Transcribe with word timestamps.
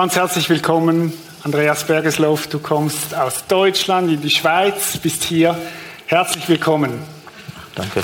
Ganz 0.00 0.16
herzlich 0.16 0.48
willkommen, 0.48 1.12
Andreas 1.42 1.84
Bergesloff. 1.84 2.46
Du 2.46 2.58
kommst 2.58 3.14
aus 3.14 3.44
Deutschland 3.46 4.10
in 4.10 4.22
die 4.22 4.30
Schweiz, 4.30 4.96
bist 4.96 5.24
hier. 5.24 5.54
Herzlich 6.06 6.48
willkommen. 6.48 7.02
Danke. 7.74 8.00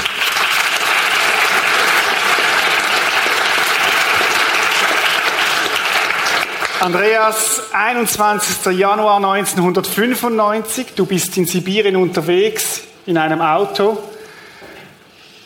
Andreas, 6.80 7.62
21. 7.73 8.78
Januar 8.78 9.16
1995, 9.16 10.88
du 10.95 11.06
bist 11.06 11.34
in 11.38 11.46
Sibirien 11.46 11.96
unterwegs 11.96 12.82
in 13.06 13.16
einem 13.16 13.40
Auto. 13.40 13.96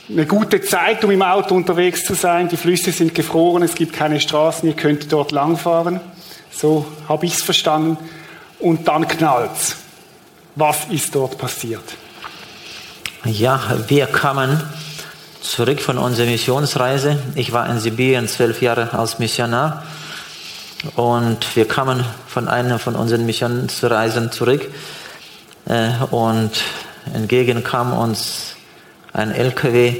Eine 0.08 0.26
gute 0.26 0.60
Zeit, 0.62 1.04
um 1.04 1.12
im 1.12 1.22
Auto 1.22 1.54
unterwegs 1.54 2.02
zu 2.02 2.14
sein. 2.14 2.48
Die 2.48 2.56
Flüsse 2.56 2.90
sind 2.90 3.14
gefroren, 3.14 3.62
es 3.62 3.76
gibt 3.76 3.92
keine 3.92 4.18
Straßen, 4.18 4.68
ihr 4.68 4.74
könnt 4.74 5.12
dort 5.12 5.30
langfahren. 5.30 6.00
So 6.60 6.84
habe 7.08 7.24
ich 7.24 7.34
es 7.34 7.42
verstanden. 7.42 7.96
Und 8.58 8.86
dann 8.86 9.08
knallt's. 9.08 9.76
Was 10.56 10.84
ist 10.90 11.14
dort 11.14 11.38
passiert? 11.38 11.84
Ja, 13.24 13.60
wir 13.88 14.06
kamen 14.06 14.62
zurück 15.40 15.80
von 15.80 15.96
unserer 15.96 16.26
Missionsreise. 16.26 17.18
Ich 17.34 17.52
war 17.52 17.66
in 17.70 17.80
Sibirien 17.80 18.28
zwölf 18.28 18.60
Jahre 18.60 18.92
als 18.92 19.18
Missionar. 19.18 19.84
Und 20.96 21.56
wir 21.56 21.66
kamen 21.66 22.04
von 22.26 22.46
einer 22.46 22.78
von 22.78 22.94
unseren 22.94 23.24
Missionsreisen 23.24 24.30
zurück 24.30 24.70
äh, 25.66 25.92
und 26.10 26.50
entgegen 27.14 27.64
kam 27.64 27.94
uns 27.94 28.56
ein 29.14 29.32
LKW. 29.32 29.96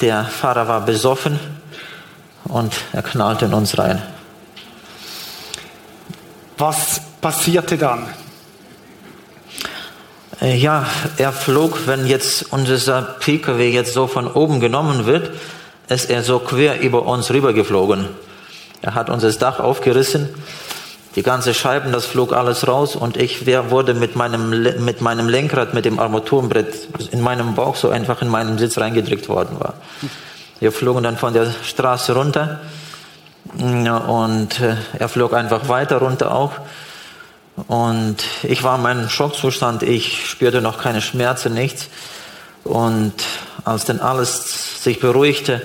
Der 0.00 0.24
Fahrer 0.24 0.68
war 0.68 0.82
besoffen 0.82 1.40
und 2.44 2.72
er 2.92 3.02
knallte 3.02 3.46
in 3.46 3.54
uns 3.54 3.76
rein. 3.76 4.00
Was 6.56 7.00
passierte 7.20 7.76
dann? 7.76 8.06
Äh, 10.40 10.56
ja, 10.56 10.86
er 11.16 11.32
flog, 11.32 11.86
wenn 11.86 12.06
jetzt 12.06 12.52
unser 12.52 13.02
PKW 13.02 13.70
jetzt 13.70 13.94
so 13.94 14.06
von 14.06 14.30
oben 14.30 14.60
genommen 14.60 15.06
wird, 15.06 15.32
ist 15.88 16.10
er 16.10 16.22
so 16.22 16.38
quer 16.38 16.80
über 16.80 17.06
uns 17.06 17.30
rübergeflogen. 17.30 18.08
Er 18.82 18.94
hat 18.94 19.10
uns 19.10 19.22
das 19.22 19.38
Dach 19.38 19.60
aufgerissen, 19.60 20.28
die 21.16 21.22
ganze 21.22 21.54
Scheiben, 21.54 21.92
das 21.92 22.06
flog 22.06 22.32
alles 22.32 22.66
raus 22.66 22.96
und 22.96 23.16
ich 23.16 23.46
wurde 23.46 23.94
mit 23.94 24.16
meinem, 24.16 24.84
mit 24.84 25.00
meinem 25.00 25.28
Lenkrad, 25.28 25.72
mit 25.72 25.84
dem 25.84 25.98
Armaturenbrett 25.98 26.88
in 27.12 27.20
meinem 27.20 27.54
Bauch 27.54 27.76
so 27.76 27.90
einfach 27.90 28.20
in 28.20 28.28
meinen 28.28 28.58
Sitz 28.58 28.78
reingedrückt 28.78 29.28
worden 29.28 29.60
war. 29.60 29.74
Wir 30.60 30.72
flogen 30.72 31.02
dann 31.02 31.16
von 31.16 31.32
der 31.32 31.52
Straße 31.62 32.14
runter 32.14 32.60
und 33.58 34.60
äh, 34.60 34.76
er 34.98 35.08
flog 35.08 35.32
einfach 35.32 35.68
weiter 35.68 35.98
runter 35.98 36.34
auch. 36.34 36.52
Und 37.68 38.24
ich 38.42 38.62
war 38.64 38.76
in 38.76 38.82
meinem 38.82 39.08
Schockzustand, 39.08 39.82
ich 39.82 40.28
spürte 40.28 40.60
noch 40.60 40.78
keine 40.78 41.00
Schmerzen, 41.00 41.54
nichts. 41.54 41.88
Und 42.64 43.14
als 43.64 43.84
dann 43.84 44.00
alles 44.00 44.82
sich 44.82 44.98
beruhigte, 44.98 45.62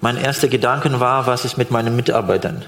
mein 0.00 0.16
erster 0.16 0.48
Gedanke 0.48 1.00
war, 1.00 1.26
was 1.26 1.44
ist 1.44 1.56
mit 1.56 1.70
meinen 1.70 1.96
Mitarbeitern? 1.96 2.64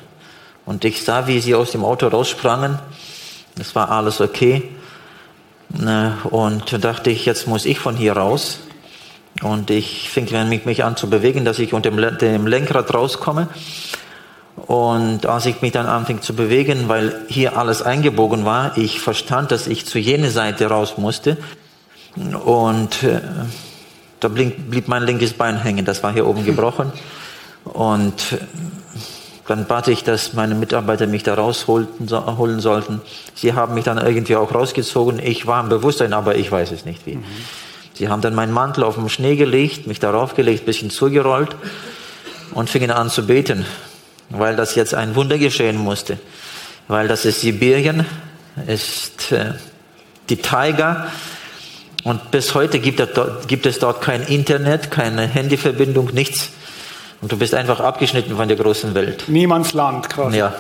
Und 0.65 0.85
ich 0.85 1.05
sah, 1.05 1.27
wie 1.27 1.41
sie 1.41 1.55
aus 1.55 1.73
dem 1.73 1.85
Auto 1.85 2.09
raussprangen. 2.09 2.79
Es 3.59 3.75
war 3.75 3.91
alles 3.91 4.21
okay. 4.21 4.71
Ne, 5.69 6.17
und 6.31 6.85
dachte 6.85 7.11
ich, 7.11 7.27
jetzt 7.27 7.49
muss 7.49 7.67
ich 7.67 7.79
von 7.79 7.97
hier 7.97 8.17
raus. 8.17 8.61
Und 9.43 9.71
ich 9.71 10.09
fing 10.09 10.29
mich 10.65 10.85
an 10.85 10.97
zu 10.97 11.11
bewegen, 11.11 11.45
dass 11.45 11.59
ich 11.59 11.75
unter 11.75 11.91
dem 11.91 12.47
Lenkrad 12.47 12.95
rauskomme. 12.95 13.49
Und 14.67 15.27
als 15.27 15.47
ich 15.47 15.61
mich 15.61 15.73
dann 15.73 15.87
anfing 15.87 16.23
zu 16.23 16.35
bewegen, 16.35 16.89
weil 16.89 17.23
hier 17.29 17.59
alles 17.59 17.83
eingebogen 17.83 18.45
war, 18.45 18.77
ich 18.79 19.01
verstand, 19.01 19.51
dass 19.51 19.67
ich 19.67 19.85
zu 19.85 19.99
jener 19.99 20.31
Seite 20.31 20.67
raus 20.67 20.95
musste. 20.97 21.37
Und 22.45 23.03
äh, 23.03 23.21
da 24.21 24.29
blieb 24.29 24.89
mein 24.89 25.03
linkes 25.03 25.35
Bein 25.35 25.61
hängen, 25.61 25.85
das 25.85 26.03
war 26.03 26.13
hier 26.13 26.27
oben 26.27 26.45
gebrochen. 26.45 26.93
Und 27.65 28.39
dann 29.47 29.67
bat 29.67 29.89
ich, 29.89 30.05
dass 30.05 30.33
meine 30.33 30.55
Mitarbeiter 30.55 31.07
mich 31.07 31.23
da 31.23 31.35
rausholen 31.35 32.61
sollten. 32.61 33.03
Sie 33.35 33.53
haben 33.53 33.75
mich 33.75 33.85
dann 33.85 33.99
irgendwie 33.99 34.37
auch 34.37 34.55
rausgezogen. 34.55 35.19
Ich 35.19 35.47
war 35.47 35.63
im 35.63 35.69
Bewusstsein, 35.69 36.15
aber 36.15 36.37
ich 36.37 36.51
weiß 36.51 36.73
es 36.73 36.87
nicht 36.87 37.05
wie. 37.05 37.17
Mhm. 37.17 37.25
Sie 37.93 38.09
haben 38.09 38.23
dann 38.23 38.35
meinen 38.35 38.53
Mantel 38.53 38.85
auf 38.85 38.95
den 38.95 39.09
Schnee 39.09 39.37
gelegt, 39.37 39.87
mich 39.87 40.01
darauf 40.01 40.35
gelegt, 40.35 40.65
bisschen 40.65 40.91
zugerollt 40.91 41.55
und 42.53 42.71
fingen 42.71 42.91
an 42.91 43.11
zu 43.11 43.27
beten, 43.27 43.67
weil 44.39 44.56
das 44.56 44.75
jetzt 44.75 44.95
ein 44.95 45.15
Wunder 45.15 45.39
geschehen 45.39 45.77
musste. 45.77 46.19
Weil 46.89 47.09
das 47.09 47.25
ist 47.25 47.41
Sibirien, 47.41 48.05
ist 48.67 49.33
äh, 49.33 49.53
die 50.28 50.37
Taiga 50.37 51.09
und 52.05 52.31
bis 52.31 52.55
heute 52.55 52.78
gibt 52.78 53.00
es, 53.00 53.09
dort, 53.15 53.49
gibt 53.49 53.65
es 53.65 53.78
dort 53.78 54.03
kein 54.03 54.22
Internet, 54.22 54.91
keine 54.91 55.27
Handyverbindung, 55.27 56.11
nichts. 56.12 56.50
Und 57.22 57.33
du 57.33 57.39
bist 57.39 57.55
einfach 57.55 57.81
abgeschnitten 57.81 58.37
von 58.37 58.47
der 58.47 58.59
großen 58.59 58.95
Welt. 58.95 59.25
Niemandsland 59.28 60.11
quasi. 60.11 60.37
Ja. 60.37 60.55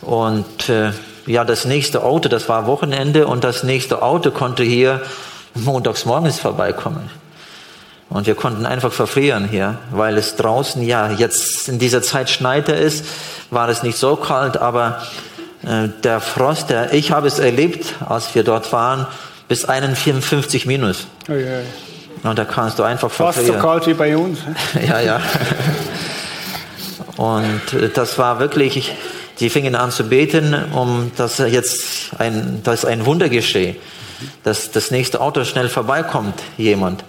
Und 0.00 0.68
äh, 0.68 0.90
ja, 1.26 1.44
das 1.44 1.64
nächste 1.64 2.02
Auto, 2.02 2.28
das 2.28 2.48
war 2.48 2.66
Wochenende 2.66 3.28
und 3.28 3.44
das 3.44 3.62
nächste 3.62 4.02
Auto 4.02 4.32
konnte 4.32 4.64
hier 4.64 5.02
montags 5.54 6.04
morgens 6.04 6.40
vorbeikommen. 6.40 7.10
Und 8.08 8.26
wir 8.26 8.34
konnten 8.34 8.66
einfach 8.66 8.92
verfrieren 8.92 9.48
hier, 9.48 9.78
weil 9.90 10.16
es 10.16 10.36
draußen, 10.36 10.82
ja, 10.82 11.10
jetzt 11.10 11.68
in 11.68 11.78
dieser 11.78 12.02
Zeit 12.02 12.30
schneite 12.30 12.72
es, 12.72 13.02
war 13.50 13.68
es 13.68 13.82
nicht 13.82 13.98
so 13.98 14.16
kalt, 14.16 14.56
aber 14.56 15.02
äh, 15.64 15.88
der 16.04 16.20
Frost, 16.20 16.70
der, 16.70 16.92
ich 16.94 17.10
habe 17.10 17.26
es 17.26 17.38
erlebt, 17.38 17.94
als 18.08 18.34
wir 18.34 18.44
dort 18.44 18.72
waren, 18.72 19.06
bis 19.48 19.64
51 19.64 20.66
minus. 20.66 21.06
Oh, 21.28 21.32
yeah. 21.32 21.60
Und 22.22 22.38
da 22.38 22.44
kannst 22.44 22.78
du 22.78 22.82
einfach 22.82 23.10
Fast 23.10 23.44
so 23.44 23.52
kalt 23.54 23.86
wie 23.86 23.94
bei 23.94 24.16
uns. 24.16 24.38
ja, 24.86 25.00
ja. 25.00 25.20
Und 27.16 27.72
äh, 27.72 27.88
das 27.88 28.18
war 28.18 28.38
wirklich, 28.38 28.92
die 29.40 29.50
fingen 29.50 29.74
an 29.74 29.90
zu 29.90 30.04
beten, 30.04 30.54
um 30.72 31.10
dass 31.16 31.38
jetzt 31.38 32.10
ein, 32.18 32.60
dass 32.62 32.84
ein 32.84 33.04
Wunder 33.04 33.28
geschehe, 33.28 33.76
dass 34.44 34.70
das 34.70 34.90
nächste 34.90 35.20
Auto 35.20 35.44
schnell 35.44 35.68
vorbeikommt, 35.68 36.40
jemand. 36.56 37.04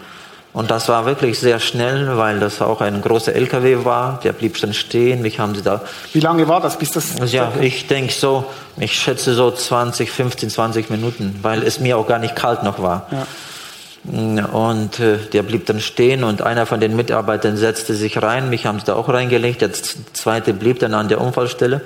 Und 0.57 0.72
das 0.72 0.90
war 0.90 1.06
wirklich 1.06 1.38
sehr 1.38 1.59
schnell, 1.59 2.18
weil 2.18 2.40
das 2.40 2.63
auch 2.63 2.81
ein 2.81 3.03
großer 3.03 3.31
LKW 3.35 3.85
war. 3.85 4.19
Der 4.24 4.33
blieb 4.33 4.59
dann 4.59 4.74
stehen. 4.74 5.21
Mich 5.21 5.38
haben 5.38 5.54
sie 5.54 5.62
da. 5.62 5.81
Wie 6.13 6.19
lange 6.19 6.48
war 6.48 6.59
das, 6.59 6.80
bis 6.80 6.89
das? 6.89 7.13
Ja, 7.31 7.54
ich 7.62 7.86
denke 7.86 8.12
so, 8.12 8.44
ich 8.75 8.94
schätze 8.94 9.36
so 9.36 9.51
20, 9.51 10.09
15, 10.09 10.50
20 10.50 10.89
Minuten, 10.89 11.38
weil 11.44 11.62
es 11.62 11.80
mir 11.80 11.95
auch 11.95 12.07
gar 12.07 12.18
nicht 12.18 12.36
kalt 12.36 12.63
noch 12.63 12.81
war. 12.81 13.06
Ja. 13.12 14.45
Und 14.48 15.00
äh, 15.00 15.19
der 15.31 15.44
blieb 15.44 15.68
dann 15.68 15.80
stehen 15.80 16.24
und 16.24 16.42
einer 16.42 16.65
von 16.65 16.80
den 16.80 16.95
Mitarbeitern 16.95 17.56
setzte 17.56 17.94
sich 17.94 18.19
rein. 18.19 18.50
Mich 18.50 18.65
haben 18.65 18.80
sie 18.80 18.86
da 18.86 18.95
auch 18.95 19.10
reingelegt. 19.10 19.62
Der 19.62 19.71
zweite 19.71 20.56
blieb 20.56 20.80
dann 20.80 20.95
an 20.95 21.07
der 21.07 21.21
Unfallstelle. 21.21 21.81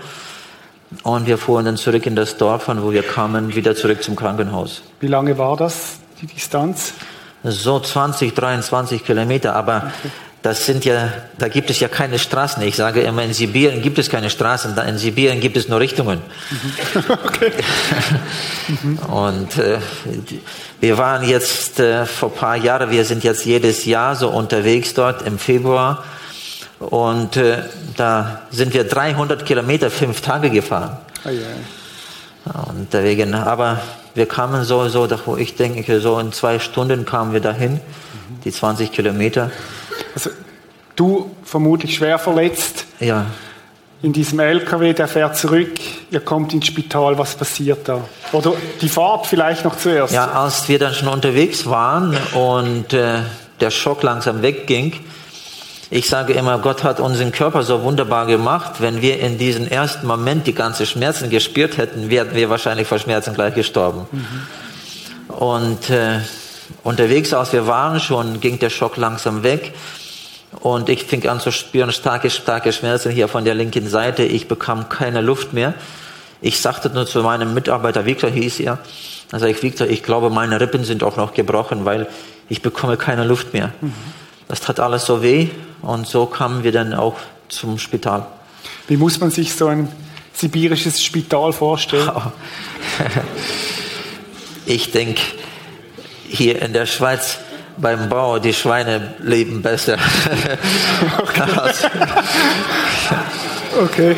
Und 1.03 1.27
wir 1.27 1.37
fuhren 1.37 1.65
dann 1.65 1.75
zurück 1.75 2.05
in 2.05 2.15
das 2.15 2.37
Dorf, 2.37 2.63
von 2.63 2.81
wo 2.83 2.93
wir 2.93 3.03
kamen, 3.03 3.53
wieder 3.53 3.75
zurück 3.75 4.01
zum 4.01 4.15
Krankenhaus. 4.15 4.81
Wie 5.01 5.07
lange 5.07 5.37
war 5.37 5.57
das, 5.57 5.97
die 6.21 6.27
Distanz? 6.27 6.93
So 7.43 7.79
20, 7.79 8.35
23 8.35 9.03
Kilometer, 9.03 9.55
aber 9.55 9.91
das 10.41 10.65
sind 10.65 10.85
ja, 10.85 11.09
da 11.37 11.47
gibt 11.49 11.69
es 11.69 11.79
ja 11.79 11.87
keine 11.87 12.17
Straßen. 12.17 12.63
Ich 12.63 12.75
sage 12.75 13.01
immer, 13.01 13.23
in 13.23 13.33
Sibirien 13.33 13.81
gibt 13.81 13.99
es 13.99 14.09
keine 14.09 14.29
Straßen, 14.29 14.75
in 14.77 14.97
Sibirien 14.97 15.39
gibt 15.39 15.55
es 15.55 15.67
nur 15.67 15.79
Richtungen. 15.79 16.19
Mhm. 16.49 17.03
Okay. 17.25 17.51
Und 19.07 19.57
äh, 19.57 19.79
wir 20.79 20.97
waren 20.97 21.27
jetzt 21.27 21.79
äh, 21.79 22.05
vor 22.05 22.29
ein 22.29 22.35
paar 22.35 22.55
Jahren, 22.55 22.89
wir 22.89 23.05
sind 23.05 23.23
jetzt 23.23 23.45
jedes 23.45 23.85
Jahr 23.85 24.15
so 24.15 24.29
unterwegs 24.29 24.93
dort 24.93 25.21
im 25.21 25.37
Februar. 25.37 26.03
Und 26.79 27.37
äh, 27.37 27.63
da 27.95 28.41
sind 28.49 28.73
wir 28.73 28.83
300 28.83 29.45
Kilometer 29.45 29.91
fünf 29.91 30.21
Tage 30.21 30.49
gefahren. 30.49 30.97
Oh 31.23 31.29
yeah. 31.29 32.65
Und 32.67 32.91
deswegen, 32.91 33.35
aber 33.35 33.79
wir 34.13 34.25
kamen 34.25 34.63
so, 34.63 34.87
so, 34.89 35.07
wo 35.25 35.37
ich 35.37 35.55
denke, 35.55 35.99
so 35.99 36.19
in 36.19 36.31
zwei 36.31 36.59
Stunden 36.59 37.05
kamen 37.05 37.33
wir 37.33 37.41
dahin, 37.41 37.73
mhm. 37.73 38.41
die 38.43 38.51
20 38.51 38.91
Kilometer. 38.91 39.51
Also, 40.13 40.29
du 40.95 41.31
vermutlich 41.43 41.95
schwer 41.95 42.19
verletzt. 42.19 42.85
Ja 42.99 43.27
in 44.03 44.13
diesem 44.13 44.39
LKW, 44.39 44.93
der 44.93 45.07
fährt 45.07 45.37
zurück, 45.37 45.73
ihr 46.09 46.21
kommt 46.21 46.53
ins 46.53 46.67
Spital, 46.67 47.17
was 47.17 47.35
passiert 47.35 47.87
da? 47.87 48.01
Oder 48.31 48.53
die 48.81 48.89
Fahrt 48.89 49.27
vielleicht 49.27 49.63
noch 49.63 49.77
zuerst? 49.77 50.13
Ja, 50.13 50.31
als 50.31 50.67
wir 50.67 50.79
dann 50.79 50.93
schon 50.93 51.07
unterwegs 51.07 51.67
waren 51.67 52.17
und 52.33 52.93
äh, 52.93 53.19
der 53.59 53.69
Schock 53.69 54.01
langsam 54.01 54.41
wegging, 54.41 54.93
ich 55.93 56.07
sage 56.07 56.31
immer, 56.31 56.57
Gott 56.59 56.85
hat 56.85 57.01
unseren 57.01 57.33
Körper 57.33 57.63
so 57.63 57.83
wunderbar 57.83 58.25
gemacht. 58.25 58.75
Wenn 58.79 59.01
wir 59.01 59.19
in 59.19 59.37
diesem 59.37 59.67
ersten 59.67 60.07
Moment 60.07 60.47
die 60.47 60.53
ganzen 60.53 60.85
Schmerzen 60.85 61.29
gespürt 61.29 61.75
hätten, 61.75 62.09
wären 62.09 62.33
wir 62.33 62.49
wahrscheinlich 62.49 62.87
vor 62.87 62.97
Schmerzen 62.97 63.33
gleich 63.33 63.55
gestorben. 63.55 64.07
Mhm. 64.09 65.33
Und 65.35 65.89
äh, 65.89 66.19
unterwegs, 66.83 67.33
als 67.33 67.51
wir 67.51 67.67
waren, 67.67 67.99
schon 67.99 68.39
ging 68.39 68.57
der 68.57 68.69
Schock 68.69 68.95
langsam 68.95 69.43
weg. 69.43 69.73
Und 70.61 70.87
ich 70.87 71.03
fing 71.03 71.27
an 71.27 71.41
zu 71.41 71.51
spüren 71.51 71.91
starke, 71.91 72.29
starke 72.29 72.71
Schmerzen 72.71 73.11
hier 73.11 73.27
von 73.27 73.43
der 73.43 73.53
linken 73.53 73.89
Seite. 73.89 74.23
Ich 74.23 74.47
bekam 74.47 74.87
keine 74.87 75.19
Luft 75.19 75.51
mehr. 75.51 75.73
Ich 76.39 76.61
sagte 76.61 76.89
nur 76.89 77.05
zu 77.05 77.21
meinem 77.21 77.53
Mitarbeiter, 77.53 78.05
Victor 78.05 78.29
hieß 78.29 78.61
er, 78.61 78.79
da 79.29 79.39
sage 79.39 79.51
ich, 79.51 79.61
Victor, 79.61 79.87
ich 79.87 80.03
glaube, 80.03 80.29
meine 80.29 80.61
Rippen 80.61 80.85
sind 80.85 81.03
auch 81.03 81.17
noch 81.17 81.33
gebrochen, 81.33 81.83
weil 81.83 82.07
ich 82.47 82.61
bekomme 82.61 82.95
keine 82.95 83.25
Luft 83.25 83.51
mehr. 83.53 83.73
Mhm. 83.81 83.93
Das 84.51 84.59
tat 84.59 84.81
alles 84.81 85.05
so 85.05 85.23
weh 85.23 85.47
und 85.81 86.05
so 86.05 86.25
kamen 86.25 86.65
wir 86.65 86.73
dann 86.73 86.93
auch 86.93 87.15
zum 87.47 87.79
Spital. 87.79 88.27
Wie 88.89 88.97
muss 88.97 89.17
man 89.21 89.31
sich 89.31 89.55
so 89.55 89.67
ein 89.67 89.87
sibirisches 90.33 91.01
Spital 91.01 91.53
vorstellen? 91.53 92.11
Ich 94.65 94.91
denke, 94.91 95.21
hier 96.27 96.61
in 96.61 96.71
der 96.71 96.85
Schweiz 96.85 97.39
beim 97.77 98.09
Bau, 98.09 98.39
die 98.39 98.53
Schweine 98.53 99.15
leben 99.19 99.61
besser. 99.61 99.97
Okay. 101.17 101.49
okay. 103.83 104.15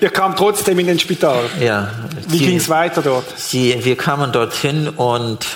Ihr 0.00 0.10
kam 0.10 0.36
trotzdem 0.36 0.78
in 0.78 0.86
den 0.86 0.98
Spital. 0.98 1.44
Ja. 1.58 1.90
Wie 2.28 2.38
ging 2.38 2.58
es 2.58 2.68
weiter 2.68 3.02
dort? 3.02 3.24
Sie, 3.36 3.82
wir 3.82 3.96
kamen 3.96 4.30
dorthin 4.30 4.88
und 4.90 5.46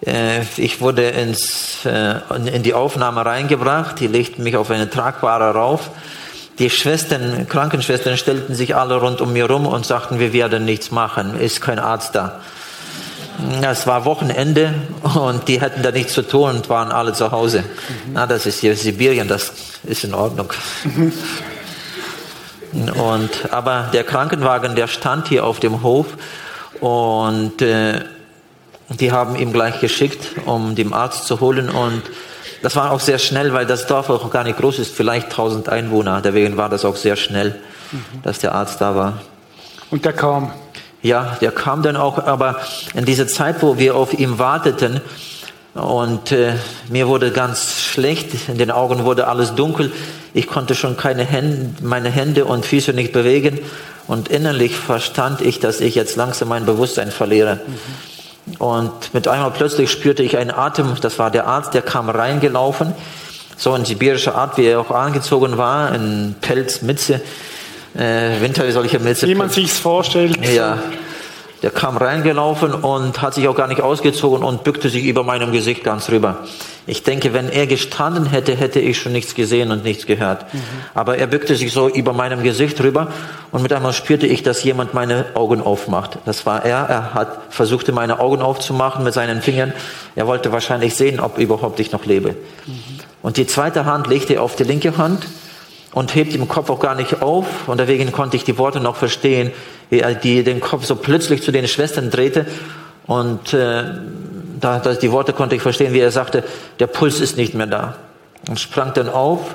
ich 0.00 0.80
wurde 0.80 1.08
ins, 1.08 1.84
äh, 1.86 2.20
in 2.52 2.62
die 2.62 2.74
Aufnahme 2.74 3.24
reingebracht. 3.24 3.98
Die 3.98 4.06
legten 4.06 4.42
mich 4.42 4.56
auf 4.56 4.70
eine 4.70 4.90
tragbare 4.90 5.54
rauf. 5.54 5.90
Die 6.58 6.70
Schwestern, 6.70 7.48
Krankenschwestern 7.48 8.16
stellten 8.16 8.54
sich 8.54 8.74
alle 8.76 8.96
rund 8.96 9.20
um 9.20 9.32
mir 9.32 9.48
rum 9.50 9.66
und 9.66 9.84
sagten, 9.84 10.18
wir 10.18 10.32
werden 10.32 10.64
nichts 10.64 10.90
machen, 10.90 11.38
ist 11.38 11.60
kein 11.60 11.78
Arzt 11.78 12.14
da. 12.14 12.40
Es 13.60 13.86
war 13.86 14.06
Wochenende 14.06 14.72
und 15.02 15.48
die 15.48 15.60
hatten 15.60 15.82
da 15.82 15.90
nichts 15.90 16.14
zu 16.14 16.22
tun 16.22 16.56
und 16.56 16.68
waren 16.70 16.90
alle 16.90 17.12
zu 17.12 17.30
Hause. 17.30 17.60
Mhm. 17.60 18.12
Na, 18.14 18.26
das 18.26 18.46
ist 18.46 18.60
hier 18.60 18.74
Sibirien, 18.74 19.28
das 19.28 19.52
ist 19.84 20.04
in 20.04 20.14
Ordnung. 20.14 20.50
Mhm. 20.84 21.12
Und, 22.98 23.52
aber 23.52 23.90
der 23.92 24.04
Krankenwagen, 24.04 24.74
der 24.74 24.86
stand 24.86 25.28
hier 25.28 25.44
auf 25.44 25.60
dem 25.60 25.82
Hof 25.82 26.06
und 26.80 27.60
äh, 27.60 28.00
die 28.88 29.12
haben 29.12 29.36
ihn 29.36 29.52
gleich 29.52 29.80
geschickt, 29.80 30.36
um 30.44 30.74
den 30.74 30.92
Arzt 30.92 31.26
zu 31.26 31.40
holen. 31.40 31.68
Und 31.68 32.02
das 32.62 32.76
war 32.76 32.92
auch 32.92 33.00
sehr 33.00 33.18
schnell, 33.18 33.52
weil 33.52 33.66
das 33.66 33.86
Dorf 33.86 34.10
auch 34.10 34.30
gar 34.30 34.44
nicht 34.44 34.58
groß 34.58 34.78
ist, 34.78 34.94
vielleicht 34.94 35.26
1000 35.26 35.68
Einwohner. 35.68 36.20
Deswegen 36.20 36.56
war 36.56 36.68
das 36.68 36.84
auch 36.84 36.96
sehr 36.96 37.16
schnell, 37.16 37.56
mhm. 37.92 38.22
dass 38.22 38.38
der 38.38 38.54
Arzt 38.54 38.80
da 38.80 38.94
war. 38.94 39.20
Und 39.90 40.04
der 40.04 40.12
kam? 40.12 40.52
Ja, 41.02 41.36
der 41.40 41.52
kam 41.52 41.82
dann 41.82 41.96
auch, 41.96 42.18
aber 42.18 42.56
in 42.94 43.04
dieser 43.04 43.28
Zeit, 43.28 43.62
wo 43.62 43.78
wir 43.78 43.94
auf 43.94 44.18
ihn 44.18 44.38
warteten, 44.38 45.00
und 45.74 46.32
äh, 46.32 46.54
mir 46.88 47.06
wurde 47.06 47.30
ganz 47.32 47.82
schlecht, 47.82 48.48
in 48.48 48.56
den 48.56 48.70
Augen 48.70 49.04
wurde 49.04 49.28
alles 49.28 49.54
dunkel. 49.54 49.92
Ich 50.32 50.46
konnte 50.46 50.74
schon 50.74 50.96
keine 50.96 51.22
Hände, 51.22 51.82
meine 51.82 52.08
Hände 52.08 52.46
und 52.46 52.64
Füße 52.64 52.94
nicht 52.94 53.12
bewegen. 53.12 53.60
Und 54.06 54.28
innerlich 54.28 54.74
verstand 54.74 55.42
ich, 55.42 55.60
dass 55.60 55.80
ich 55.80 55.94
jetzt 55.94 56.16
langsam 56.16 56.48
mein 56.48 56.64
Bewusstsein 56.64 57.10
verliere. 57.10 57.56
Mhm. 57.66 58.15
Und 58.58 59.12
mit 59.12 59.28
einmal 59.28 59.50
plötzlich 59.50 59.90
spürte 59.90 60.22
ich 60.22 60.36
einen 60.36 60.50
Atem. 60.50 60.94
Das 61.00 61.18
war 61.18 61.30
der 61.30 61.46
Arzt, 61.46 61.74
der 61.74 61.82
kam 61.82 62.08
reingelaufen. 62.08 62.94
So 63.56 63.74
in 63.74 63.84
sibirischer 63.84 64.34
Art, 64.34 64.58
wie 64.58 64.66
er 64.66 64.80
auch 64.80 64.90
angezogen 64.90 65.56
war, 65.56 65.94
in 65.94 66.34
Pelz, 66.40 66.82
Mütze, 66.82 67.20
äh, 67.94 68.40
Winter, 68.40 68.70
solche 68.70 68.98
Mütze. 68.98 69.26
Wie 69.26 69.34
man 69.34 69.48
sich's 69.48 69.78
vorstellt. 69.78 70.38
Ja. 70.46 70.78
Der 71.66 71.72
kam 71.72 71.96
reingelaufen 71.96 72.72
und 72.74 73.20
hat 73.20 73.34
sich 73.34 73.48
auch 73.48 73.56
gar 73.56 73.66
nicht 73.66 73.80
ausgezogen 73.80 74.44
und 74.44 74.62
bückte 74.62 74.88
sich 74.88 75.04
über 75.04 75.24
meinem 75.24 75.50
Gesicht 75.50 75.82
ganz 75.82 76.10
rüber. 76.10 76.44
Ich 76.86 77.02
denke, 77.02 77.34
wenn 77.34 77.48
er 77.48 77.66
gestanden 77.66 78.26
hätte, 78.26 78.54
hätte 78.54 78.78
ich 78.78 79.00
schon 79.00 79.10
nichts 79.10 79.34
gesehen 79.34 79.72
und 79.72 79.82
nichts 79.82 80.06
gehört. 80.06 80.54
Mhm. 80.54 80.60
Aber 80.94 81.18
er 81.18 81.26
bückte 81.26 81.56
sich 81.56 81.72
so 81.72 81.88
über 81.88 82.12
meinem 82.12 82.44
Gesicht 82.44 82.80
rüber 82.80 83.08
und 83.50 83.62
mit 83.62 83.72
einmal 83.72 83.94
spürte 83.94 84.28
ich, 84.28 84.44
dass 84.44 84.62
jemand 84.62 84.94
meine 84.94 85.24
Augen 85.34 85.60
aufmacht. 85.60 86.18
Das 86.24 86.46
war 86.46 86.64
er. 86.64 86.88
Er 86.88 87.14
hat 87.14 87.36
versuchte 87.50 87.90
meine 87.90 88.20
Augen 88.20 88.42
aufzumachen 88.42 89.02
mit 89.02 89.12
seinen 89.12 89.42
Fingern. 89.42 89.72
Er 90.14 90.28
wollte 90.28 90.52
wahrscheinlich 90.52 90.94
sehen, 90.94 91.18
ob 91.18 91.36
überhaupt 91.36 91.80
ich 91.80 91.90
noch 91.90 92.04
lebe. 92.04 92.36
Mhm. 92.66 92.74
Und 93.22 93.38
die 93.38 93.48
zweite 93.48 93.86
Hand 93.86 94.06
legte 94.06 94.34
er 94.34 94.44
auf 94.44 94.54
die 94.54 94.62
linke 94.62 94.96
Hand 94.98 95.26
und 95.96 96.14
hebt 96.14 96.32
den 96.32 96.46
Kopf 96.46 96.70
auch 96.70 96.78
gar 96.78 96.94
nicht 96.94 97.22
auf. 97.22 97.66
Und 97.66 97.80
deswegen 97.80 98.12
konnte 98.12 98.36
ich 98.36 98.44
die 98.44 98.56
Worte 98.56 98.78
noch 98.78 98.94
verstehen, 98.94 99.50
er 99.50 99.54
die, 99.90 100.42
den 100.42 100.60
Kopf 100.60 100.84
so 100.84 100.96
plötzlich 100.96 101.42
zu 101.42 101.52
den 101.52 101.68
Schwestern 101.68 102.10
drehte. 102.10 102.46
Und 103.06 103.52
äh, 103.54 103.84
da, 104.60 104.78
da, 104.78 104.94
die 104.94 105.12
Worte 105.12 105.32
konnte 105.32 105.54
ich 105.56 105.62
verstehen, 105.62 105.92
wie 105.92 106.00
er 106.00 106.10
sagte, 106.10 106.44
der 106.78 106.86
Puls 106.86 107.20
ist 107.20 107.36
nicht 107.36 107.54
mehr 107.54 107.66
da. 107.66 107.96
Und 108.48 108.58
sprang 108.60 108.92
dann 108.94 109.08
auf 109.08 109.54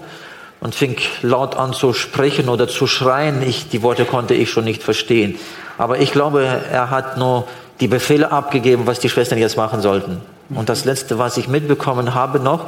und 0.60 0.76
fing 0.76 0.96
laut 1.22 1.56
an 1.56 1.74
zu 1.74 1.94
sprechen 1.94 2.50
oder 2.50 2.68
zu 2.68 2.88
schreien. 2.88 3.42
Ich, 3.42 3.70
die 3.70 3.82
Worte 3.82 4.06
konnte 4.06 4.34
ich 4.34 4.50
schon 4.50 4.64
nicht 4.64 4.84
verstehen. 4.84 5.38
Aber 5.78 6.00
ich 6.00 6.12
glaube, 6.12 6.46
er 6.72 6.90
hat 6.90 7.18
nur 7.18 7.48
die 7.80 7.88
Befehle 7.88 8.32
abgegeben, 8.32 8.86
was 8.86 9.00
die 9.00 9.10
Schwestern 9.10 9.40
jetzt 9.40 9.58
machen 9.58 9.82
sollten. 9.82 10.22
Und 10.50 10.70
das 10.70 10.86
Letzte, 10.86 11.18
was 11.18 11.38
ich 11.38 11.48
mitbekommen 11.48 12.14
habe 12.14 12.40
noch, 12.40 12.68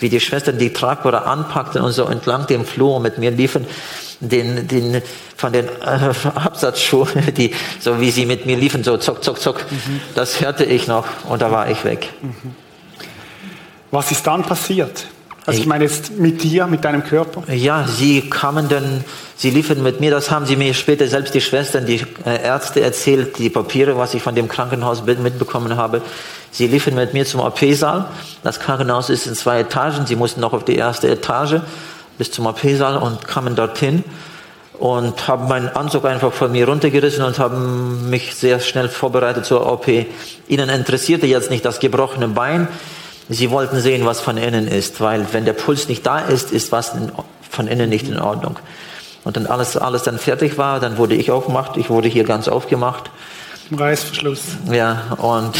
wie 0.00 0.08
die 0.08 0.20
Schwestern 0.20 0.58
die 0.58 0.72
Tragbare 0.72 1.24
anpackten 1.24 1.82
und 1.82 1.92
so 1.92 2.04
entlang 2.04 2.46
dem 2.46 2.64
Flur 2.64 3.00
mit 3.00 3.18
mir 3.18 3.30
liefen, 3.30 3.66
den, 4.20 4.68
den, 4.68 5.02
von 5.36 5.52
den 5.52 5.66
äh, 5.66 6.12
Absatzschuhen, 6.34 7.34
die, 7.36 7.52
so 7.80 8.00
wie 8.00 8.10
sie 8.10 8.26
mit 8.26 8.46
mir 8.46 8.56
liefen, 8.56 8.84
so 8.84 8.96
zock, 8.96 9.22
zock, 9.22 9.40
zock, 9.40 9.64
mhm. 9.70 10.00
das 10.14 10.40
hörte 10.40 10.64
ich 10.64 10.86
noch 10.86 11.06
und 11.28 11.42
da 11.42 11.50
war 11.50 11.70
ich 11.70 11.84
weg. 11.84 12.08
Mhm. 12.22 12.54
Was 13.90 14.10
ist 14.10 14.26
dann 14.26 14.42
passiert? 14.42 15.06
Also 15.46 15.60
ich 15.60 15.66
meine 15.66 15.84
jetzt 15.84 16.10
mit 16.12 16.42
dir, 16.42 16.66
mit 16.66 16.84
deinem 16.84 17.04
Körper? 17.04 17.42
Ja, 17.52 17.86
sie 17.86 18.22
kamen 18.22 18.68
dann, 18.70 19.04
sie 19.36 19.50
liefen 19.50 19.82
mit 19.82 20.00
mir, 20.00 20.10
das 20.10 20.30
haben 20.30 20.46
sie 20.46 20.56
mir 20.56 20.72
später 20.72 21.06
selbst 21.06 21.34
die 21.34 21.42
Schwestern, 21.42 21.84
die 21.84 22.00
äh, 22.24 22.42
Ärzte 22.42 22.80
erzählt, 22.80 23.38
die 23.38 23.50
Papiere, 23.50 23.98
was 23.98 24.14
ich 24.14 24.22
von 24.22 24.34
dem 24.34 24.48
Krankenhaus 24.48 25.04
mitbekommen 25.04 25.76
habe. 25.76 26.00
Sie 26.54 26.68
liefen 26.68 26.94
mit 26.94 27.14
mir 27.14 27.26
zum 27.26 27.40
OP-Saal. 27.40 28.04
Das 28.44 28.60
Krankenhaus 28.60 29.10
ist 29.10 29.26
in 29.26 29.34
zwei 29.34 29.58
Etagen. 29.58 30.06
Sie 30.06 30.14
mussten 30.14 30.40
noch 30.40 30.52
auf 30.52 30.64
die 30.64 30.76
erste 30.76 31.08
Etage 31.08 31.56
bis 32.16 32.30
zum 32.30 32.46
OP-Saal 32.46 32.96
und 32.96 33.26
kamen 33.26 33.56
dorthin 33.56 34.04
und 34.78 35.26
haben 35.26 35.48
meinen 35.48 35.68
Anzug 35.70 36.04
einfach 36.04 36.32
von 36.32 36.52
mir 36.52 36.68
runtergerissen 36.68 37.24
und 37.24 37.40
haben 37.40 38.08
mich 38.08 38.36
sehr 38.36 38.60
schnell 38.60 38.88
vorbereitet 38.88 39.46
zur 39.46 39.66
OP. 39.66 39.88
Ihnen 40.46 40.68
interessierte 40.68 41.26
jetzt 41.26 41.50
nicht 41.50 41.64
das 41.64 41.80
gebrochene 41.80 42.28
Bein. 42.28 42.68
Sie 43.28 43.50
wollten 43.50 43.80
sehen, 43.80 44.06
was 44.06 44.20
von 44.20 44.36
innen 44.36 44.68
ist, 44.68 45.00
weil 45.00 45.26
wenn 45.32 45.44
der 45.44 45.54
Puls 45.54 45.88
nicht 45.88 46.06
da 46.06 46.20
ist, 46.20 46.52
ist 46.52 46.70
was 46.70 46.92
von 47.50 47.66
innen 47.66 47.90
nicht 47.90 48.06
in 48.06 48.20
Ordnung. 48.20 48.60
Und 49.24 49.36
dann 49.36 49.48
alles, 49.48 49.76
alles 49.76 50.04
dann 50.04 50.18
fertig 50.18 50.56
war, 50.56 50.78
dann 50.78 50.98
wurde 50.98 51.16
ich 51.16 51.32
aufgemacht. 51.32 51.76
Ich 51.78 51.90
wurde 51.90 52.06
hier 52.06 52.22
ganz 52.22 52.46
aufgemacht 52.46 53.10
Reißverschluss. 53.72 54.40
Ja, 54.70 55.16
und 55.18 55.56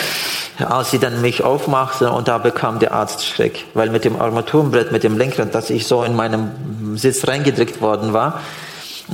als 0.58 0.90
sie 0.90 0.98
dann 0.98 1.20
mich 1.20 1.42
aufmachte 1.42 2.10
und 2.10 2.28
da 2.28 2.38
bekam 2.38 2.78
der 2.78 2.92
Arzt 2.92 3.24
Schreck, 3.24 3.64
weil 3.74 3.90
mit 3.90 4.04
dem 4.04 4.20
Armaturenbrett, 4.20 4.92
mit 4.92 5.04
dem 5.04 5.16
Lenkrad, 5.16 5.54
dass 5.54 5.70
ich 5.70 5.86
so 5.86 6.02
in 6.02 6.16
meinem 6.16 6.96
Sitz 6.96 7.26
reingedrückt 7.26 7.80
worden 7.80 8.12
war, 8.12 8.40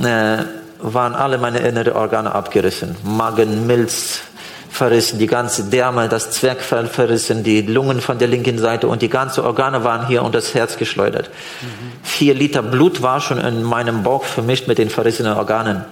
äh, 0.01 0.43
waren 0.81 1.13
alle 1.13 1.37
meine 1.37 1.59
inneren 1.59 1.93
Organe 1.93 2.33
abgerissen. 2.33 2.95
Magen, 3.03 3.65
Milz 3.67 4.21
verrissen, 4.69 5.19
die 5.19 5.27
ganze 5.27 5.63
Därme, 5.63 6.09
das 6.09 6.31
Zwergfell 6.31 6.87
verrissen, 6.87 7.43
die 7.43 7.61
Lungen 7.61 8.01
von 8.01 8.19
der 8.19 8.27
linken 8.27 8.57
Seite 8.57 8.87
und 8.87 9.01
die 9.01 9.09
ganzen 9.09 9.45
Organe 9.45 9.83
waren 9.83 10.05
hier 10.07 10.21
und 10.21 10.35
das 10.35 10.53
Herz 10.53 10.77
geschleudert. 10.77 11.29
Mhm. 11.61 11.91
Vier 12.03 12.33
Liter 12.33 12.61
Blut 12.61 13.01
war 13.01 13.21
schon 13.21 13.39
in 13.39 13.63
meinem 13.63 14.03
Bauch 14.03 14.25
vermischt 14.25 14.67
mit 14.67 14.77
den 14.77 14.89
verrissenen 14.89 15.37
Organen. 15.37 15.85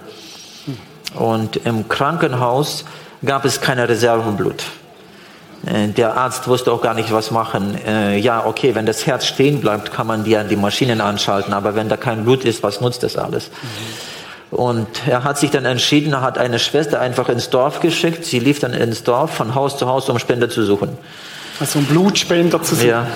Und 1.14 1.56
im 1.56 1.88
Krankenhaus 1.88 2.84
gab 3.24 3.44
es 3.44 3.60
keine 3.60 3.88
Reservenblut. 3.88 4.64
Äh, 5.66 5.88
der 5.88 6.16
Arzt 6.16 6.48
wusste 6.48 6.72
auch 6.72 6.82
gar 6.82 6.94
nicht, 6.94 7.12
was 7.12 7.30
machen. 7.30 7.78
Äh, 7.86 8.18
ja, 8.18 8.44
okay, 8.46 8.74
wenn 8.74 8.86
das 8.86 9.06
Herz 9.06 9.26
stehen 9.26 9.60
bleibt, 9.60 9.92
kann 9.92 10.06
man 10.06 10.24
die, 10.24 10.38
die 10.48 10.56
Maschinen 10.56 11.00
anschalten, 11.00 11.52
aber 11.52 11.74
wenn 11.74 11.88
da 11.88 11.96
kein 11.96 12.24
Blut 12.24 12.44
ist, 12.44 12.62
was 12.62 12.80
nutzt 12.80 13.02
das 13.02 13.16
alles? 13.16 13.50
Mhm. 13.50 14.56
Und 14.56 14.88
er 15.08 15.24
hat 15.24 15.38
sich 15.38 15.50
dann 15.50 15.64
entschieden, 15.64 16.20
hat 16.20 16.38
eine 16.38 16.60
Schwester 16.60 17.00
einfach 17.00 17.28
ins 17.28 17.50
Dorf 17.50 17.80
geschickt. 17.80 18.24
Sie 18.24 18.38
lief 18.38 18.60
dann 18.60 18.72
ins 18.72 19.02
Dorf 19.02 19.34
von 19.34 19.54
Haus 19.54 19.76
zu 19.78 19.88
Haus, 19.88 20.08
um 20.08 20.18
Spender 20.20 20.48
zu 20.48 20.64
suchen. 20.64 20.96
Also 21.58 21.80
um 21.80 21.86
Blutspender 21.86 22.62
zu 22.62 22.76
suchen. 22.76 22.88
Ja. 22.88 23.06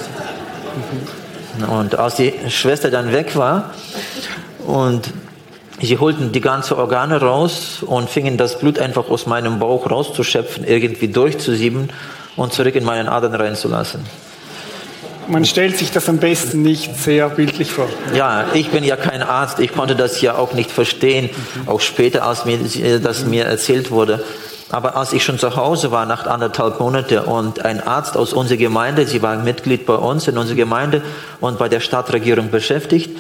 Mhm. 1.58 1.68
Und 1.68 1.98
als 1.98 2.16
die 2.16 2.32
Schwester 2.48 2.90
dann 2.90 3.12
weg 3.12 3.36
war 3.36 3.70
und 4.66 5.12
Sie 5.80 5.98
holten 5.98 6.32
die 6.32 6.40
ganzen 6.40 6.74
Organe 6.74 7.20
raus 7.20 7.84
und 7.86 8.10
fingen 8.10 8.36
das 8.36 8.58
Blut 8.58 8.78
einfach 8.78 9.08
aus 9.10 9.26
meinem 9.26 9.60
Bauch 9.60 9.88
rauszuschöpfen, 9.88 10.64
irgendwie 10.66 11.08
durchzusieben 11.08 11.90
und 12.36 12.52
zurück 12.52 12.74
in 12.74 12.84
meinen 12.84 13.08
Adern 13.08 13.34
reinzulassen. 13.34 14.00
Man 15.28 15.44
stellt 15.44 15.76
sich 15.76 15.92
das 15.92 16.08
am 16.08 16.16
besten 16.16 16.62
nicht 16.62 16.96
sehr 16.96 17.28
bildlich 17.28 17.70
vor. 17.70 17.86
Ja, 18.14 18.46
ich 18.54 18.70
bin 18.70 18.82
ja 18.82 18.96
kein 18.96 19.22
Arzt, 19.22 19.60
ich 19.60 19.72
konnte 19.72 19.94
das 19.94 20.20
ja 20.22 20.36
auch 20.36 20.54
nicht 20.54 20.70
verstehen, 20.70 21.28
mhm. 21.28 21.68
auch 21.68 21.80
später, 21.80 22.24
als 22.24 22.46
mir 22.46 22.58
das 22.98 23.26
mir 23.26 23.44
erzählt 23.44 23.90
wurde. 23.90 24.24
Aber 24.70 24.96
als 24.96 25.12
ich 25.12 25.22
schon 25.22 25.38
zu 25.38 25.54
Hause 25.54 25.92
war, 25.92 26.06
nach 26.06 26.26
anderthalb 26.26 26.80
Monaten, 26.80 27.18
und 27.20 27.64
ein 27.64 27.86
Arzt 27.86 28.16
aus 28.16 28.32
unserer 28.32 28.58
Gemeinde, 28.58 29.06
sie 29.06 29.22
war 29.22 29.36
Mitglied 29.36 29.86
bei 29.86 29.94
uns 29.94 30.28
in 30.28 30.36
unserer 30.36 30.56
Gemeinde 30.56 31.02
und 31.40 31.58
bei 31.58 31.68
der 31.68 31.80
Stadtregierung 31.80 32.50
beschäftigt, 32.50 33.10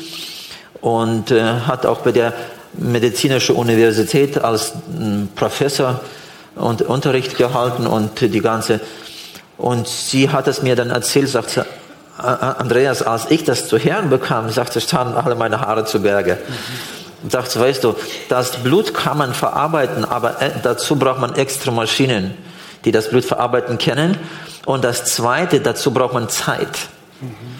und 0.80 1.30
äh, 1.30 1.42
hat 1.42 1.86
auch 1.86 2.00
bei 2.00 2.12
der 2.12 2.32
medizinische 2.74 3.54
Universität 3.54 4.38
als 4.38 4.72
Professor 5.34 6.00
und 6.54 6.82
Unterricht 6.82 7.36
gehalten 7.36 7.86
und 7.86 8.20
die 8.20 8.40
ganze 8.40 8.80
und 9.58 9.88
sie 9.88 10.30
hat 10.30 10.46
es 10.46 10.62
mir 10.62 10.76
dann 10.76 10.90
erzählt, 10.90 11.28
sagt 11.28 11.50
sie, 11.50 11.66
Andreas, 12.16 13.02
als 13.02 13.30
ich 13.30 13.44
das 13.44 13.68
zu 13.68 13.78
hören 13.78 14.08
bekam, 14.08 14.50
sagte, 14.50 14.80
standen 14.80 15.14
alle 15.14 15.34
meine 15.34 15.60
Haare 15.60 15.84
zu 15.84 16.00
Berge. 16.00 16.38
Mhm. 17.22 17.30
Sagte, 17.30 17.60
weißt 17.60 17.82
du, 17.84 17.96
das 18.28 18.56
Blut 18.58 18.94
kann 18.94 19.18
man 19.18 19.34
verarbeiten, 19.34 20.04
aber 20.04 20.40
äh, 20.40 20.50
dazu 20.62 20.96
braucht 20.96 21.20
man 21.20 21.34
extra 21.34 21.72
Maschinen, 21.72 22.34
die 22.84 22.92
das 22.92 23.10
Blut 23.10 23.24
verarbeiten 23.24 23.78
können. 23.78 24.16
Und 24.64 24.84
das 24.84 25.04
Zweite, 25.04 25.60
dazu 25.60 25.92
braucht 25.92 26.14
man 26.14 26.28
Zeit. 26.28 26.88
Mhm. 27.20 27.57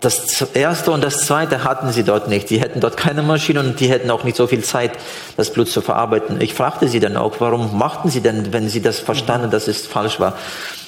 Das 0.00 0.42
erste 0.54 0.92
und 0.92 1.02
das 1.02 1.26
zweite 1.26 1.64
hatten 1.64 1.90
sie 1.90 2.04
dort 2.04 2.28
nicht. 2.28 2.50
Die 2.50 2.60
hätten 2.60 2.78
dort 2.78 2.96
keine 2.96 3.22
Maschine 3.22 3.58
und 3.58 3.80
die 3.80 3.88
hätten 3.88 4.12
auch 4.12 4.22
nicht 4.22 4.36
so 4.36 4.46
viel 4.46 4.62
Zeit, 4.62 4.92
das 5.36 5.52
Blut 5.52 5.68
zu 5.68 5.80
verarbeiten. 5.80 6.40
Ich 6.40 6.54
fragte 6.54 6.86
sie 6.86 7.00
dann 7.00 7.16
auch, 7.16 7.40
warum 7.40 7.76
machten 7.76 8.08
sie 8.08 8.20
denn, 8.20 8.52
wenn 8.52 8.68
sie 8.68 8.80
das 8.80 9.00
verstanden, 9.00 9.50
dass 9.50 9.66
es 9.66 9.88
falsch 9.88 10.20
war? 10.20 10.38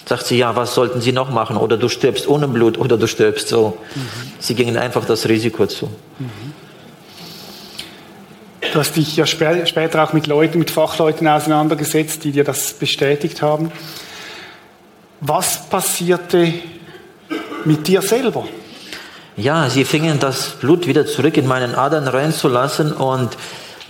Sagt 0.06 0.26
sie, 0.26 0.38
ja, 0.38 0.54
was 0.54 0.76
sollten 0.76 1.00
sie 1.00 1.10
noch 1.10 1.30
machen? 1.30 1.56
Oder 1.56 1.76
du 1.76 1.88
stirbst 1.88 2.28
ohne 2.28 2.46
Blut 2.46 2.78
oder 2.78 2.96
du 2.96 3.08
stirbst 3.08 3.48
so. 3.48 3.78
Mhm. 3.96 4.00
Sie 4.38 4.54
gingen 4.54 4.76
einfach 4.76 5.04
das 5.04 5.28
Risiko 5.28 5.66
zu. 5.66 5.86
Mhm. 6.18 6.54
Du 8.72 8.78
hast 8.78 8.94
dich 8.94 9.16
ja 9.16 9.26
später 9.26 10.04
auch 10.04 10.12
mit 10.12 10.28
Leuten, 10.28 10.60
mit 10.60 10.70
Fachleuten 10.70 11.26
auseinandergesetzt, 11.26 12.22
die 12.22 12.30
dir 12.30 12.44
das 12.44 12.74
bestätigt 12.74 13.42
haben. 13.42 13.72
Was 15.20 15.68
passierte 15.68 16.54
mit 17.64 17.88
dir 17.88 18.02
selber? 18.02 18.46
Ja, 19.40 19.70
sie 19.70 19.86
fingen 19.86 20.18
das 20.18 20.50
Blut 20.60 20.86
wieder 20.86 21.06
zurück 21.06 21.38
in 21.38 21.46
meinen 21.46 21.74
Adern 21.74 22.06
reinzulassen 22.06 22.92
und 22.92 23.38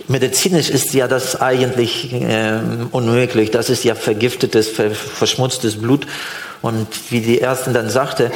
medizinisch 0.07 0.69
ist 0.69 0.93
ja 0.93 1.09
das 1.09 1.41
eigentlich 1.41 2.13
äh, 2.13 2.59
unmöglich. 2.91 3.51
Das 3.51 3.69
ist 3.69 3.83
ja 3.83 3.93
vergiftetes, 3.95 4.69
ver 4.69 4.91
verschmutztes 4.91 5.81
Blut. 5.81 6.07
Und 6.61 6.87
wie 7.09 7.19
die 7.19 7.41
Ärztin 7.41 7.73
dann 7.73 7.89
sagte, 7.89 8.31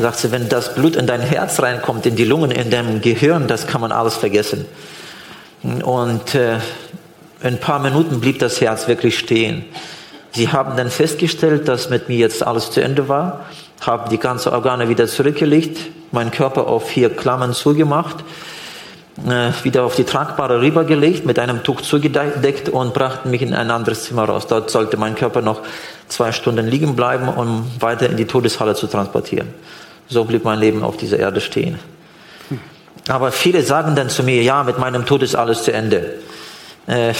sagt 0.00 0.18
sie, 0.18 0.32
wenn 0.32 0.48
das 0.48 0.74
Blut 0.74 0.96
in 0.96 1.06
dein 1.06 1.20
Herz 1.20 1.60
reinkommt, 1.60 2.06
in 2.06 2.16
die 2.16 2.24
Lungen, 2.24 2.50
in 2.50 2.70
deinem 2.70 3.02
Gehirn, 3.02 3.46
das 3.46 3.66
kann 3.66 3.82
man 3.82 3.92
alles 3.92 4.14
vergessen. 4.14 4.64
Und 5.62 6.34
äh, 6.34 6.54
in 6.54 6.60
ein 7.42 7.60
paar 7.60 7.80
Minuten 7.80 8.20
blieb 8.20 8.38
das 8.38 8.62
Herz 8.62 8.88
wirklich 8.88 9.18
stehen. 9.18 9.66
Sie 10.32 10.48
haben 10.48 10.78
dann 10.78 10.90
festgestellt, 10.90 11.68
dass 11.68 11.90
mit 11.90 12.08
mir 12.08 12.16
jetzt 12.16 12.42
alles 12.42 12.70
zu 12.70 12.80
Ende 12.80 13.06
war, 13.10 13.44
haben 13.86 14.10
die 14.10 14.18
ganzen 14.18 14.52
Organe 14.52 14.88
wieder 14.88 15.06
zurückgelegt, 15.06 15.78
meinen 16.12 16.30
Körper 16.30 16.66
auf 16.66 16.88
vier 16.88 17.10
Klammern 17.10 17.52
zugemacht, 17.52 18.16
äh, 19.28 19.52
wieder 19.62 19.84
auf 19.84 19.94
die 19.96 20.04
Tragbare 20.04 20.60
rübergelegt, 20.60 21.24
mit 21.24 21.38
einem 21.38 21.62
Tuch 21.62 21.80
zugedeckt 21.80 22.68
und 22.68 22.94
brachten 22.94 23.30
mich 23.30 23.42
in 23.42 23.54
ein 23.54 23.70
anderes 23.70 24.04
Zimmer 24.04 24.24
raus. 24.24 24.46
Dort 24.46 24.70
sollte 24.70 24.96
mein 24.96 25.14
Körper 25.14 25.42
noch 25.42 25.60
zwei 26.08 26.32
Stunden 26.32 26.66
liegen 26.66 26.96
bleiben, 26.96 27.28
um 27.28 27.70
weiter 27.80 28.08
in 28.08 28.16
die 28.16 28.26
Todeshalle 28.26 28.74
zu 28.74 28.86
transportieren. 28.86 29.48
So 30.08 30.24
blieb 30.24 30.44
mein 30.44 30.58
Leben 30.58 30.82
auf 30.82 30.96
dieser 30.96 31.18
Erde 31.18 31.40
stehen. 31.40 31.78
Aber 33.08 33.32
viele 33.32 33.62
sagen 33.62 33.94
dann 33.94 34.08
zu 34.08 34.22
mir, 34.22 34.42
ja, 34.42 34.62
mit 34.62 34.78
meinem 34.78 35.04
Tod 35.04 35.22
ist 35.22 35.34
alles 35.34 35.64
zu 35.64 35.72
Ende. 35.72 36.14
Äh, 36.86 37.12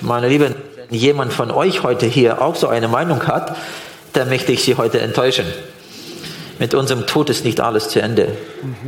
meine 0.00 0.28
Lieben, 0.28 0.54
wenn 0.76 0.98
jemand 0.98 1.32
von 1.32 1.50
euch 1.50 1.82
heute 1.82 2.06
hier 2.06 2.42
auch 2.42 2.54
so 2.54 2.68
eine 2.68 2.88
Meinung 2.88 3.26
hat, 3.26 3.56
dann 4.12 4.28
möchte 4.28 4.52
ich 4.52 4.64
Sie 4.64 4.76
heute 4.76 5.00
enttäuschen. 5.00 5.46
Mit 6.58 6.74
unserem 6.74 7.06
Tod 7.06 7.30
ist 7.30 7.44
nicht 7.44 7.60
alles 7.60 7.88
zu 7.88 8.00
Ende. 8.00 8.28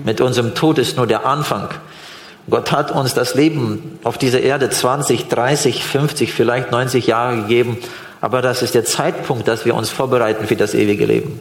Mit 0.04 0.20
unserem 0.20 0.54
Tod 0.54 0.78
ist 0.78 0.96
nur 0.96 1.06
der 1.06 1.26
Anfang. 1.26 1.68
Gott 2.50 2.72
hat 2.72 2.90
uns 2.92 3.12
das 3.12 3.34
Leben 3.34 3.98
auf 4.04 4.16
dieser 4.16 4.40
Erde 4.40 4.70
20, 4.70 5.28
30, 5.28 5.84
50, 5.84 6.32
vielleicht 6.32 6.70
90 6.70 7.06
Jahre 7.06 7.36
gegeben. 7.36 7.76
Aber 8.20 8.40
das 8.40 8.62
ist 8.62 8.74
der 8.74 8.84
Zeitpunkt, 8.84 9.46
dass 9.46 9.64
wir 9.64 9.74
uns 9.74 9.90
vorbereiten 9.90 10.46
für 10.46 10.56
das 10.56 10.74
ewige 10.74 11.04
Leben. 11.04 11.40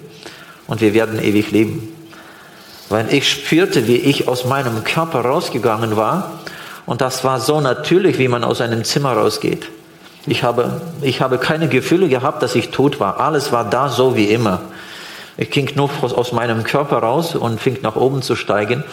Und 0.68 0.82
wir 0.82 0.94
werden 0.94 1.24
ewig 1.24 1.52
leben. 1.52 1.94
Weil 2.90 3.14
ich 3.14 3.30
spürte, 3.30 3.88
wie 3.88 3.96
ich 3.96 4.28
aus 4.28 4.46
meinem 4.46 4.84
Körper 4.84 5.22
rausgegangen 5.22 5.96
war. 5.96 6.40
Und 6.86 7.02
das 7.02 7.24
war 7.24 7.40
so 7.40 7.62
natürlich, 7.62 8.18
wie 8.20 8.28
man 8.28 8.44
aus 8.44 8.62
einem 8.62 8.84
Zimmer 8.84 9.14
rausgeht. 9.14 9.68
Ich 10.26 10.44
habe, 10.44 10.82
ich 11.02 11.22
habe 11.22 11.38
keine 11.38 11.70
Gefühle 11.70 12.10
gehabt, 12.10 12.44
dass 12.44 12.54
ich 12.56 12.70
tot 12.72 13.00
war. 13.00 13.20
Alles 13.22 13.54
war 13.54 13.70
da 13.70 13.88
so 13.88 14.18
wie 14.18 14.26
immer. 14.26 14.62
Ich 15.38 15.52
ging 15.52 15.72
nur 15.76 15.90
aus 16.02 16.32
meinem 16.32 16.64
Körper 16.64 16.98
raus 16.98 17.36
und 17.36 17.62
fing 17.62 17.78
nach 17.84 17.96
oben 17.96 18.24
zu 18.24 18.36
steigen. 18.36 18.84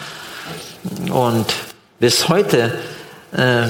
Und 1.11 1.47
bis 1.99 2.29
heute 2.29 2.75
äh, 3.33 3.67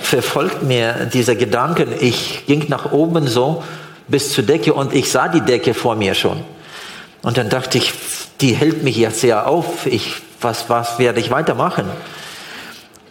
verfolgt 0.00 0.64
mir 0.64 1.08
dieser 1.12 1.36
Gedanke, 1.36 1.86
ich 2.00 2.44
ging 2.46 2.66
nach 2.68 2.90
oben 2.90 3.28
so 3.28 3.62
bis 4.08 4.32
zur 4.32 4.44
Decke 4.44 4.74
und 4.74 4.92
ich 4.92 5.10
sah 5.10 5.28
die 5.28 5.40
Decke 5.40 5.72
vor 5.72 5.94
mir 5.94 6.14
schon. 6.14 6.42
Und 7.22 7.38
dann 7.38 7.48
dachte 7.48 7.78
ich, 7.78 7.92
die 8.40 8.54
hält 8.54 8.82
mich 8.82 8.96
jetzt 8.96 9.20
sehr 9.20 9.48
auf. 9.48 9.86
Ich, 9.86 10.16
was, 10.40 10.68
was 10.68 10.98
werde 10.98 11.20
ich 11.20 11.30
weitermachen? 11.30 11.86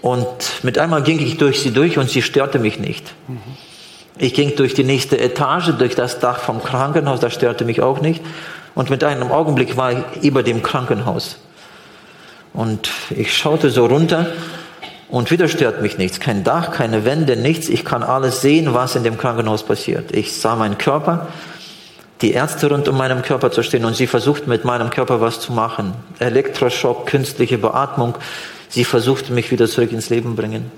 Und 0.01 0.63
mit 0.63 0.77
einmal 0.77 1.01
ging 1.03 1.19
ich 1.19 1.37
durch 1.37 1.61
sie 1.61 1.71
durch 1.71 1.97
und 1.97 2.09
sie 2.09 2.21
störte 2.21 2.59
mich 2.59 2.79
nicht. 2.79 3.13
Ich 4.17 4.33
ging 4.33 4.55
durch 4.55 4.73
die 4.73 4.83
nächste 4.83 5.19
Etage, 5.19 5.71
durch 5.77 5.95
das 5.95 6.19
Dach 6.19 6.39
vom 6.39 6.63
Krankenhaus, 6.63 7.19
das 7.19 7.33
störte 7.33 7.65
mich 7.65 7.81
auch 7.81 8.01
nicht. 8.01 8.21
Und 8.75 8.89
mit 8.89 9.03
einem 9.03 9.31
Augenblick 9.31 9.77
war 9.77 9.91
ich 9.93 10.23
über 10.23 10.43
dem 10.43 10.61
Krankenhaus. 10.61 11.37
Und 12.53 12.89
ich 13.09 13.35
schaute 13.35 13.69
so 13.69 13.85
runter 13.85 14.27
und 15.09 15.31
wieder 15.31 15.47
stört 15.47 15.81
mich 15.81 15.97
nichts. 15.97 16.19
Kein 16.19 16.43
Dach, 16.43 16.71
keine 16.71 17.05
Wände, 17.05 17.35
nichts. 17.35 17.69
Ich 17.69 17.85
kann 17.85 18.03
alles 18.03 18.41
sehen, 18.41 18.73
was 18.73 18.95
in 18.95 19.03
dem 19.03 19.17
Krankenhaus 19.17 19.63
passiert. 19.63 20.13
Ich 20.13 20.33
sah 20.33 20.55
meinen 20.55 20.77
Körper, 20.77 21.27
die 22.21 22.31
Ärzte 22.31 22.69
rund 22.69 22.87
um 22.87 22.97
meinen 22.97 23.21
Körper 23.21 23.51
zu 23.51 23.61
stehen 23.61 23.85
und 23.85 23.95
sie 23.95 24.07
versuchten 24.07 24.49
mit 24.49 24.63
meinem 24.65 24.89
Körper 24.89 25.19
was 25.21 25.39
zu 25.39 25.51
machen. 25.51 25.93
Elektroschock, 26.19 27.07
künstliche 27.07 27.57
Beatmung. 27.57 28.15
Sie 28.69 28.85
versuchten 28.85 29.35
mich 29.35 29.51
wieder 29.51 29.67
zurück 29.67 29.91
ins 29.91 30.09
Leben 30.09 30.35
bringen. 30.35 30.71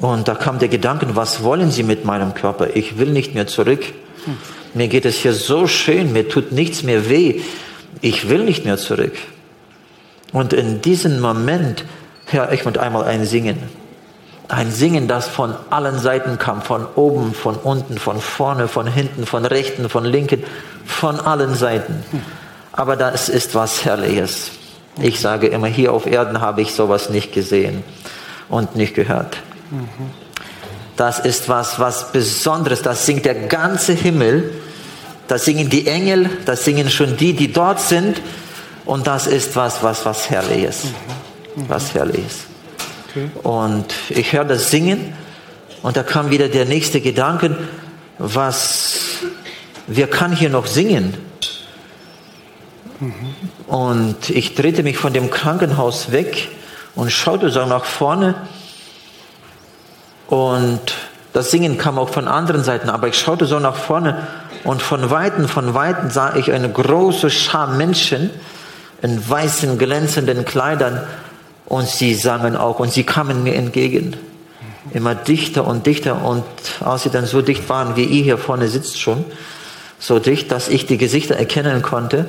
Und 0.00 0.28
da 0.28 0.34
kam 0.34 0.58
der 0.58 0.68
Gedanke, 0.68 1.06
was 1.14 1.42
wollen 1.42 1.70
Sie 1.70 1.82
mit 1.82 2.04
meinem 2.04 2.34
Körper? 2.34 2.74
Ich 2.74 2.98
will 2.98 3.10
nicht 3.10 3.34
mehr 3.34 3.46
zurück. 3.46 3.84
Mir 4.74 4.88
geht 4.88 5.04
es 5.04 5.16
hier 5.16 5.32
so 5.32 5.66
schön, 5.66 6.12
mir 6.12 6.28
tut 6.28 6.52
nichts 6.52 6.82
mehr 6.82 7.08
weh. 7.08 7.40
Ich 8.00 8.28
will 8.28 8.44
nicht 8.44 8.64
mehr 8.64 8.76
zurück. 8.76 9.14
Und 10.32 10.52
in 10.52 10.82
diesem 10.82 11.20
Moment 11.20 11.84
höre 12.26 12.52
ich 12.52 12.64
mit 12.64 12.76
einmal 12.76 13.04
ein 13.04 13.24
Singen. 13.24 13.58
Ein 14.48 14.70
Singen, 14.72 15.08
das 15.08 15.28
von 15.28 15.54
allen 15.70 15.98
Seiten 15.98 16.38
kam, 16.38 16.60
von 16.60 16.86
oben, 16.96 17.32
von 17.32 17.54
unten, 17.56 17.98
von 17.98 18.20
vorne, 18.20 18.68
von 18.68 18.86
hinten, 18.86 19.26
von 19.26 19.44
rechten, 19.46 19.88
von 19.88 20.04
linken, 20.04 20.42
von 20.84 21.20
allen 21.20 21.54
Seiten. 21.54 22.02
Aber 22.72 22.96
das 22.96 23.28
ist 23.28 23.54
was 23.54 23.84
Herrliches. 23.84 24.50
Ich 25.00 25.20
sage 25.20 25.46
immer, 25.46 25.68
hier 25.68 25.92
auf 25.92 26.06
Erden 26.06 26.40
habe 26.40 26.62
ich 26.62 26.74
sowas 26.74 27.10
nicht 27.10 27.32
gesehen 27.32 27.84
und 28.48 28.76
nicht 28.76 28.94
gehört. 28.94 29.38
Das 30.96 31.18
ist 31.18 31.48
was, 31.48 31.80
was 31.80 32.12
Besonderes. 32.12 32.82
Das 32.82 33.06
singt 33.06 33.24
der 33.24 33.34
ganze 33.34 33.92
Himmel. 33.92 34.52
Das 35.28 35.44
singen 35.44 35.70
die 35.70 35.86
Engel. 35.86 36.30
Das 36.44 36.64
singen 36.64 36.90
schon 36.90 37.16
die, 37.16 37.32
die 37.32 37.52
dort 37.52 37.80
sind. 37.80 38.20
Und 38.84 39.06
das 39.06 39.26
ist 39.26 39.56
was, 39.56 39.82
was, 39.82 40.04
was 40.04 40.30
Herrliches. 40.30 40.84
Mhm. 41.56 41.68
Was 41.68 41.94
Herrliches. 41.94 42.44
Okay. 43.10 43.30
Und 43.42 43.94
ich 44.08 44.32
höre 44.32 44.44
das 44.44 44.70
Singen. 44.70 45.14
Und 45.82 45.96
da 45.96 46.02
kam 46.02 46.30
wieder 46.30 46.48
der 46.48 46.64
nächste 46.64 47.00
Gedanke, 47.00 47.56
was, 48.18 49.18
wer 49.86 50.06
kann 50.06 50.34
hier 50.34 50.50
noch 50.50 50.66
singen? 50.66 51.14
Mhm. 53.00 53.12
Und 53.66 54.30
ich 54.30 54.54
drehte 54.54 54.82
mich 54.82 54.96
von 54.96 55.12
dem 55.12 55.30
Krankenhaus 55.30 56.12
weg 56.12 56.48
und 56.94 57.10
schaute 57.10 57.50
so 57.50 57.66
nach 57.66 57.84
vorne 57.84 58.34
und 60.28 60.80
das 61.32 61.50
Singen 61.50 61.78
kam 61.78 61.98
auch 61.98 62.08
von 62.08 62.28
anderen 62.28 62.62
Seiten, 62.64 62.88
aber 62.88 63.08
ich 63.08 63.18
schaute 63.18 63.46
so 63.46 63.58
nach 63.58 63.76
vorne 63.76 64.26
und 64.64 64.82
von 64.82 65.10
Weitem, 65.10 65.46
von 65.46 65.74
Weitem 65.74 66.10
sah 66.10 66.34
ich 66.36 66.50
eine 66.50 66.70
große 66.70 67.30
Schar 67.30 67.68
Menschen 67.68 68.30
in 69.02 69.28
weißen, 69.28 69.78
glänzenden 69.78 70.44
Kleidern. 70.46 71.06
Und 71.66 71.86
sie 71.86 72.14
sangen 72.14 72.56
auch 72.56 72.78
und 72.78 72.92
sie 72.92 73.04
kamen 73.04 73.42
mir 73.42 73.54
entgegen. 73.54 74.16
Immer 74.92 75.14
dichter 75.14 75.66
und 75.66 75.86
dichter. 75.86 76.24
Und 76.24 76.44
als 76.80 77.02
sie 77.02 77.10
dann 77.10 77.26
so 77.26 77.42
dicht 77.42 77.68
waren, 77.68 77.96
wie 77.96 78.04
ihr 78.04 78.24
hier 78.24 78.38
vorne 78.38 78.68
sitzt 78.68 79.00
schon, 79.00 79.24
so 79.98 80.18
dicht, 80.18 80.50
dass 80.50 80.68
ich 80.68 80.86
die 80.86 80.98
Gesichter 80.98 81.36
erkennen 81.36 81.82
konnte. 81.82 82.26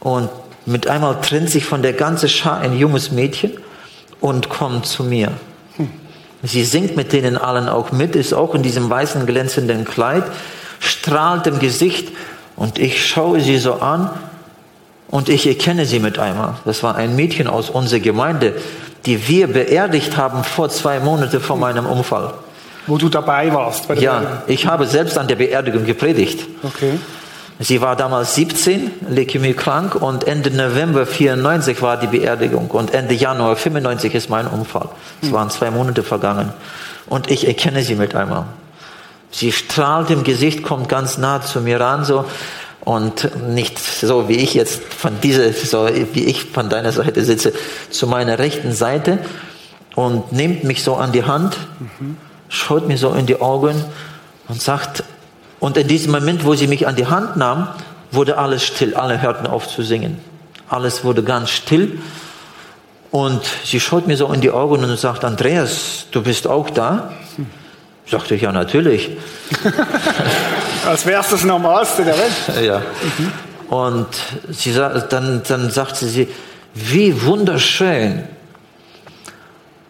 Und 0.00 0.28
mit 0.66 0.88
einmal 0.88 1.20
trennt 1.22 1.50
sich 1.50 1.64
von 1.64 1.82
der 1.82 1.94
ganzen 1.94 2.28
Schar 2.28 2.58
ein 2.58 2.76
junges 2.76 3.12
Mädchen 3.12 3.52
und 4.20 4.50
kommt 4.50 4.86
zu 4.86 5.04
mir. 5.04 5.32
Sie 6.42 6.64
singt 6.64 6.96
mit 6.96 7.14
denen 7.14 7.38
allen 7.38 7.70
auch 7.70 7.92
mit, 7.92 8.14
ist 8.14 8.34
auch 8.34 8.54
in 8.54 8.62
diesem 8.62 8.90
weißen 8.90 9.24
glänzenden 9.24 9.86
Kleid, 9.86 10.24
strahlt 10.84 11.46
im 11.46 11.58
Gesicht 11.58 12.08
und 12.56 12.78
ich 12.78 13.06
schaue 13.06 13.40
sie 13.40 13.58
so 13.58 13.74
an 13.74 14.10
Und 15.08 15.28
ich 15.28 15.46
erkenne 15.46 15.84
sie 15.86 16.00
mit 16.00 16.18
einmal. 16.18 16.54
Das 16.64 16.82
war 16.82 16.96
ein 16.96 17.14
Mädchen 17.14 17.46
aus 17.46 17.70
unserer 17.70 18.00
Gemeinde, 18.00 18.54
die 19.06 19.28
wir 19.28 19.46
beerdigt 19.46 20.16
haben 20.16 20.42
vor 20.42 20.68
zwei 20.70 20.98
Monaten 20.98 21.40
vor 21.40 21.56
meinem 21.56 21.86
Unfall. 21.86 22.34
Wo 22.86 22.96
du 22.98 23.08
dabei 23.08 23.52
warst? 23.54 23.86
Bei 23.86 23.94
Ja, 23.94 24.18
Beerdigung? 24.18 24.42
ich 24.48 24.66
habe 24.66 24.86
selbst 24.86 25.16
an 25.16 25.28
der 25.28 25.36
Beerdigung 25.36 25.84
gepredigt. 25.84 26.46
Okay. 26.64 26.98
Sie 27.60 27.80
war 27.80 27.94
damals 27.94 28.34
17, 28.34 28.90
Leukämie 29.08 29.52
krank 29.54 29.94
und 29.94 30.26
Ende 30.26 30.50
November 30.50 31.06
94 31.06 31.80
war 31.82 31.96
die 31.96 32.08
Beerdigung 32.08 32.68
und 32.70 32.92
Ende 32.92 33.14
Januar 33.14 33.54
95 33.54 34.12
ist 34.14 34.28
mein 34.30 34.48
Unfall. 34.48 34.88
Es 35.22 35.30
waren 35.30 35.48
zwei 35.50 35.70
Monate 35.70 36.02
vergangen 36.02 36.52
und 37.06 37.30
ich 37.30 37.46
erkenne 37.46 37.82
sie 37.82 37.94
mit 37.94 38.16
einmal. 38.16 38.46
Sie 39.34 39.50
strahlt 39.50 40.10
im 40.10 40.22
Gesicht, 40.22 40.62
kommt 40.62 40.88
ganz 40.88 41.18
nah 41.18 41.42
zu 41.42 41.60
mir 41.60 41.80
ran 41.80 42.04
so 42.04 42.24
und 42.82 43.48
nicht 43.48 43.80
so 43.80 44.28
wie 44.28 44.36
ich 44.36 44.54
jetzt 44.54 44.80
von 44.84 45.20
dieser, 45.20 45.52
so 45.52 45.88
wie 46.12 46.24
ich 46.24 46.44
von 46.44 46.68
deiner 46.68 46.92
Seite 46.92 47.24
sitze, 47.24 47.52
zu 47.90 48.06
meiner 48.06 48.38
rechten 48.38 48.72
Seite 48.72 49.18
und 49.96 50.30
nimmt 50.30 50.62
mich 50.62 50.84
so 50.84 50.94
an 50.94 51.10
die 51.10 51.24
Hand, 51.24 51.56
schaut 52.48 52.86
mir 52.86 52.96
so 52.96 53.12
in 53.12 53.26
die 53.26 53.40
Augen 53.40 53.84
und 54.46 54.62
sagt, 54.62 55.02
und 55.58 55.76
in 55.76 55.88
diesem 55.88 56.12
Moment, 56.12 56.44
wo 56.44 56.54
sie 56.54 56.68
mich 56.68 56.86
an 56.86 56.94
die 56.94 57.06
Hand 57.06 57.36
nahm, 57.36 57.66
wurde 58.12 58.38
alles 58.38 58.62
still. 58.62 58.94
Alle 58.94 59.20
hörten 59.20 59.48
auf 59.48 59.66
zu 59.66 59.82
singen. 59.82 60.20
Alles 60.68 61.02
wurde 61.02 61.24
ganz 61.24 61.50
still. 61.50 61.98
Und 63.10 63.42
sie 63.64 63.80
schaut 63.80 64.06
mir 64.06 64.16
so 64.16 64.32
in 64.32 64.40
die 64.40 64.52
Augen 64.52 64.84
und 64.84 64.96
sagt, 64.96 65.24
Andreas, 65.24 66.06
du 66.12 66.22
bist 66.22 66.46
auch 66.46 66.70
da? 66.70 67.14
Sagte 68.06 68.34
ich, 68.34 68.42
ja, 68.42 68.52
natürlich. 68.52 69.10
Als 70.86 71.06
wär's 71.06 71.30
das 71.30 71.44
Normalste 71.44 72.04
der 72.04 72.16
Welt. 72.18 72.32
Ja. 72.64 72.82
Und 73.68 74.08
sie, 74.50 74.72
dann, 74.74 75.42
dann 75.48 75.70
sagte 75.70 76.06
sie, 76.06 76.28
wie 76.74 77.22
wunderschön. 77.22 78.24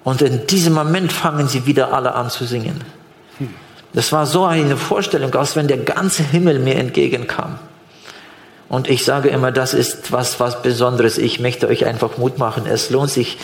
Und 0.05 0.23
in 0.23 0.47
diesem 0.47 0.75
Moment 0.75 1.13
fangen 1.13 1.49
sie 1.49 1.67
wieder 1.67 1.93
alle 1.93 2.15
an 2.15 2.31
zu 2.31 2.45
singen. 2.45 2.83
Das 3.95 4.13
war 4.13 4.27
so 4.27 4.45
eine 4.45 4.77
Vorstellung, 4.77 5.35
als 5.35 5.57
wenn 5.57 5.69
der 5.69 5.79
ganze 5.79 6.23
Himmel 6.23 6.59
mir 6.59 6.77
entgegenkam. 6.77 7.59
Und 8.69 8.89
ich 8.89 9.05
sage 9.05 9.29
immer, 9.29 9.53
das 9.53 9.73
ist 9.73 10.11
was, 10.11 10.41
was 10.41 10.63
Besonderes. 10.63 11.17
Ich 11.17 11.39
möchte 11.39 11.69
euch 11.69 11.87
einfach 11.87 12.19
Mut 12.19 12.39
machen. 12.39 12.67
Es 12.67 12.91
lohnt 12.91 13.11
sich, 13.11 13.39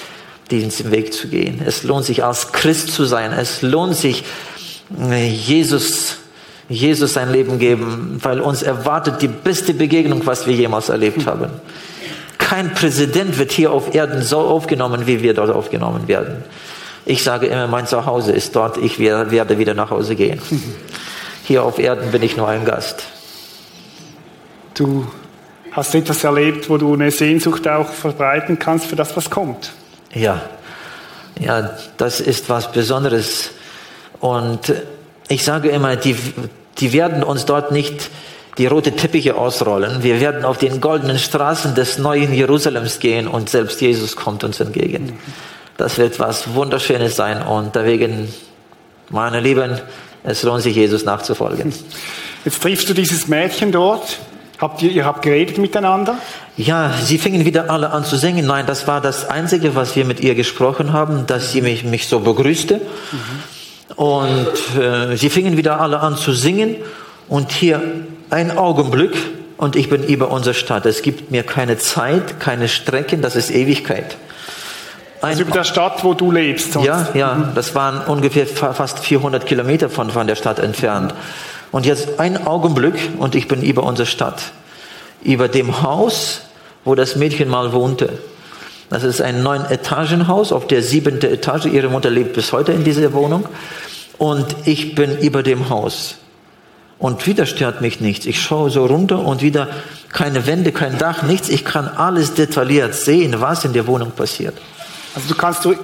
diesen 0.51 0.91
Weg 0.91 1.13
zu 1.13 1.29
gehen. 1.29 1.63
Es 1.65 1.85
lohnt 1.85 2.05
sich, 2.05 2.25
als 2.25 2.53
Christ 2.53 2.93
zu 2.93 3.05
sein. 3.05 3.33
Es 3.33 3.63
lohnt 3.63 3.97
sich, 3.97 4.25
Jesus, 4.99 6.17
Jesus 6.69 7.13
sein 7.15 7.31
Leben 7.33 7.59
geben, 7.59 8.19
weil 8.23 8.41
uns 8.41 8.63
erwartet 8.63 9.23
die 9.23 9.29
beste 9.29 9.75
Begegnung, 9.75 10.27
was 10.27 10.47
wir 10.47 10.55
jemals 10.55 10.89
erlebt 10.89 11.27
haben. 11.27 11.47
Kein 12.39 12.75
Präsident 12.75 13.39
wird 13.39 13.53
hier 13.53 13.71
auf 13.73 13.95
Erden 13.95 14.23
so 14.23 14.39
aufgenommen, 14.39 15.07
wie 15.07 15.23
wir 15.23 15.35
dort 15.35 15.51
aufgenommen 15.51 16.09
werden. 16.09 16.43
Ich 17.07 17.23
sage 17.23 17.47
immer, 17.47 17.67
mein 17.67 17.87
Zuhause 17.87 18.33
ist 18.33 18.55
dort, 18.57 18.77
ich 18.77 18.99
wer- 18.99 19.31
werde 19.31 19.59
wieder 19.59 19.75
nach 19.75 19.91
Hause 19.91 20.17
gehen. 20.17 20.41
Hier 21.45 21.63
auf 21.63 21.79
Erden 21.79 22.11
bin 22.11 22.23
ich 22.23 22.37
nur 22.37 22.49
ein 22.49 22.65
Gast. 22.65 23.05
Du 24.75 25.07
hast 25.73 25.95
etwas 25.95 26.25
erlebt, 26.25 26.69
wo 26.69 26.77
du 26.77 26.95
eine 26.95 27.11
Sehnsucht 27.11 27.67
auch 27.69 27.89
verbreiten 27.93 28.59
kannst 28.59 28.87
für 28.87 28.97
das, 28.97 29.17
was 29.17 29.31
kommt. 29.31 29.73
Ja, 30.13 30.43
ja, 31.39 31.71
das 31.97 32.21
ist 32.21 32.49
was 32.49 32.71
Besonderes. 32.73 33.51
Und 34.21 34.73
ich 35.29 35.45
sage 35.45 35.71
immer, 35.71 35.97
die, 35.97 36.17
die 36.79 36.93
werden 36.93 37.23
uns 37.23 37.47
dort 37.47 37.73
nicht 37.73 38.11
die 38.59 38.67
rote 38.67 38.93
Teppiche 38.93 39.37
ausrollen. 39.37 40.03
Wir 40.03 40.21
werden 40.21 40.45
auf 40.45 40.59
den 40.59 40.81
goldenen 40.81 41.19
Straßen 41.19 41.75
des 41.75 41.99
neuen 41.99 42.33
Jerusalems 42.33 42.99
gehen 42.99 43.27
und 43.27 43.49
selbst 43.49 43.81
Jesus 43.81 44.17
kommt 44.17 44.45
uns 44.45 44.61
entgegen. 44.61 45.19
Das 45.77 45.97
wird 45.99 46.19
was 46.21 46.53
Wunderschönes 46.55 47.17
sein 47.17 47.43
und 47.43 47.75
deswegen, 47.75 48.29
meine 49.09 49.41
Lieben, 49.41 49.81
es 50.25 50.43
lohnt 50.43 50.63
sich, 50.63 50.77
Jesus 50.77 51.05
nachzufolgen. 51.05 51.73
Jetzt 52.45 52.63
triffst 52.63 52.89
du 52.89 52.93
dieses 52.93 53.29
Mädchen 53.29 53.73
dort. 53.73 54.19
Habt 54.59 54.83
ihr, 54.83 54.91
ihr 54.91 55.07
habt 55.07 55.23
geredet 55.23 55.57
miteinander? 55.57 56.19
Ja, 56.59 56.93
sie 57.03 57.17
fingen 57.17 57.47
wieder 57.47 57.71
alle 57.71 57.91
an 57.91 58.05
zu 58.05 58.17
singen. 58.17 58.47
Nein, 58.47 58.67
das 58.67 58.87
war 58.87 59.01
das 59.01 59.27
Einzige, 59.27 59.75
was 59.75 59.97
wir 59.97 60.05
mit 60.05 60.21
ihr 60.21 60.35
gesprochen 60.35 60.93
haben, 60.93 61.27
dass 61.27 61.53
sie 61.53 61.63
mich, 61.63 61.85
mich 61.85 62.09
so 62.09 62.21
begrüßte. 62.21 62.83
Und 64.01 64.49
äh, 64.81 65.15
sie 65.19 65.29
fingen 65.29 65.59
wieder 65.59 65.79
alle 65.79 66.01
an 66.01 66.17
zu 66.17 66.33
singen. 66.33 66.77
Und 67.29 67.53
hier 67.53 67.83
ein 68.31 68.57
Augenblick 68.57 69.13
und 69.59 69.77
ich 69.77 69.91
bin 69.91 70.03
über 70.05 70.31
unsere 70.31 70.55
Stadt. 70.55 70.87
Es 70.87 71.03
gibt 71.03 71.31
mir 71.31 71.43
keine 71.43 71.77
Zeit, 71.77 72.41
keine 72.41 72.69
Strecken, 72.69 73.21
das 73.21 73.37
ist 73.37 73.51
Ewigkeit. 73.51 74.17
Ein, 75.21 75.29
Also 75.33 75.43
über 75.43 75.51
der 75.53 75.65
Stadt, 75.65 76.03
wo 76.03 76.15
du 76.15 76.33
lebst. 76.33 76.73
sonst. 76.73 76.87
ja, 76.87 77.09
ja, 77.13 77.53
das 77.55 77.75
waren 77.75 78.01
ungefähr 78.07 78.47
fa- 78.47 78.73
fast 78.73 79.01
400 79.01 79.45
Kilometer 79.45 79.91
von, 79.91 80.11
von 80.11 80.27
der 80.27 80.35
Stadt 80.35 80.61
entfernt. 80.61 81.13
Und 81.73 81.85
jetzt 81.85 82.19
ein 82.19 82.47
Augenblick 82.47 82.95
und 83.19 83.35
ich 83.35 83.49
bin 83.49 83.61
über 83.63 83.83
unsere 83.83 84.07
Stadt. 84.07 84.41
Über 85.23 85.49
dem 85.49 85.83
Haus, 85.83 86.41
wo 86.87 86.95
das 86.95 87.17
Mädchen 87.17 87.51
mal 87.51 87.75
wohnte. 87.75 88.19
Das 88.89 89.05
ist 89.05 89.21
ein 89.21 89.43
neun 89.43 89.67
Etagenhaus 89.67 90.53
auf 90.53 90.67
der 90.67 90.83
siebenten 90.83 91.31
Etage. 91.31 91.67
Ihre 91.67 91.89
Mutter 91.91 92.09
lebt 92.11 92.33
bis 92.33 92.51
heute 92.53 92.73
in 92.73 92.83
dieser 92.83 93.13
Wohnung. 93.13 93.45
Und 94.21 94.55
ich 94.67 94.95
bin 94.95 95.17
über 95.19 95.43
dem 95.43 95.71
Haus. 95.71 96.17
Und 96.99 97.27
wieder 97.27 97.47
stört 97.47 97.81
mich 97.81 98.01
nichts. 98.03 98.27
Ich 98.27 98.39
schaue 98.43 98.69
so 98.69 98.85
runter 98.85 99.21
und 99.21 99.41
wieder 99.41 99.67
keine 100.13 100.47
Wände, 100.47 100.73
kein 100.73 100.99
Dach, 100.99 101.23
nichts. 101.23 101.49
Ich 101.49 101.65
kann 101.65 101.89
alles 101.89 102.35
detailliert 102.35 102.95
sehen, 102.95 103.41
was 103.41 103.65
in 103.65 103.73
der 103.73 103.87
Wohnung 103.87 104.11
passiert. 104.11 104.55
Also 105.15 105.27
du 105.29 105.35
kannst 105.35 105.65
du, 105.65 105.75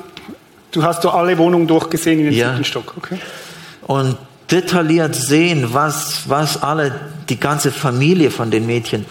du 0.71 0.83
hast 0.83 1.03
du 1.03 1.09
alle 1.09 1.39
Wohnungen 1.39 1.67
durchgesehen 1.67 2.19
in 2.19 2.27
den 2.27 2.35
Ja. 2.35 2.49
siebten 2.51 2.65
Stock, 2.65 2.93
okay? 2.99 3.19
und 3.87 4.19
detailliert 4.51 5.15
sehen, 5.15 5.69
was, 5.73 6.29
was 6.29 6.63
alle, 6.63 6.93
die 7.31 7.41
ganze 7.41 7.73
Familie 7.73 8.31
von 8.31 8.51
den 8.51 8.67
Mädchen, 8.67 9.07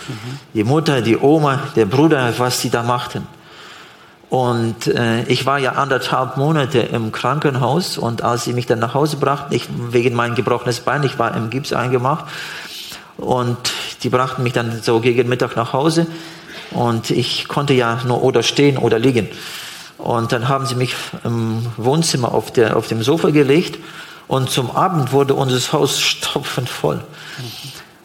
die 0.53 0.63
Mutter, 0.63 1.01
die 1.01 1.17
Oma, 1.17 1.61
der 1.75 1.87
Bruder, 1.87 2.31
was 2.37 2.61
sie 2.61 2.69
da 2.69 2.83
machten. 2.83 3.25
Und 4.29 4.87
äh, 4.87 5.23
ich 5.23 5.45
war 5.45 5.59
ja 5.59 5.73
anderthalb 5.73 6.37
Monate 6.37 6.79
im 6.79 7.11
Krankenhaus 7.11 7.97
und 7.97 8.23
als 8.23 8.43
sie 8.43 8.53
mich 8.53 8.65
dann 8.65 8.79
nach 8.79 8.93
Hause 8.93 9.17
brachten, 9.17 9.53
ich, 9.53 9.67
wegen 9.91 10.15
mein 10.15 10.35
gebrochenes 10.35 10.79
Bein, 10.79 11.03
ich 11.03 11.19
war 11.19 11.35
im 11.35 11.49
Gips 11.49 11.73
eingemacht 11.73 12.25
und 13.17 13.57
die 14.03 14.09
brachten 14.09 14.43
mich 14.43 14.53
dann 14.53 14.81
so 14.81 14.99
gegen 14.99 15.29
Mittag 15.29 15.55
nach 15.55 15.73
Hause 15.73 16.07
und 16.71 17.11
ich 17.11 17.47
konnte 17.47 17.73
ja 17.73 18.01
nur 18.05 18.23
oder 18.23 18.43
stehen 18.43 18.77
oder 18.77 18.99
liegen. 18.99 19.29
Und 19.97 20.31
dann 20.31 20.49
haben 20.49 20.65
sie 20.65 20.75
mich 20.75 20.95
im 21.23 21.65
Wohnzimmer 21.77 22.33
auf, 22.33 22.51
der, 22.51 22.75
auf 22.75 22.87
dem 22.87 23.01
Sofa 23.01 23.29
gelegt 23.29 23.79
und 24.27 24.49
zum 24.49 24.71
Abend 24.71 25.11
wurde 25.11 25.35
unser 25.35 25.71
Haus 25.71 26.01
stopfend 26.01 26.67
voll. 26.67 27.01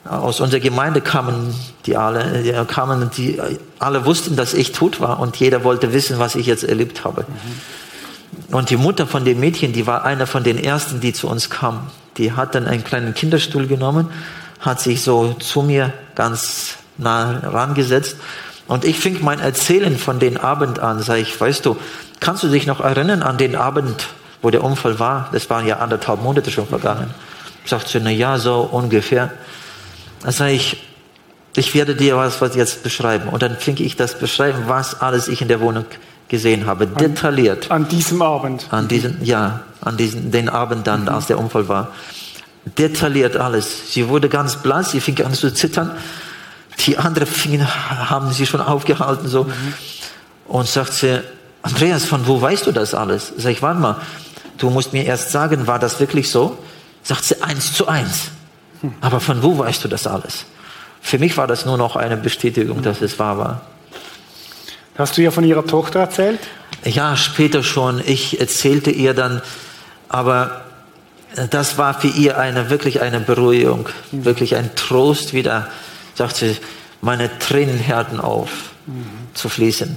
Aus 0.05 0.41
unserer 0.41 0.61
Gemeinde 0.61 1.01
kamen 1.03 1.55
die 1.85 1.97
alle, 1.97 2.65
kamen 2.67 3.11
die 3.17 3.41
alle 3.79 4.07
wussten, 4.07 4.35
dass 4.35 4.55
ich 4.55 4.73
tot 4.73 5.01
war 5.01 5.21
und 5.21 5.37
jeder 5.37 5.63
wollte 5.63 5.93
wissen, 5.93 6.19
was 6.19 6.37
ich 6.37 6.47
jetzt 6.47 6.65
erlebt 6.65 7.05
habe. 7.05 7.27
Und 8.51 8.71
die 8.71 8.77
Mutter 8.77 9.07
von 9.07 9.25
dem 9.25 9.41
Mädchen, 9.41 9.73
die 9.73 9.87
war 9.87 10.05
einer 10.05 10.27
von 10.27 10.43
den 10.43 10.59
ersten, 10.59 11.01
die 11.01 11.13
zu 11.13 11.29
uns 11.29 11.51
kam. 11.51 11.91
Die 12.17 12.33
hat 12.33 12.55
dann 12.55 12.67
einen 12.67 12.83
kleinen 12.83 13.15
Kinderstuhl 13.15 13.67
genommen, 13.67 14.11
hat 14.61 14.81
sich 14.81 15.03
so 15.03 15.35
zu 15.35 15.63
mir 15.63 15.93
ganz 16.15 16.77
nah 16.97 17.41
rangesetzt 17.41 18.17
und 18.71 18.85
ich 18.85 19.01
fing 19.01 19.19
mein 19.21 19.41
Erzählen 19.41 19.99
von 19.99 20.21
den 20.21 20.37
Abend 20.37 20.79
an. 20.79 21.03
Sag 21.03 21.19
ich, 21.19 21.41
weißt 21.41 21.67
du, 21.67 21.77
kannst 22.21 22.45
du 22.45 22.49
dich 22.49 22.69
noch 22.69 22.79
erinnern 22.79 23.25
an 23.25 23.37
den 23.37 23.57
Abend, 23.57 24.07
wo 24.43 24.51
der 24.51 24.63
Unfall 24.63 25.01
war? 25.01 25.29
Das 25.33 25.51
waren 25.51 25.67
ja 25.67 25.79
anderthalb 25.79 26.23
Monate 26.23 26.53
schon 26.53 26.69
vergangen. 26.69 27.11
Sagt 27.65 27.89
sie, 27.89 27.99
na 28.01 28.11
ja, 28.11 28.39
so 28.39 28.61
ungefähr. 28.61 29.33
Dann 30.23 30.33
sage 30.33 30.53
ich, 30.53 30.77
ich 31.57 31.75
werde 31.75 31.97
dir 31.97 32.17
was, 32.17 32.41
was 32.41 32.55
jetzt 32.55 32.83
beschreiben. 32.83 33.29
Und 33.29 33.43
dann 33.43 33.57
fing 33.57 33.77
ich 33.79 33.97
das 33.97 34.19
beschreiben, 34.19 34.65
was 34.67 35.01
alles 35.01 35.29
ich 35.29 35.43
in 35.43 35.49
der 35.49 35.61
Wohnung 35.61 35.85
gesehen 36.29 36.67
habe, 36.67 36.87
detailliert. 36.87 37.71
An 37.71 37.89
diesem 37.89 38.23
Abend. 38.23 38.67
An 38.71 38.87
diesen, 38.87 39.25
ja, 39.25 39.65
an 39.81 39.97
diesen, 39.97 40.31
den 40.31 40.49
Abend 40.49 40.87
dann, 40.87 41.09
als 41.09 41.27
der 41.27 41.39
Unfall 41.39 41.69
war. 41.69 41.89
Detailliert 42.79 43.37
alles. 43.37 43.93
Sie 43.93 44.09
wurde 44.09 44.29
ganz 44.29 44.57
blass, 44.57 44.93
sie 44.93 45.01
fing 45.01 45.21
an 45.25 45.35
zu 45.35 45.53
zittern. 45.53 45.91
Die 46.87 46.97
anderen 46.97 47.27
fingen, 47.27 47.67
haben 47.67 48.33
sie 48.33 48.47
schon 48.47 48.61
aufgehalten, 48.61 49.29
so. 49.29 49.51
Und 50.47 50.69
sagt 50.69 50.93
sie, 50.93 51.21
Andreas, 51.63 52.05
von 52.05 52.27
wo 52.27 52.41
weißt 52.41 52.67
du 52.67 52.73
das 52.73 52.95
alles? 52.95 53.33
Sag 53.37 53.53
ich, 53.53 53.63
warte 53.63 53.81
mal, 53.81 53.97
du 54.57 54.71
musst 54.71 54.93
mir 54.93 55.05
erst 55.05 55.31
sagen, 55.31 55.67
war 55.67 55.79
das 55.79 55.99
wirklich 56.01 56.31
so? 56.31 56.59
Sagt 57.03 57.25
sie, 57.25 57.43
eins 57.43 57.73
zu 57.73 57.89
eins. 57.89 58.31
Aber 59.01 59.21
von 59.21 59.43
wo 59.43 59.59
weißt 59.59 59.85
du 59.85 59.89
das 59.89 60.07
alles? 60.07 60.45
Für 61.01 61.19
mich 61.19 61.37
war 61.37 61.47
das 61.47 61.67
nur 61.67 61.77
noch 61.77 61.97
eine 61.97 62.17
Bestätigung, 62.17 62.83
dass 62.83 63.01
es 63.01 63.19
wahr 63.19 63.39
war. 63.39 63.61
Hast 64.97 65.17
du 65.17 65.23
ihr 65.23 65.33
von 65.33 65.45
ihrer 65.45 65.67
Tochter 65.67 66.01
erzählt? 66.01 66.41
Ja, 66.85 67.17
später 67.17 67.63
schon. 67.63 68.03
Ich 68.07 68.41
erzählte 68.41 68.91
ihr 68.91 69.15
dann, 69.15 69.43
aber 70.09 70.63
das 71.51 71.79
war 71.79 71.99
für 71.99 72.09
ihr 72.09 72.39
eine 72.39 72.71
wirklich 72.71 73.01
eine 73.01 73.21
Beruhigung, 73.21 73.89
wirklich 74.11 74.57
ein 74.57 74.75
Trost 74.75 75.33
wieder. 75.33 75.69
Sagte 76.15 76.49
sie, 76.51 76.57
meine 77.01 77.39
Tränen 77.39 77.87
hörten 77.87 78.21
auf. 78.21 78.71
mhm. 78.91 79.35
zu 79.35 79.49
fließen. 79.49 79.97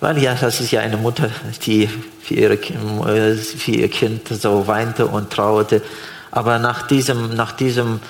Weil 0.00 0.18
ja, 0.18 0.34
das 0.34 0.60
ist 0.60 0.70
ja 0.70 0.80
eine 0.80 0.96
Mutter, 0.96 1.28
die 1.66 1.88
für, 2.22 2.34
ihre, 2.34 2.54
äh, 2.54 3.34
für 3.34 3.72
ihr 3.72 3.88
Kind 3.88 4.28
so 4.28 4.66
weinte 4.66 5.06
und 5.06 5.30
trauerte. 5.30 5.82
Aber 6.30 6.58
nach 6.58 6.86
diesem, 6.86 7.34
nach 7.34 7.52
diesem, 7.52 8.00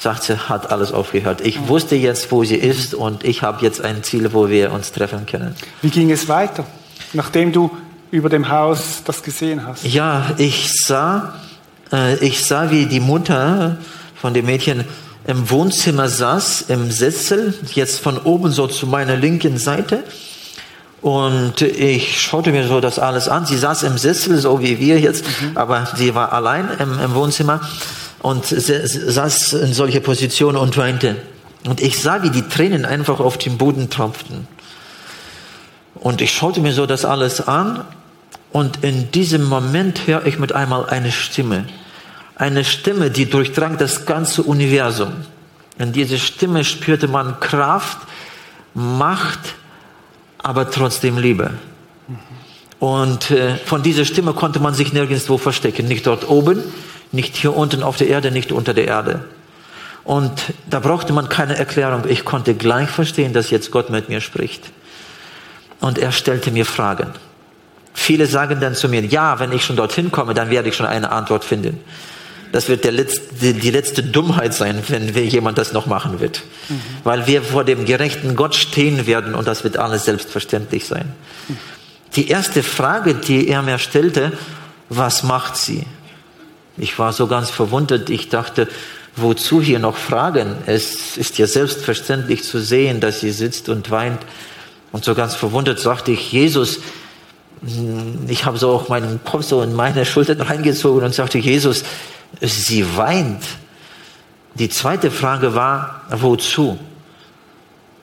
sagt 0.00 0.22
sie, 0.22 0.48
hat 0.48 0.70
alles 0.72 0.92
aufgehört. 0.92 1.42
Ich 1.42 1.68
wusste 1.68 1.94
jetzt, 1.94 2.32
wo 2.32 2.42
sie 2.42 2.56
ist 2.56 2.94
und 2.94 3.22
ich 3.22 3.42
habe 3.42 3.62
jetzt 3.62 3.84
ein 3.84 4.02
Ziel, 4.02 4.32
wo 4.32 4.48
wir 4.48 4.72
uns 4.72 4.92
treffen 4.92 5.26
können. 5.26 5.54
Wie 5.82 5.90
ging 5.90 6.10
es 6.10 6.26
weiter, 6.26 6.64
nachdem 7.12 7.52
du 7.52 7.70
über 8.10 8.30
dem 8.30 8.48
Haus 8.48 9.02
das 9.04 9.22
gesehen 9.22 9.66
hast? 9.66 9.84
Ja, 9.84 10.30
ich 10.38 10.72
sah, 10.84 11.34
äh, 11.92 12.16
ich 12.24 12.44
sah, 12.44 12.70
wie 12.70 12.86
die 12.86 13.00
Mutter 13.00 13.76
von 14.14 14.32
dem 14.32 14.46
Mädchen 14.46 14.86
im 15.26 15.50
Wohnzimmer 15.50 16.08
saß, 16.08 16.62
im 16.68 16.90
Sessel, 16.90 17.52
jetzt 17.74 18.00
von 18.00 18.16
oben 18.16 18.52
so 18.52 18.66
zu 18.66 18.86
meiner 18.86 19.16
linken 19.16 19.58
Seite. 19.58 20.02
Und 21.02 21.60
ich 21.60 22.20
schaute 22.20 22.52
mir 22.52 22.66
so 22.66 22.80
das 22.80 22.98
alles 22.98 23.28
an. 23.28 23.44
Sie 23.44 23.56
saß 23.56 23.82
im 23.82 23.98
Sessel, 23.98 24.38
so 24.38 24.60
wie 24.60 24.78
wir 24.80 24.98
jetzt, 24.98 25.24
mhm. 25.26 25.56
aber 25.56 25.86
sie 25.94 26.14
war 26.14 26.32
allein 26.32 26.68
im, 26.78 26.98
im 26.98 27.14
Wohnzimmer 27.14 27.60
und 28.22 28.44
saß 28.46 29.54
in 29.54 29.72
solcher 29.72 30.00
Position 30.00 30.56
und 30.56 30.76
weinte. 30.76 31.16
Und 31.66 31.80
ich 31.80 32.00
sah, 32.00 32.22
wie 32.22 32.30
die 32.30 32.48
Tränen 32.48 32.84
einfach 32.84 33.20
auf 33.20 33.38
den 33.38 33.58
Boden 33.58 33.90
tropften. 33.90 34.46
Und 35.94 36.20
ich 36.20 36.32
schaute 36.32 36.60
mir 36.60 36.72
so 36.72 36.86
das 36.86 37.04
alles 37.04 37.46
an 37.46 37.84
und 38.52 38.82
in 38.82 39.10
diesem 39.10 39.44
Moment 39.44 40.06
höre 40.06 40.26
ich 40.26 40.38
mit 40.38 40.52
einmal 40.52 40.88
eine 40.88 41.12
Stimme. 41.12 41.66
Eine 42.36 42.64
Stimme, 42.64 43.10
die 43.10 43.28
durchdrang 43.28 43.76
das 43.76 44.06
ganze 44.06 44.42
Universum. 44.42 45.12
In 45.78 45.92
dieser 45.92 46.18
Stimme 46.18 46.64
spürte 46.64 47.08
man 47.08 47.40
Kraft, 47.40 47.98
Macht, 48.72 49.40
aber 50.38 50.70
trotzdem 50.70 51.18
Liebe. 51.18 51.52
Und 52.78 53.30
äh, 53.30 53.56
von 53.56 53.82
dieser 53.82 54.04
Stimme 54.04 54.32
konnte 54.32 54.60
man 54.60 54.74
sich 54.74 54.92
nirgendwo 54.92 55.38
verstecken. 55.38 55.86
Nicht 55.86 56.06
dort 56.06 56.28
oben, 56.28 56.62
nicht 57.12 57.36
hier 57.36 57.56
unten 57.56 57.82
auf 57.82 57.96
der 57.96 58.08
Erde, 58.08 58.30
nicht 58.30 58.52
unter 58.52 58.74
der 58.74 58.86
Erde. 58.86 59.24
Und 60.04 60.32
da 60.68 60.80
brauchte 60.80 61.12
man 61.12 61.28
keine 61.28 61.56
Erklärung. 61.56 62.04
Ich 62.08 62.24
konnte 62.24 62.54
gleich 62.54 62.88
verstehen, 62.88 63.32
dass 63.32 63.50
jetzt 63.50 63.70
Gott 63.70 63.90
mit 63.90 64.08
mir 64.08 64.20
spricht. 64.20 64.70
Und 65.80 65.98
er 65.98 66.12
stellte 66.12 66.50
mir 66.50 66.66
Fragen. 66.66 67.12
Viele 67.92 68.26
sagen 68.26 68.60
dann 68.60 68.74
zu 68.74 68.88
mir, 68.88 69.04
ja, 69.04 69.40
wenn 69.40 69.52
ich 69.52 69.64
schon 69.64 69.76
dorthin 69.76 70.10
komme, 70.10 70.34
dann 70.34 70.50
werde 70.50 70.68
ich 70.68 70.76
schon 70.76 70.86
eine 70.86 71.10
Antwort 71.10 71.44
finden. 71.44 71.80
Das 72.52 72.68
wird 72.68 72.84
der 72.84 72.92
letzte, 72.92 73.54
die 73.54 73.70
letzte 73.70 74.02
Dummheit 74.02 74.54
sein, 74.54 74.82
wenn 74.88 75.14
jemand 75.14 75.58
das 75.58 75.72
noch 75.72 75.86
machen 75.86 76.20
wird. 76.20 76.42
Mhm. 76.68 76.80
Weil 77.04 77.26
wir 77.26 77.42
vor 77.42 77.64
dem 77.64 77.84
gerechten 77.84 78.34
Gott 78.34 78.54
stehen 78.54 79.06
werden 79.06 79.34
und 79.34 79.46
das 79.46 79.62
wird 79.64 79.76
alles 79.76 80.04
selbstverständlich 80.04 80.86
sein. 80.86 81.12
Mhm. 81.48 81.56
Die 82.16 82.28
erste 82.28 82.62
Frage, 82.62 83.14
die 83.14 83.48
er 83.48 83.62
mir 83.62 83.78
stellte, 83.78 84.32
was 84.88 85.22
macht 85.22 85.56
sie? 85.56 85.86
Ich 86.80 86.98
war 86.98 87.12
so 87.12 87.26
ganz 87.26 87.50
verwundert. 87.50 88.08
Ich 88.08 88.30
dachte, 88.30 88.66
wozu 89.14 89.60
hier 89.60 89.78
noch 89.78 89.96
Fragen? 89.98 90.56
Es 90.64 91.18
ist 91.18 91.36
ja 91.36 91.46
selbstverständlich 91.46 92.42
zu 92.42 92.58
sehen, 92.58 93.00
dass 93.00 93.20
sie 93.20 93.32
sitzt 93.32 93.68
und 93.68 93.90
weint. 93.90 94.20
Und 94.90 95.04
so 95.04 95.14
ganz 95.14 95.34
verwundert 95.34 95.78
sagte 95.78 96.12
ich, 96.12 96.32
Jesus, 96.32 96.80
ich 98.28 98.46
habe 98.46 98.56
so 98.56 98.70
auch 98.70 98.88
meinen 98.88 99.20
Kopf 99.22 99.44
so 99.44 99.60
in 99.60 99.74
meine 99.74 100.06
Schultern 100.06 100.40
reingezogen 100.40 101.04
und 101.04 101.14
sagte, 101.14 101.36
Jesus, 101.36 101.84
sie 102.40 102.96
weint. 102.96 103.42
Die 104.54 104.70
zweite 104.70 105.10
Frage 105.10 105.54
war, 105.54 106.06
wozu? 106.10 106.78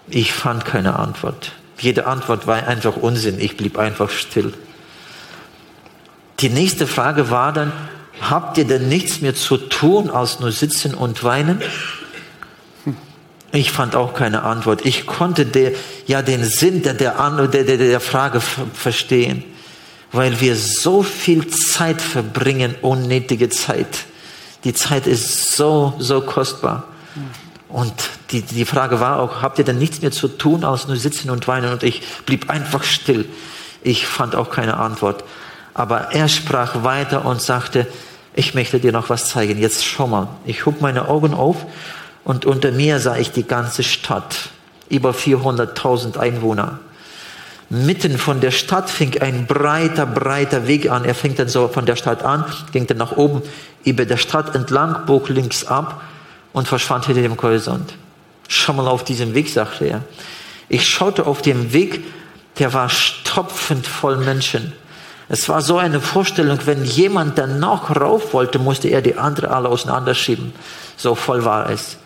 Ich 0.07 0.31
fand 0.33 0.65
keine 0.65 0.99
Antwort. 0.99 1.51
Jede 1.79 2.05
Antwort 2.05 2.45
war 2.45 2.67
einfach 2.67 2.95
Unsinn. 2.95 3.39
Ich 3.39 3.57
blieb 3.57 3.79
einfach 3.79 4.11
still. 4.11 4.53
Die 6.41 6.49
nächste 6.49 6.85
Frage 6.85 7.31
war 7.31 7.51
dann, 7.51 7.73
habt 8.21 8.57
ihr 8.57 8.65
denn 8.65 8.89
nichts 8.89 9.21
mehr 9.21 9.35
zu 9.35 9.57
tun, 9.57 10.09
als 10.09 10.39
nur 10.39 10.51
sitzen 10.51 10.93
und 10.93 11.23
weinen? 11.23 11.61
Ich 13.51 13.71
fand 13.71 13.95
auch 13.95 14.13
keine 14.13 14.43
Antwort. 14.43 14.85
Ich 14.85 15.05
konnte 15.05 15.45
der, 15.45 15.71
ja 16.05 16.21
den 16.21 16.43
Sinn 16.43 16.83
der, 16.83 16.93
der, 16.93 17.13
der, 17.47 17.63
der 17.63 17.99
Frage 17.99 18.41
verstehen, 18.41 19.43
weil 20.11 20.39
wir 20.41 20.55
so 20.55 21.01
viel 21.01 21.47
Zeit 21.47 22.01
verbringen, 22.01 22.75
unnötige 22.81 23.49
Zeit. 23.49 24.05
Die 24.63 24.73
Zeit 24.73 25.07
ist 25.07 25.55
so, 25.55 25.93
so 25.97 26.21
kostbar. 26.21 26.83
Und 27.69 27.93
die, 28.31 28.41
die 28.41 28.65
Frage 28.65 28.99
war 28.99 29.19
auch, 29.19 29.41
habt 29.41 29.59
ihr 29.59 29.65
denn 29.65 29.77
nichts 29.77 30.01
mehr 30.01 30.11
zu 30.11 30.27
tun, 30.27 30.63
als 30.63 30.87
nur 30.87 30.97
sitzen 30.97 31.29
und 31.29 31.47
weinen? 31.47 31.71
Und 31.71 31.83
ich 31.83 32.01
blieb 32.25 32.49
einfach 32.49 32.83
still. 32.83 33.25
Ich 33.81 34.07
fand 34.07 34.35
auch 34.35 34.49
keine 34.49 34.77
Antwort. 34.77 35.23
Aber 35.77 36.11
er 36.11 36.27
sprach 36.27 36.83
weiter 36.83 37.23
und 37.25 37.41
sagte, 37.41 37.87
ich 38.33 38.53
möchte 38.55 38.79
dir 38.79 38.91
noch 38.91 39.09
was 39.09 39.29
zeigen. 39.29 39.59
Jetzt 39.59 39.85
schau 39.85 40.07
mal. 40.07 40.27
Ich 40.45 40.65
hob 40.65 40.81
meine 40.81 41.07
Augen 41.07 41.33
auf 41.33 41.65
und 42.23 42.45
unter 42.45 42.71
mir 42.71 42.99
sah 42.99 43.15
ich 43.15 43.31
die 43.31 43.43
ganze 43.43 43.83
Stadt. 43.83 44.49
Über 44.89 45.11
400.000 45.11 46.17
Einwohner. 46.17 46.79
Mitten 47.69 48.17
von 48.17 48.39
der 48.39 48.51
Stadt 48.51 48.89
fing 48.89 49.21
ein 49.21 49.45
breiter, 49.45 50.05
breiter 50.05 50.67
Weg 50.67 50.89
an. 50.89 51.05
Er 51.05 51.13
fängt 51.13 51.37
dann 51.37 51.49
so 51.49 51.67
von 51.67 51.85
der 51.85 51.95
Stadt 51.95 52.23
an, 52.23 52.45
ging 52.71 52.87
dann 52.87 52.97
nach 52.97 53.17
oben, 53.17 53.41
über 53.83 54.05
der 54.05 54.17
Stadt 54.17 54.55
entlang, 54.55 55.05
bog 55.05 55.29
links 55.29 55.65
ab 55.65 56.01
und 56.53 56.67
verschwand 56.67 57.05
hinter 57.05 57.21
dem 57.21 57.39
Horizont. 57.39 57.93
Schau 58.47 58.73
mal 58.73 58.87
auf 58.87 59.03
diesem 59.03 59.33
Weg, 59.33 59.49
sagte 59.49 59.85
er. 59.85 60.01
Ich 60.69 60.87
schaute 60.87 61.27
auf 61.27 61.41
den 61.41 61.71
Weg, 61.73 62.03
der 62.57 62.73
war 62.73 62.89
stopfend 62.89 63.85
voll 63.85 64.17
Menschen. 64.17 64.73
Es 65.29 65.49
war 65.49 65.61
so 65.61 65.77
eine 65.77 65.99
Vorstellung, 65.99 66.59
wenn 66.65 66.85
jemand 66.85 67.37
dann 67.37 67.59
noch 67.59 67.95
rauf 67.95 68.33
wollte, 68.33 68.59
musste 68.59 68.87
er 68.87 69.01
die 69.01 69.17
andere 69.17 69.49
alle 69.49 69.67
auseinanderschieben. 69.67 70.53
So 70.95 71.15
voll 71.15 71.43
war 71.43 71.69
es. 71.69 71.97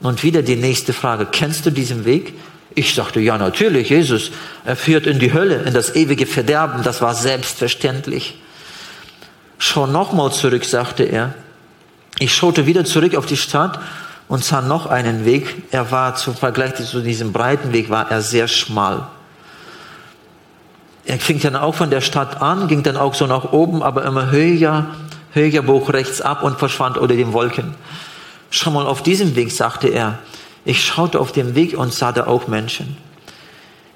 Und 0.00 0.22
wieder 0.22 0.42
die 0.42 0.56
nächste 0.56 0.92
Frage. 0.92 1.26
Kennst 1.26 1.64
du 1.64 1.70
diesen 1.70 2.04
Weg? 2.04 2.34
Ich 2.74 2.94
sagte, 2.94 3.20
ja, 3.20 3.38
natürlich, 3.38 3.88
Jesus. 3.88 4.30
Er 4.66 4.76
führt 4.76 5.06
in 5.06 5.18
die 5.18 5.32
Hölle, 5.32 5.62
in 5.62 5.72
das 5.72 5.96
ewige 5.96 6.26
Verderben. 6.26 6.82
Das 6.82 7.00
war 7.00 7.14
selbstverständlich. 7.14 8.38
Schau 9.58 9.86
nochmal 9.86 10.30
zurück, 10.32 10.66
sagte 10.66 11.04
er. 11.04 11.34
Ich 12.18 12.34
schaute 12.34 12.66
wieder 12.66 12.84
zurück 12.84 13.14
auf 13.14 13.24
die 13.24 13.38
Stadt 13.38 13.80
und 14.28 14.44
sah 14.44 14.60
noch 14.60 14.84
einen 14.84 15.24
Weg. 15.24 15.62
Er 15.70 15.90
war 15.90 16.14
zum 16.16 16.34
Vergleich 16.34 16.74
zu 16.74 17.00
diesem 17.00 17.32
breiten 17.32 17.72
Weg, 17.72 17.88
war 17.88 18.10
er 18.10 18.20
sehr 18.20 18.48
schmal. 18.48 19.08
Er 21.06 21.18
fing 21.18 21.40
dann 21.40 21.56
auch 21.56 21.74
von 21.74 21.90
der 21.90 22.00
Stadt 22.00 22.42
an, 22.42 22.66
ging 22.68 22.82
dann 22.82 22.96
auch 22.96 23.14
so 23.14 23.26
nach 23.26 23.52
oben, 23.52 23.82
aber 23.82 24.04
immer 24.04 24.30
höher, 24.30 24.86
höher, 25.32 25.62
bog 25.62 25.92
rechts 25.92 26.20
ab 26.20 26.42
und 26.42 26.58
verschwand 26.58 26.98
unter 26.98 27.14
den 27.14 27.32
Wolken. 27.32 27.74
Schau 28.50 28.72
mal 28.72 28.86
auf 28.86 29.02
diesem 29.02 29.36
Weg, 29.36 29.52
sagte 29.52 29.88
er. 29.88 30.18
Ich 30.64 30.84
schaute 30.84 31.20
auf 31.20 31.30
den 31.30 31.54
Weg 31.54 31.78
und 31.78 31.94
sah 31.94 32.10
da 32.10 32.26
auch 32.26 32.48
Menschen. 32.48 32.96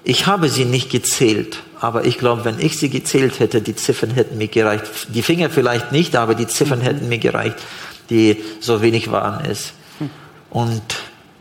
Ich 0.04 0.26
habe 0.26 0.48
sie 0.48 0.64
nicht 0.64 0.90
gezählt, 0.90 1.58
aber 1.80 2.04
ich 2.04 2.16
glaube, 2.16 2.44
wenn 2.44 2.60
ich 2.60 2.78
sie 2.78 2.88
gezählt 2.88 3.40
hätte, 3.40 3.60
die 3.60 3.74
Ziffern 3.74 4.10
hätten 4.10 4.38
mir 4.38 4.48
gereicht. 4.48 4.84
Die 5.08 5.22
Finger 5.22 5.50
vielleicht 5.50 5.92
nicht, 5.92 6.14
aber 6.16 6.34
die 6.34 6.46
Ziffern 6.46 6.80
hätten 6.80 7.08
mir 7.08 7.18
gereicht, 7.18 7.56
die 8.08 8.42
so 8.60 8.82
wenig 8.82 9.10
waren 9.10 9.44
es. 9.44 9.72
Und 10.48 10.82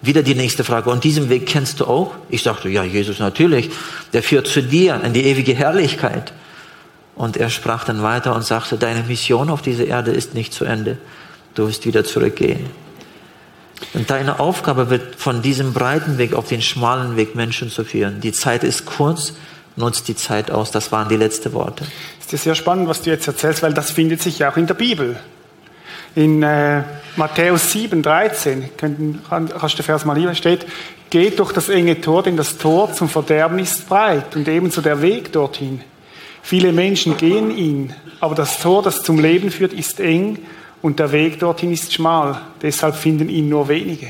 wieder 0.01 0.23
die 0.23 0.35
nächste 0.35 0.63
Frage. 0.63 0.89
Und 0.89 1.03
diesen 1.03 1.29
Weg 1.29 1.45
kennst 1.45 1.79
du 1.79 1.85
auch? 1.85 2.15
Ich 2.29 2.43
sagte, 2.43 2.69
ja, 2.69 2.83
Jesus 2.83 3.19
natürlich. 3.19 3.69
Der 4.13 4.23
führt 4.23 4.47
zu 4.47 4.61
dir 4.61 5.01
in 5.03 5.13
die 5.13 5.25
ewige 5.25 5.53
Herrlichkeit. 5.53 6.33
Und 7.15 7.35
er 7.35 7.49
sprach 7.49 7.83
dann 7.83 8.01
weiter 8.01 8.33
und 8.33 8.45
sagte, 8.45 8.77
deine 8.77 9.03
Mission 9.03 9.49
auf 9.49 9.61
dieser 9.61 9.85
Erde 9.85 10.11
ist 10.11 10.33
nicht 10.33 10.53
zu 10.53 10.63
Ende. 10.63 10.97
Du 11.53 11.67
wirst 11.67 11.85
wieder 11.85 12.05
zurückgehen. 12.05 12.67
Und 13.93 14.09
deine 14.09 14.39
Aufgabe 14.39 14.89
wird 14.89 15.15
von 15.15 15.41
diesem 15.41 15.73
breiten 15.73 16.17
Weg 16.17 16.33
auf 16.33 16.47
den 16.47 16.61
schmalen 16.61 17.15
Weg 17.17 17.35
Menschen 17.35 17.69
zu 17.69 17.83
führen. 17.83 18.21
Die 18.21 18.31
Zeit 18.31 18.63
ist 18.63 18.85
kurz, 18.85 19.33
nutzt 19.75 20.07
die 20.07 20.15
Zeit 20.15 20.51
aus. 20.51 20.71
Das 20.71 20.91
waren 20.91 21.09
die 21.09 21.17
letzten 21.17 21.53
Worte. 21.53 21.85
Ist 22.31 22.43
sehr 22.43 22.55
spannend, 22.55 22.87
was 22.87 23.01
du 23.01 23.09
jetzt 23.09 23.27
erzählst, 23.27 23.63
weil 23.63 23.73
das 23.73 23.89
findet 23.89 24.21
sich 24.21 24.37
ja 24.39 24.51
auch 24.51 24.57
in 24.57 24.67
der 24.67 24.75
Bibel. 24.75 25.17
In 26.15 26.43
äh, 26.43 26.83
Matthäus 27.15 27.71
7, 27.71 28.01
13, 28.01 28.69
können, 28.77 29.21
kannst 29.27 29.79
du 29.79 29.83
Vers 29.83 30.05
mal 30.05 30.17
hier 30.17 30.33
steht, 30.35 30.65
geht 31.09 31.39
durch 31.39 31.51
das 31.51 31.69
enge 31.69 32.01
Tor, 32.01 32.23
denn 32.23 32.37
das 32.37 32.57
Tor 32.57 32.93
zum 32.93 33.09
Verderben 33.09 33.59
ist 33.59 33.87
breit 33.87 34.35
und 34.35 34.47
ebenso 34.47 34.81
der 34.81 35.01
Weg 35.01 35.31
dorthin. 35.31 35.81
Viele 36.41 36.71
Menschen 36.71 37.17
gehen 37.17 37.55
ihn, 37.55 37.93
aber 38.19 38.35
das 38.35 38.59
Tor, 38.59 38.81
das 38.81 39.03
zum 39.03 39.19
Leben 39.19 39.51
führt, 39.51 39.73
ist 39.73 39.99
eng 39.99 40.39
und 40.81 40.99
der 40.99 41.11
Weg 41.11 41.39
dorthin 41.39 41.71
ist 41.71 41.93
schmal. 41.93 42.41
Deshalb 42.61 42.95
finden 42.95 43.29
ihn 43.29 43.49
nur 43.49 43.67
wenige. 43.67 44.07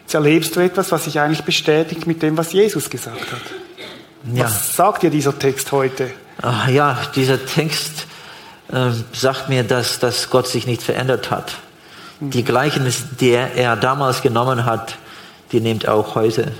Jetzt 0.00 0.14
erlebst 0.14 0.54
du 0.56 0.60
etwas, 0.60 0.92
was 0.92 1.04
sich 1.04 1.20
eigentlich 1.20 1.44
bestätigt 1.44 2.06
mit 2.06 2.22
dem, 2.22 2.36
was 2.36 2.52
Jesus 2.52 2.90
gesagt 2.90 3.32
hat. 3.32 3.40
Ja. 4.34 4.44
Was 4.44 4.74
sagt 4.74 5.02
dir 5.02 5.10
dieser 5.10 5.38
Text 5.38 5.70
heute? 5.72 6.10
Ach 6.40 6.68
ja, 6.68 6.98
dieser 7.14 7.44
Text 7.44 8.06
äh, 8.74 8.90
sagt 9.12 9.48
mir, 9.48 9.62
dass, 9.62 10.00
dass 10.00 10.30
Gott 10.30 10.48
sich 10.48 10.66
nicht 10.66 10.82
verändert 10.82 11.30
hat. 11.30 11.54
Die 12.20 12.44
Gleichnis, 12.44 13.04
die 13.20 13.30
er 13.30 13.76
damals 13.76 14.22
genommen 14.22 14.64
hat, 14.64 14.96
die 15.52 15.60
nimmt 15.60 15.86
auch 15.88 16.14
heute. 16.14 16.52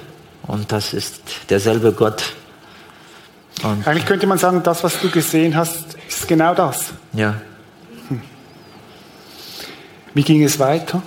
Und 0.46 0.70
das 0.72 0.92
ist 0.92 1.20
derselbe 1.48 1.92
Gott. 1.92 2.34
Und 3.62 3.86
Eigentlich 3.86 4.06
könnte 4.06 4.26
man 4.26 4.38
sagen, 4.38 4.62
das, 4.62 4.84
was 4.84 5.00
du 5.00 5.10
gesehen 5.10 5.56
hast, 5.56 5.96
ist 6.08 6.28
genau 6.28 6.54
das. 6.54 6.92
Ja. 7.12 7.34
Wie 10.12 10.22
ging 10.22 10.44
es 10.44 10.58
weiter? 10.58 11.02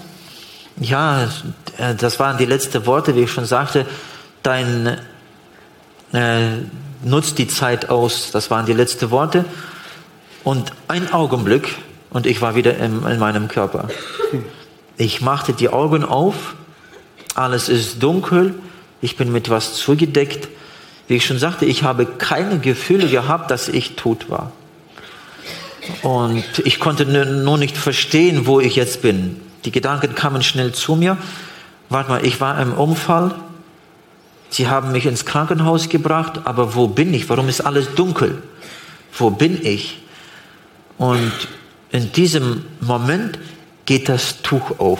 Ja, 0.80 1.30
äh, 1.78 1.96
das 1.96 2.20
waren 2.20 2.38
die 2.38 2.46
letzten 2.46 2.86
Worte, 2.86 3.15
wie 3.15 3.22
ich 3.22 3.32
schon 3.32 3.46
sagte. 3.46 3.86
Dein 4.43 4.98
äh, 6.13 6.58
nutzt 7.04 7.38
die 7.38 7.48
Zeit 7.48 7.89
aus. 7.89 8.32
Das 8.32 8.52
waren 8.52 8.65
die 8.65 8.74
letzten 8.74 9.10
Worte. 9.12 9.46
Und 10.47 10.71
ein 10.88 11.12
Augenblick 11.12 11.75
und 12.10 12.25
ich 12.25 12.41
war 12.41 12.55
wieder 12.55 12.77
in, 12.77 13.05
in 13.05 13.19
meinem 13.19 13.49
Körper. 13.49 13.89
Ich 14.95 15.19
machte 15.19 15.51
die 15.51 15.67
Augen 15.67 16.05
auf. 16.05 16.55
Alles 17.36 17.67
ist 17.67 18.01
dunkel. 18.01 18.55
Ich 19.01 19.17
bin 19.17 19.29
mit 19.33 19.49
was 19.49 19.73
zugedeckt. 19.73 20.47
Wie 21.10 21.17
ich 21.17 21.25
schon 21.25 21.38
sagte, 21.38 21.65
ich 21.65 21.83
habe 21.83 22.05
keine 22.05 22.60
Gefühle 22.60 23.10
gehabt, 23.10 23.51
dass 23.51 23.67
ich 23.67 23.97
tot 23.97 24.29
war. 24.29 24.53
Und 26.01 26.45
ich 26.63 26.79
konnte 26.79 27.05
nur 27.05 27.57
nicht 27.57 27.75
verstehen, 27.75 28.45
wo 28.47 28.62
ich 28.62 28.77
jetzt 28.77 29.01
bin. 29.01 29.41
Die 29.65 29.71
Gedanken 29.71 30.15
kamen 30.15 30.43
schnell 30.43 30.71
zu 30.71 30.95
mir. 30.95 31.17
Warte 31.89 32.10
mal, 32.10 32.25
ich 32.25 32.39
war 32.39 32.57
im 32.62 32.71
Unfall. 32.71 33.36
Sie 34.49 34.69
haben 34.69 34.93
mich 34.93 35.07
ins 35.07 35.25
Krankenhaus 35.25 35.89
gebracht, 35.89 36.39
aber 36.45 36.73
wo 36.73 36.88
bin 36.88 37.13
ich? 37.13 37.27
Warum 37.27 37.49
ist 37.49 37.60
alles 37.60 37.95
dunkel? 37.95 38.41
Wo 39.12 39.29
bin 39.29 39.60
ich? 39.65 40.03
Und 40.97 41.31
in 41.91 42.12
diesem 42.12 42.65
Moment 42.81 43.39
geht 43.86 44.10
das 44.10 44.41
Tuch 44.41 44.79
auf. 44.79 44.99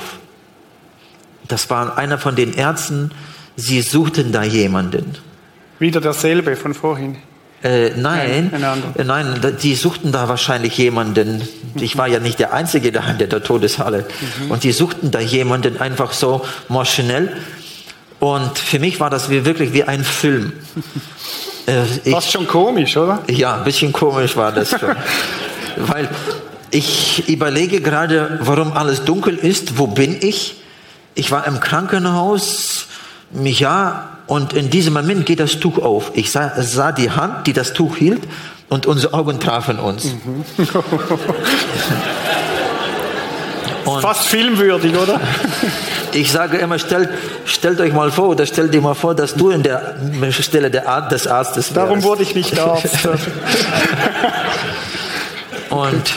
Das 1.48 1.70
war 1.70 1.98
einer 1.98 2.18
von 2.18 2.36
den 2.36 2.54
Ärzten. 2.54 3.12
Sie 3.56 3.82
suchten 3.82 4.32
da 4.32 4.44
jemanden. 4.44 5.16
Wieder 5.80 6.02
dasselbe 6.02 6.56
von 6.56 6.74
vorhin. 6.74 7.18
Äh, 7.64 7.92
nein, 7.96 8.54
äh, 8.96 9.04
nein, 9.04 9.42
die 9.64 9.74
suchten 9.74 10.12
da 10.12 10.30
wahrscheinlich 10.30 10.78
jemanden. 10.78 11.42
Ich 11.76 11.98
war 11.98 12.08
ja 12.08 12.20
nicht 12.20 12.38
der 12.38 12.54
Einzige 12.54 12.92
da 12.92 13.04
in 13.10 13.18
der 13.18 13.30
Todeshalle. 13.30 14.06
Mhm. 14.42 14.52
Und 14.52 14.64
die 14.64 14.72
suchten 14.72 15.10
da 15.10 15.20
jemanden 15.20 15.82
einfach 15.82 16.14
so 16.14 16.46
maschinell. 16.70 17.36
Und 18.20 18.60
für 18.60 18.80
mich 18.80 19.00
war 19.00 19.10
das 19.10 19.30
wie, 19.30 19.46
wirklich 19.46 19.74
wie 19.74 19.84
ein 19.84 20.04
Film. 20.04 20.54
Äh, 21.70 21.84
ich, 22.06 22.14
Fast 22.14 22.32
schon 22.32 22.48
komisch, 22.48 22.96
oder? 22.96 23.24
Ja, 23.28 23.58
ein 23.58 23.66
bisschen 23.66 23.92
komisch 23.92 24.38
war 24.38 24.54
das 24.54 24.70
schon. 24.70 24.96
Weil 25.80 26.10
ich 26.72 27.30
überlege 27.30 27.82
gerade, 27.82 28.40
warum 28.42 28.74
alles 28.74 29.06
dunkel 29.06 29.36
ist. 29.36 29.78
Wo 29.78 29.88
bin 29.88 30.18
ich? 30.20 30.62
Ich 31.16 31.32
war 31.32 31.48
im 31.48 31.60
Krankenhaus. 31.60 32.88
Ja, 33.34 34.10
und 34.28 34.54
in 34.54 34.70
diesem 34.70 34.94
Moment 34.94 35.26
geht 35.26 35.40
das 35.40 35.60
Tuch 35.60 35.80
auf. 35.80 36.12
Ich 36.14 36.32
sah, 36.32 36.52
sah 36.62 36.92
die 36.92 37.12
Hand, 37.12 37.48
die 37.48 37.54
das 37.54 37.74
Tuch 37.74 37.98
hielt, 37.98 38.22
und 38.70 38.86
unsere 38.86 39.14
Augen 39.14 39.40
trafen 39.40 39.80
uns. 39.80 40.06
Mhm. 40.06 40.44
Fast 44.02 44.28
filmwürdig, 44.28 44.96
oder? 44.96 45.20
Ich 46.14 46.32
sage 46.32 46.58
immer, 46.58 46.80
stellt, 46.80 47.10
stellt 47.46 47.80
euch 47.80 47.94
mal 47.94 48.12
vor, 48.12 48.30
oder 48.30 48.46
stellt 48.46 48.74
dir 48.74 48.82
mal 48.82 48.96
vor, 48.96 49.14
dass 49.14 49.36
du 49.36 49.52
in 49.52 49.62
der 49.62 49.94
Stelle 50.32 50.72
der 50.72 50.88
Art 50.88 51.12
des 51.12 51.28
Arztes 51.28 51.76
wärst. 51.76 51.78
Darum 51.78 52.02
wurde 52.02 52.24
ich 52.24 52.34
nicht 52.34 52.58
Arzt. 52.60 53.08
Und 55.78 56.14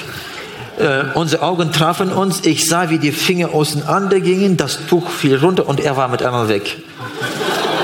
äh, 0.78 1.04
unsere 1.14 1.42
Augen 1.42 1.72
trafen 1.72 2.12
uns. 2.12 2.44
Ich 2.44 2.66
sah, 2.68 2.90
wie 2.90 2.98
die 2.98 3.12
Finger 3.12 3.52
auseinander 3.54 4.20
gingen. 4.20 4.56
Das 4.56 4.86
Tuch 4.88 5.10
fiel 5.10 5.36
runter 5.36 5.68
und 5.68 5.80
er 5.80 5.96
war 5.96 6.08
mit 6.08 6.22
einmal 6.22 6.48
weg. 6.48 6.78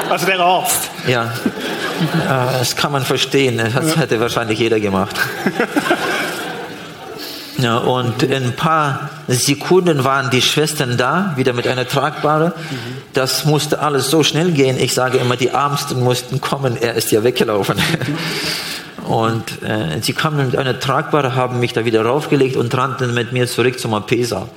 Also 0.08 0.26
der 0.26 0.40
Arzt. 0.40 0.90
Ja, 1.06 1.24
äh, 1.24 2.58
das 2.58 2.76
kann 2.76 2.92
man 2.92 3.04
verstehen. 3.04 3.60
Das 3.74 3.96
hätte 3.96 4.20
wahrscheinlich 4.20 4.58
jeder 4.58 4.80
gemacht. 4.80 5.16
Ja, 7.58 7.78
und 7.78 8.22
in 8.22 8.44
ein 8.44 8.52
paar 8.52 9.08
Sekunden 9.28 10.04
waren 10.04 10.28
die 10.28 10.42
Schwestern 10.42 10.98
da, 10.98 11.32
wieder 11.36 11.54
mit 11.54 11.66
einer 11.66 11.88
Tragbare. 11.88 12.52
Das 13.14 13.46
musste 13.46 13.78
alles 13.78 14.10
so 14.10 14.22
schnell 14.22 14.52
gehen. 14.52 14.78
Ich 14.78 14.92
sage 14.92 15.16
immer, 15.18 15.36
die 15.36 15.48
Ärmsten 15.48 16.04
mussten 16.04 16.40
kommen. 16.42 16.76
Er 16.78 16.94
ist 16.94 17.10
ja 17.12 17.24
weggelaufen. 17.24 17.76
Und 19.06 19.62
äh, 19.62 20.00
sie 20.02 20.14
kamen 20.14 20.46
mit 20.46 20.56
einer 20.56 20.80
Tragbare, 20.80 21.36
haben 21.36 21.60
mich 21.60 21.72
da 21.72 21.84
wieder 21.84 22.04
raufgelegt 22.04 22.56
und 22.56 22.76
rannten 22.76 23.14
mit 23.14 23.32
mir 23.32 23.46
zurück 23.46 23.78
zum 23.78 23.94
AP-Saal. 23.94 24.48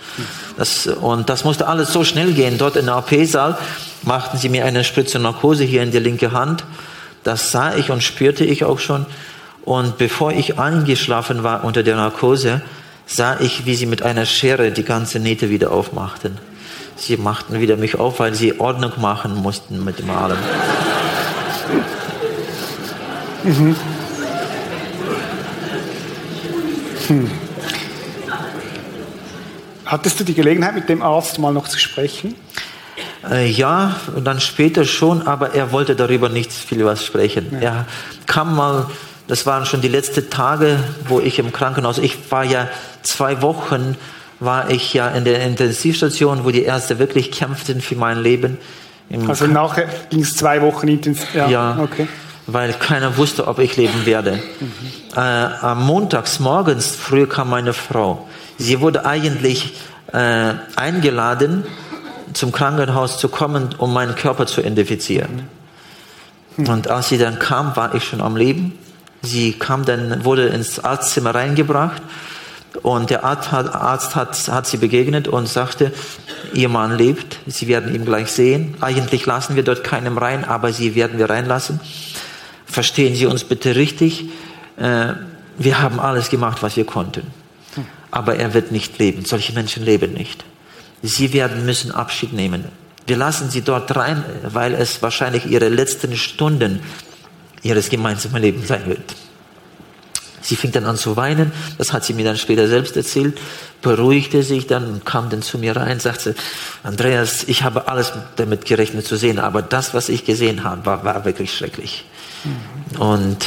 Das, 0.58 0.88
und 0.88 1.30
das 1.30 1.44
musste 1.44 1.68
alles 1.68 1.94
so 1.94 2.04
schnell 2.04 2.34
gehen. 2.34 2.58
Dort 2.58 2.76
in 2.76 2.88
der 2.88 2.96
AP-Saal 2.96 3.58
machten 4.02 4.38
sie 4.38 4.50
mir 4.50 4.66
eine 4.66 4.84
Spritze 4.84 5.20
Narkose 5.20 5.64
hier 5.66 5.84
in 5.84 5.92
die 5.92 6.00
linke 6.00 6.32
Hand. 6.32 6.64
Das 7.24 7.52
sah 7.52 7.76
ich 7.76 7.92
und 7.92 8.02
spürte 8.02 8.44
ich 8.44 8.64
auch 8.64 8.80
schon. 8.80 9.06
Und 9.66 10.00
bevor 10.00 10.32
ich 10.32 10.58
eingeschlafen 10.58 11.44
war 11.44 11.64
unter 11.64 11.84
der 11.84 11.96
Narkose, 11.96 12.62
sah 13.06 13.40
ich, 13.40 13.68
wie 13.68 13.76
sie 13.76 13.86
mit 13.86 14.02
einer 14.02 14.26
Schere 14.26 14.72
die 14.72 14.84
ganze 14.84 15.20
Nähte 15.20 15.52
wieder 15.52 15.72
aufmachten. 15.72 16.40
Sie 16.96 17.18
machten 17.18 17.60
wieder 17.60 17.78
mich 17.78 18.00
auf, 18.00 18.20
weil 18.20 18.34
sie 18.34 18.60
Ordnung 18.60 18.94
machen 18.98 19.36
mussten 19.36 19.84
mit 19.86 20.00
dem 20.00 20.10
Allem. 20.10 20.38
Mhm. 23.44 23.76
Hm. 27.10 27.30
Hattest 29.86 30.20
du 30.20 30.24
die 30.24 30.36
Gelegenheit, 30.36 30.76
mit 30.76 30.88
dem 30.88 31.02
Arzt 31.02 31.40
mal 31.40 31.52
noch 31.52 31.68
zu 31.68 31.80
sprechen? 31.80 32.36
Äh, 33.28 33.50
ja, 33.50 33.96
dann 34.24 34.40
später 34.40 34.86
schon, 34.86 35.26
aber 35.28 35.56
er 35.56 35.72
wollte 35.72 35.96
darüber 35.96 36.30
nicht 36.30 36.52
viel 36.52 36.86
was 36.86 37.04
sprechen. 37.04 37.48
Ja. 37.54 37.60
Er 37.60 37.86
kam 38.28 38.56
mal, 38.56 38.86
das 39.28 39.48
waren 39.48 39.66
schon 39.66 39.82
die 39.82 39.88
letzten 39.88 40.30
Tage, 40.30 40.80
wo 41.08 41.20
ich 41.20 41.40
im 41.40 41.52
Krankenhaus, 41.52 41.98
ich 41.98 42.32
war 42.32 42.44
ja 42.44 42.70
zwei 43.02 43.42
Wochen, 43.42 43.98
war 44.40 44.70
ich 44.70 44.94
ja 44.94 45.10
in 45.10 45.26
der 45.26 45.44
Intensivstation, 45.44 46.46
wo 46.46 46.52
die 46.52 46.64
Ärzte 46.64 47.00
wirklich 47.00 47.32
kämpften 47.32 47.82
für 47.82 47.96
mein 47.96 48.22
Leben. 48.22 48.60
Im 49.10 49.28
also 49.28 49.48
nachher 49.48 49.88
ging 50.12 50.22
es 50.22 50.36
zwei 50.36 50.62
Wochen 50.62 50.88
intensiv. 50.88 51.34
Ja, 51.34 51.50
ja, 51.50 51.80
okay 51.82 52.08
weil 52.54 52.74
keiner 52.74 53.18
wusste, 53.18 53.48
ob 53.48 53.60
ich 53.60 53.78
leben 53.78 54.06
werde. 54.06 54.40
Mhm. 54.60 54.72
Äh, 55.16 55.20
am 55.20 55.86
Montags 55.86 56.40
morgens 56.40 56.96
früh 56.96 57.26
kam 57.28 57.50
meine 57.50 57.74
Frau. 57.74 58.28
Sie 58.58 58.82
wurde 58.82 59.06
eigentlich 59.06 59.76
äh, 60.12 60.54
eingeladen, 60.76 61.66
zum 62.34 62.52
Krankenhaus 62.52 63.18
zu 63.18 63.30
kommen, 63.30 63.70
um 63.78 63.94
meinen 63.94 64.16
Körper 64.16 64.46
zu 64.46 64.62
identifizieren. 64.62 65.48
Mhm. 66.58 66.68
Und 66.68 66.88
als 66.90 67.10
sie 67.10 67.18
dann 67.18 67.40
kam, 67.40 67.76
war 67.76 67.96
ich 67.96 68.04
schon 68.04 68.22
am 68.22 68.36
Leben. 68.36 68.78
Sie 69.22 69.54
kam 69.54 69.86
dann, 69.86 70.24
wurde 70.24 70.48
ins 70.48 70.80
Arztzimmer 70.80 71.36
reingebracht 71.36 72.02
und 72.84 73.10
der 73.10 73.26
Arzt 73.26 73.52
hat, 73.52 73.76
Arzt 73.76 74.16
hat, 74.16 74.48
hat 74.48 74.68
sie 74.68 74.78
begegnet 74.78 75.28
und 75.28 75.48
sagte, 75.50 75.92
ihr 76.54 76.70
Mann 76.70 76.98
lebt, 76.98 77.40
Sie 77.48 77.68
werden 77.68 77.94
ihn 77.94 78.06
gleich 78.06 78.32
sehen. 78.32 78.76
Eigentlich 78.80 79.26
lassen 79.26 79.56
wir 79.56 79.64
dort 79.64 79.84
keinem 79.84 80.18
rein, 80.18 80.46
aber 80.46 80.72
Sie 80.72 80.96
werden 80.96 81.18
wir 81.18 81.30
reinlassen 81.30 81.82
verstehen 82.70 83.16
Sie 83.16 83.26
uns 83.26 83.44
bitte 83.44 83.76
richtig, 83.76 84.26
äh, 84.78 85.14
wir 85.58 85.82
haben 85.82 86.00
alles 86.00 86.30
gemacht, 86.30 86.64
was 86.64 86.78
wir 86.78 86.86
konnten. 86.86 87.28
Aber 88.12 88.38
er 88.38 88.54
wird 88.54 88.72
nicht 88.72 88.98
leben. 88.98 89.26
Solche 89.26 89.54
Menschen 89.54 89.84
leben 89.84 90.14
nicht. 90.14 90.46
Sie 91.04 91.34
werden 91.34 91.66
müssen 91.66 91.92
Abschied 91.92 92.34
nehmen. 92.34 92.66
Wir 93.06 93.18
lassen 93.18 93.50
sie 93.50 93.62
dort 93.62 93.96
rein, 93.96 94.24
weil 94.44 94.74
es 94.74 95.02
wahrscheinlich 95.02 95.46
ihre 95.46 95.70
letzten 95.70 96.16
Stunden 96.16 96.80
ihres 97.62 97.90
gemeinsamen 97.90 98.42
Lebens 98.42 98.68
sein 98.68 98.86
wird. 98.86 99.16
Sie 100.42 100.56
fing 100.56 100.72
dann 100.72 100.86
an 100.86 100.96
zu 100.96 101.18
weinen, 101.18 101.52
das 101.78 101.92
hat 101.92 102.06
sie 102.06 102.14
mir 102.14 102.24
dann 102.24 102.38
später 102.38 102.68
selbst 102.68 102.96
erzählt, 102.96 103.38
beruhigte 103.82 104.42
sich 104.44 104.68
dann 104.68 104.86
und 104.88 105.06
kam 105.06 105.30
dann 105.30 105.42
zu 105.42 105.58
mir 105.58 105.76
rein, 105.76 106.00
sagte, 106.00 106.36
Andreas, 106.84 107.44
ich 107.48 107.64
habe 107.64 107.88
alles 107.88 108.14
damit 108.38 108.66
gerechnet 108.66 109.06
zu 109.06 109.18
sehen, 109.18 109.40
aber 109.40 109.62
das, 109.62 109.94
was 109.94 110.08
ich 110.08 110.26
gesehen 110.26 110.64
habe, 110.64 110.86
war, 110.86 111.04
war 111.04 111.26
wirklich 111.26 111.54
schrecklich. 111.54 112.06
Und 112.98 113.38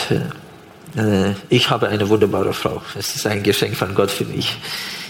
äh, 0.97 1.33
ich 1.49 1.71
habe 1.71 1.89
eine 1.89 2.09
wunderbare 2.09 2.53
Frau. 2.53 2.83
Es 2.99 3.17
ist 3.17 3.27
ein 3.27 3.43
Geschenk 3.43 3.77
von 3.77 3.95
Gott 3.95 4.11
für 4.11 4.25
mich. 4.25 4.57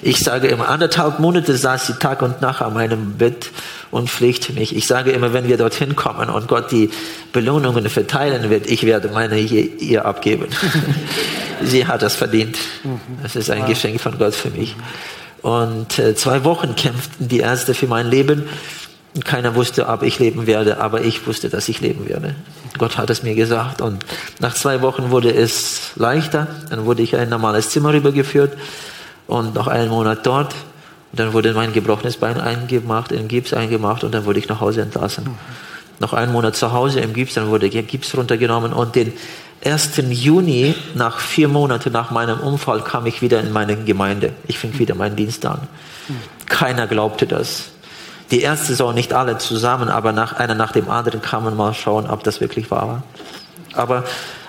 Ich 0.05 0.19
sage 0.19 0.49
immer, 0.49 0.69
anderthalb 0.69 1.21
Monate 1.21 1.57
saß 1.57 1.87
sie 1.87 1.93
Tag 1.95 2.23
und 2.23 2.41
Nacht 2.41 2.61
an 2.63 2.75
meinem 2.75 3.15
Bett 3.19 3.51
und 3.91 4.11
pflegte 4.11 4.53
mich. 4.53 4.75
Ich 4.75 4.87
sage 4.87 5.13
immer, 5.13 5.33
wenn 5.33 5.47
wir 5.49 5.57
dorthin 5.57 5.95
kommen 5.95 6.29
und 6.29 6.49
Gott 6.49 6.73
die 6.73 6.91
Belohnungen 7.33 7.89
verteilen 7.89 8.51
wird, 8.51 8.67
ich 8.67 8.85
werde 8.85 9.09
meine 9.09 9.37
hier, 9.37 9.81
ihr 9.81 10.05
abgeben. 10.05 10.49
sie 11.63 11.87
hat 11.87 12.03
das 12.03 12.17
verdient. 12.17 12.59
Das 13.23 13.37
ist 13.37 13.51
ein 13.51 13.67
Geschenk 13.67 14.01
von 14.01 14.19
Gott 14.19 14.35
für 14.35 14.51
mich. 14.51 14.75
Und 15.43 15.99
äh, 15.99 16.15
zwei 16.15 16.45
Wochen 16.45 16.75
kämpften 16.77 17.29
die 17.29 17.41
Ärzte 17.41 17.75
für 17.75 17.87
mein 17.87 18.09
Leben. 18.09 18.49
Keiner 19.25 19.55
wusste, 19.55 19.89
ob 19.89 20.03
ich 20.03 20.19
leben 20.19 20.47
werde, 20.47 20.81
aber 20.81 21.03
ich 21.03 21.27
wusste, 21.27 21.51
dass 21.51 21.69
ich 21.69 21.81
leben 21.81 22.09
werde. 22.09 22.35
Gott 22.79 22.97
hat 22.97 23.11
es 23.11 23.23
mir 23.23 23.35
gesagt. 23.35 23.83
Und 23.83 24.07
nach 24.39 24.55
zwei 24.55 24.81
Wochen 24.81 25.11
wurde 25.11 25.33
es 25.35 25.93
leichter. 25.97 26.47
Dann 26.71 26.87
wurde 26.87 27.03
ich 27.03 27.13
in 27.13 27.19
ein 27.19 27.29
normales 27.29 27.69
Zimmer 27.71 27.93
rübergeführt 27.93 28.57
und 29.27 29.55
noch 29.55 29.67
einen 29.69 29.91
Monat 29.91 30.27
dort. 30.27 30.55
Und 31.13 31.21
dann 31.21 31.35
wurde 31.35 31.53
mein 31.53 31.75
gebrochenes 31.75 32.17
Bein 32.17 32.41
eingemacht, 32.41 33.13
in 33.13 33.29
Gips 33.29 33.53
eingemacht 33.53 34.03
und 34.03 34.15
dann 34.15 34.25
wurde 34.25 34.39
ich 34.39 34.49
nach 34.49 34.61
Hause 34.61 34.81
entlassen. 34.81 35.29
noch 36.01 36.15
einen 36.15 36.33
Monat 36.33 36.57
zu 36.57 36.73
Hause 36.73 37.01
im 37.01 37.13
Gips, 37.13 37.35
dann 37.35 37.49
wurde 37.49 37.71
der 37.71 37.83
Gips 37.83 38.17
runtergenommen 38.17 38.73
und 38.73 38.97
den 38.97 39.13
1. 39.65 40.03
Juni, 40.11 40.75
nach 40.95 41.21
vier 41.21 41.47
Monaten 41.47 41.93
nach 41.93 42.11
meinem 42.11 42.41
Unfall, 42.41 42.83
kam 42.83 43.07
ich 43.07 43.23
wieder 43.23 43.39
in 43.41 43.53
meine 43.53 43.77
Gemeinde. 43.77 44.33
Ich 44.49 44.59
fing 44.59 44.77
wieder 44.79 44.97
meinen 44.97 45.15
Dienst 45.15 45.47
an. 45.47 45.69
Keiner 46.47 46.89
glaubte 46.89 47.27
das. 47.27 47.71
Die 48.33 48.41
Ärzte 48.41 48.75
sahen 48.75 48.95
nicht 48.95 49.13
alle 49.13 49.37
zusammen, 49.37 49.91
aber 49.91 50.13
nach 50.13 50.33
einer 50.33 50.55
nach 50.55 50.73
dem 50.73 50.89
anderen 50.91 51.21
kamen 51.21 51.55
mal 51.55 51.75
schauen, 51.75 52.09
ob 52.09 52.25
das 52.25 52.41
wirklich 52.41 52.71
wahr 52.71 52.89
war. 52.89 53.03
Aber 53.75 54.05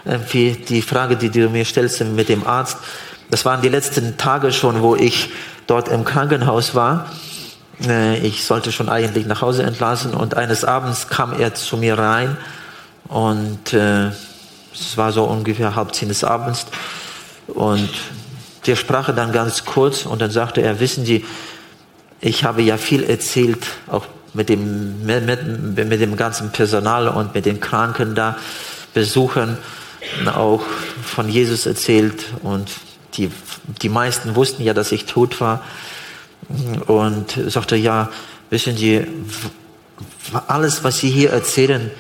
äh, 0.06 0.18
wie 0.32 0.54
die 0.54 0.82
Frage, 0.82 1.18
die 1.18 1.30
du 1.30 1.50
mir 1.50 1.66
stellst 1.66 2.02
mit 2.02 2.30
dem 2.30 2.48
Arzt, 2.48 2.78
das 3.30 3.44
waren 3.44 3.62
die 3.62 3.68
letzten 3.68 4.18
Tage 4.18 4.54
schon, 4.54 4.82
wo 4.82 4.96
ich 4.96 5.32
dort 5.68 5.90
im 5.90 6.06
Krankenhaus 6.06 6.76
war. 6.76 7.08
Äh, 7.86 8.20
ich 8.20 8.46
sollte 8.46 8.72
schon 8.72 8.88
eigentlich 8.88 9.26
nach 9.26 9.42
Hause 9.42 9.64
entlassen 9.64 10.14
und 10.14 10.38
eines 10.38 10.64
Abends 10.64 11.10
kam 11.10 11.38
er 11.38 11.54
zu 11.54 11.76
mir 11.76 11.98
rein 11.98 12.38
und 13.10 13.74
äh, 13.74 14.12
es 14.74 14.96
war 14.96 15.12
so 15.12 15.26
ungefähr 15.26 15.76
halb 15.76 15.94
zehn 15.94 16.08
des 16.08 16.24
Abends 16.24 16.68
und 17.48 17.90
der 18.66 18.78
sprach 18.78 19.14
dann 19.14 19.34
ganz 19.34 19.66
kurz 19.66 20.06
und 20.06 20.22
dann 20.22 20.32
sagte 20.32 20.62
er, 20.62 20.80
wissen 20.80 21.06
Sie, 21.06 21.26
ich 22.24 22.46
habe 22.46 22.62
ja 22.62 22.78
viel 22.78 23.04
erzählt, 23.04 23.66
auch 23.88 24.06
mit 24.34 24.48
dem, 24.48 25.06
mit, 25.06 25.76
mit 25.76 26.02
dem 26.02 26.16
ganzen 26.16 26.52
Personal 26.52 27.10
und 27.10 27.36
mit 27.36 27.46
den 27.46 27.60
Kranken 27.60 28.16
da, 28.16 28.38
Besuchern, 28.94 29.58
auch 30.34 30.64
von 31.04 31.28
Jesus 31.28 31.66
erzählt 31.66 32.26
und 32.42 32.70
die, 33.16 33.30
die 33.82 33.90
meisten 33.90 34.36
wussten 34.36 34.64
ja, 34.64 34.74
dass 34.74 34.92
ich 34.92 35.06
tot 35.06 35.42
war 35.42 35.64
und 36.88 37.38
sagte, 37.48 37.76
ja, 37.76 38.10
wissen 38.50 38.78
Sie, 38.78 39.06
alles, 40.48 40.84
was 40.84 41.00
Sie 41.00 41.10
hier 41.10 41.32
erzählen, 41.32 41.92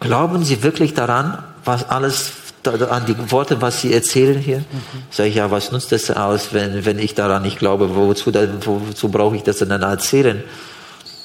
glauben 0.00 0.44
Sie 0.44 0.62
wirklich 0.62 0.94
daran, 0.94 1.42
was 1.64 1.88
alles 1.88 2.32
an 2.66 3.06
die 3.06 3.30
Worte, 3.30 3.60
was 3.60 3.80
Sie 3.80 3.92
erzählen 3.92 4.38
hier? 4.38 4.58
Mhm. 4.58 4.64
Sag 5.10 5.26
ich, 5.26 5.36
ja, 5.36 5.50
was 5.50 5.72
nutzt 5.72 5.92
das 5.92 6.10
aus, 6.10 6.52
wenn, 6.52 6.84
wenn 6.84 6.98
ich 6.98 7.14
daran 7.14 7.42
nicht 7.42 7.58
glaube? 7.58 7.94
Wozu, 7.94 8.32
wozu 8.34 9.08
brauche 9.08 9.36
ich 9.36 9.42
das 9.42 9.58
denn 9.58 9.68
dann 9.68 9.82
erzählen? 9.82 10.42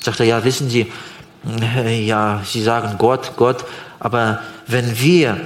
Sagt 0.02 0.20
er, 0.20 0.26
ja, 0.26 0.44
wissen 0.44 0.70
Sie, 0.70 0.92
ja, 2.06 2.42
Sie 2.46 2.62
sagen 2.62 2.98
Gott, 2.98 3.34
Gott, 3.36 3.66
aber 4.00 4.40
wenn 4.68 5.00
wir 5.00 5.42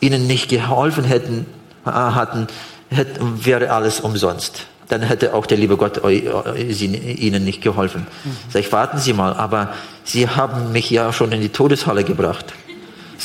Ihnen 0.00 0.26
nicht 0.26 0.48
geholfen 0.48 1.04
hätten, 1.04 1.46
äh, 1.84 1.90
hatten, 1.90 2.46
hätte, 2.90 3.20
wäre 3.44 3.70
alles 3.70 4.00
umsonst. 4.00 4.66
Dann 4.88 5.02
hätte 5.02 5.34
auch 5.34 5.46
der 5.46 5.58
liebe 5.58 5.76
Gott 5.76 6.02
Ihnen 6.04 7.44
nicht 7.44 7.60
geholfen. 7.60 8.06
Mhm. 8.24 8.36
Sag 8.50 8.60
ich, 8.60 8.72
warten 8.72 8.98
Sie 8.98 9.12
mal, 9.12 9.34
aber 9.34 9.72
Sie 10.04 10.28
haben 10.28 10.70
mich 10.70 10.90
ja 10.90 11.12
schon 11.12 11.32
in 11.32 11.40
die 11.40 11.48
Todeshalle 11.48 12.04
gebracht. 12.04 12.52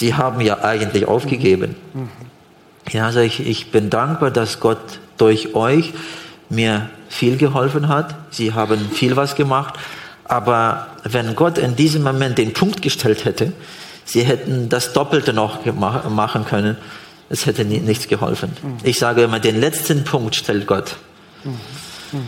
Sie 0.01 0.15
haben 0.15 0.41
ja 0.41 0.63
eigentlich 0.63 1.05
aufgegeben. 1.05 1.75
Mhm. 1.93 2.09
Ja, 2.91 3.11
sag 3.11 3.21
ich, 3.21 3.45
ich 3.45 3.69
bin 3.69 3.91
dankbar, 3.91 4.31
dass 4.31 4.59
Gott 4.59 4.99
durch 5.19 5.53
euch 5.53 5.93
mir 6.49 6.89
viel 7.07 7.37
geholfen 7.37 7.87
hat. 7.87 8.15
Sie 8.31 8.51
haben 8.55 8.79
viel 8.89 9.15
was 9.15 9.35
gemacht. 9.35 9.75
Aber 10.23 10.87
wenn 11.03 11.35
Gott 11.35 11.59
in 11.59 11.75
diesem 11.75 12.01
Moment 12.01 12.39
den 12.39 12.51
Punkt 12.51 12.81
gestellt 12.81 13.25
hätte, 13.25 13.53
sie 14.03 14.23
hätten 14.23 14.69
das 14.69 14.91
Doppelte 14.93 15.33
noch 15.33 15.63
machen 16.09 16.45
können, 16.45 16.77
es 17.29 17.45
hätte 17.45 17.63
nichts 17.63 18.07
geholfen. 18.07 18.53
Mhm. 18.63 18.77
Ich 18.81 18.97
sage 18.97 19.21
immer, 19.21 19.39
den 19.39 19.59
letzten 19.59 20.03
Punkt 20.03 20.33
stellt 20.33 20.65
Gott. 20.65 20.95
Mhm. 21.43 22.23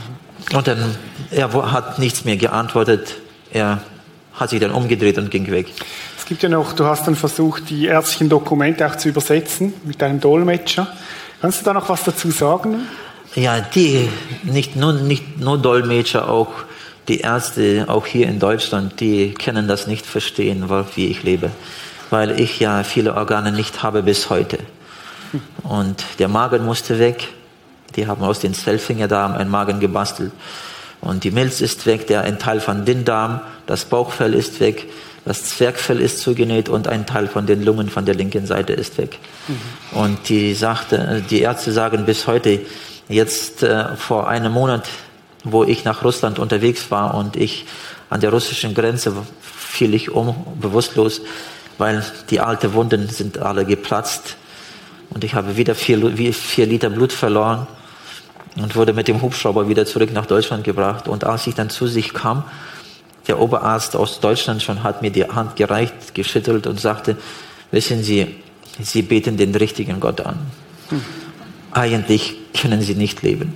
Und 0.56 0.68
dann, 0.68 0.96
er 1.32 1.52
hat 1.72 1.98
nichts 1.98 2.24
mehr 2.24 2.38
geantwortet. 2.38 3.16
Er 3.52 3.82
hat 4.34 4.50
sich 4.50 4.60
dann 4.60 4.72
umgedreht 4.72 5.18
und 5.18 5.30
ging 5.30 5.50
weg. 5.52 5.68
Es 6.18 6.26
gibt 6.26 6.44
ja 6.44 6.50
noch, 6.50 6.74
du 6.74 6.86
hast 6.86 7.06
dann 7.06 7.16
versucht, 7.16 7.70
die 7.70 7.86
ärztlichen 7.86 8.30
Dokumente 8.30 8.88
auch 8.88 8.96
zu 8.96 9.10
übersetzen 9.10 9.74
mit 9.84 10.02
deinem 10.02 10.20
Dolmetscher. 10.20 10.88
Kannst 11.42 11.62
du 11.62 11.66
da 11.66 11.74
noch 11.74 11.90
was 11.90 12.04
dazu 12.04 12.32
sagen? 12.32 12.88
Ja, 13.36 13.60
die, 13.62 14.10
nicht 14.44 14.76
nur, 14.76 14.94
nicht 14.94 15.40
nur 15.40 15.58
Dolmetscher, 15.58 16.30
auch 16.30 16.52
die 17.08 17.20
Ärzte, 17.20 17.86
auch 17.88 18.06
hier 18.06 18.28
in 18.28 18.40
Deutschland, 18.40 19.00
die 19.00 19.34
können 19.34 19.68
das 19.68 19.88
nicht 19.88 20.06
verstehen, 20.06 20.70
wie 20.96 21.08
ich 21.08 21.24
lebe. 21.24 21.52
Weil 22.10 22.40
ich 22.40 22.60
ja 22.60 22.84
viele 22.84 23.16
Organe 23.16 23.52
nicht 23.52 23.84
habe 23.84 24.04
bis 24.04 24.30
heute. 24.30 24.60
Und 25.64 26.04
der 26.20 26.28
Magen 26.28 26.64
musste 26.64 27.00
weg. 27.00 27.28
Die 27.96 28.08
haben 28.08 28.24
aus 28.24 28.40
den 28.40 28.54
Zellfingerdarm 28.54 29.34
einen 29.34 29.50
Magen 29.50 29.80
gebastelt. 29.80 30.32
Und 31.04 31.26
die 31.26 31.32
Milz 31.32 31.60
ist 31.60 31.86
weg, 31.86 32.08
der 32.08 32.22
ein 32.22 32.40
Teil 32.40 32.62
von 32.62 32.86
den 32.86 33.04
Darm, 33.04 33.42
das 33.66 33.84
Bauchfell 33.84 34.34
ist 34.34 34.62
weg, 34.62 34.88
das 35.26 35.44
Zwergfell 35.44 36.00
ist 36.00 36.20
zugenäht 36.20 36.70
und 36.70 36.88
ein 36.88 37.06
Teil 37.06 37.28
von 37.28 37.46
den 37.46 37.62
Lungen 37.62 37.90
von 37.90 38.06
der 38.06 38.16
linken 38.16 38.46
Seite 38.46 38.72
ist 38.72 38.98
weg. 38.98 39.20
Mhm. 39.50 40.00
Und 40.00 40.30
die 40.30 40.54
sagte, 40.54 41.22
die 41.30 41.42
Ärzte 41.42 41.74
sagen 41.74 42.06
bis 42.06 42.26
heute, 42.26 42.62
jetzt 43.10 43.64
äh, 43.64 43.98
vor 43.98 44.30
einem 44.30 44.54
Monat, 44.54 44.88
wo 45.44 45.66
ich 45.66 45.84
nach 45.84 46.06
Russland 46.06 46.40
unterwegs 46.40 46.90
war 46.90 47.16
und 47.16 47.36
ich 47.36 47.66
an 48.10 48.22
der 48.22 48.32
russischen 48.32 48.74
Grenze 48.74 49.14
fiel 49.42 49.94
ich 49.94 50.10
um, 50.10 50.34
bewusstlos, 50.62 51.20
weil 51.78 52.02
die 52.30 52.40
alten 52.40 52.74
Wunden 52.74 53.10
sind 53.10 53.40
alle 53.40 53.66
geplatzt 53.66 54.38
und 55.10 55.26
ich 55.26 55.36
habe 55.36 55.58
wieder 55.58 55.76
vier, 55.76 56.34
vier 56.34 56.66
Liter 56.66 56.90
Blut 56.90 57.12
verloren 57.12 57.68
und 58.56 58.76
wurde 58.76 58.94
mit 58.94 59.08
dem 59.08 59.22
Hubschrauber 59.22 59.68
wieder 59.68 59.86
zurück 59.86 60.12
nach 60.14 60.26
Deutschland 60.26 60.64
gebracht. 60.64 61.08
Und 61.08 61.24
als 61.24 61.48
ich 61.48 61.56
dann 61.56 61.70
zu 61.70 61.88
sich 61.88 62.14
kam, 62.14 62.44
der 63.28 63.40
Oberarzt 63.40 63.96
aus 63.96 64.20
Deutschland 64.20 64.62
schon 64.62 64.84
hat 64.84 65.02
mir 65.02 65.12
die 65.12 65.26
Hand 65.26 65.56
gereicht, 65.56 66.14
geschüttelt 66.14 66.68
und 66.68 66.80
sagte, 66.80 67.18
wissen 67.72 68.04
Sie, 68.04 68.36
Sie 68.80 69.02
beten 69.02 69.38
den 69.38 69.56
richtigen 69.56 70.00
Gott 70.00 70.22
an. 70.22 70.38
Hm. 70.90 71.02
Eigentlich 71.72 72.36
können 72.60 72.82
Sie 72.82 72.96
nicht 72.96 73.22
leben. 73.22 73.54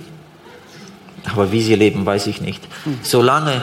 Aber 1.30 1.52
wie 1.52 1.62
Sie 1.62 1.74
leben, 1.74 2.06
weiß 2.06 2.26
ich 2.28 2.40
nicht. 2.40 2.62
Hm. 2.84 2.98
Solange, 3.02 3.60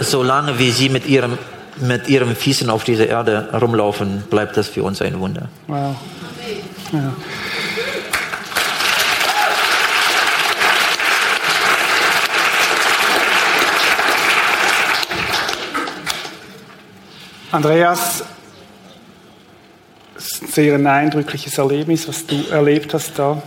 solange 0.00 0.58
wie 0.58 0.70
Sie 0.70 0.88
mit 0.88 1.08
Ihrem, 1.08 1.38
mit 1.80 2.08
Ihrem 2.08 2.36
Füßen 2.36 2.70
auf 2.70 2.84
dieser 2.84 3.08
Erde 3.08 3.48
rumlaufen, 3.60 4.22
bleibt 4.30 4.56
das 4.56 4.68
für 4.68 4.84
uns 4.84 5.02
ein 5.02 5.18
Wunder. 5.18 5.48
Wow. 5.66 5.96
Ja. 6.92 7.12
Andreas, 17.52 18.22
es 20.16 20.26
ist 20.26 20.42
ein 20.42 20.48
sehr 20.48 20.74
eindrückliches 20.76 21.58
Erlebnis, 21.58 22.06
was 22.06 22.24
du 22.24 22.36
erlebt 22.48 22.94
hast 22.94 23.18
da. 23.18 23.42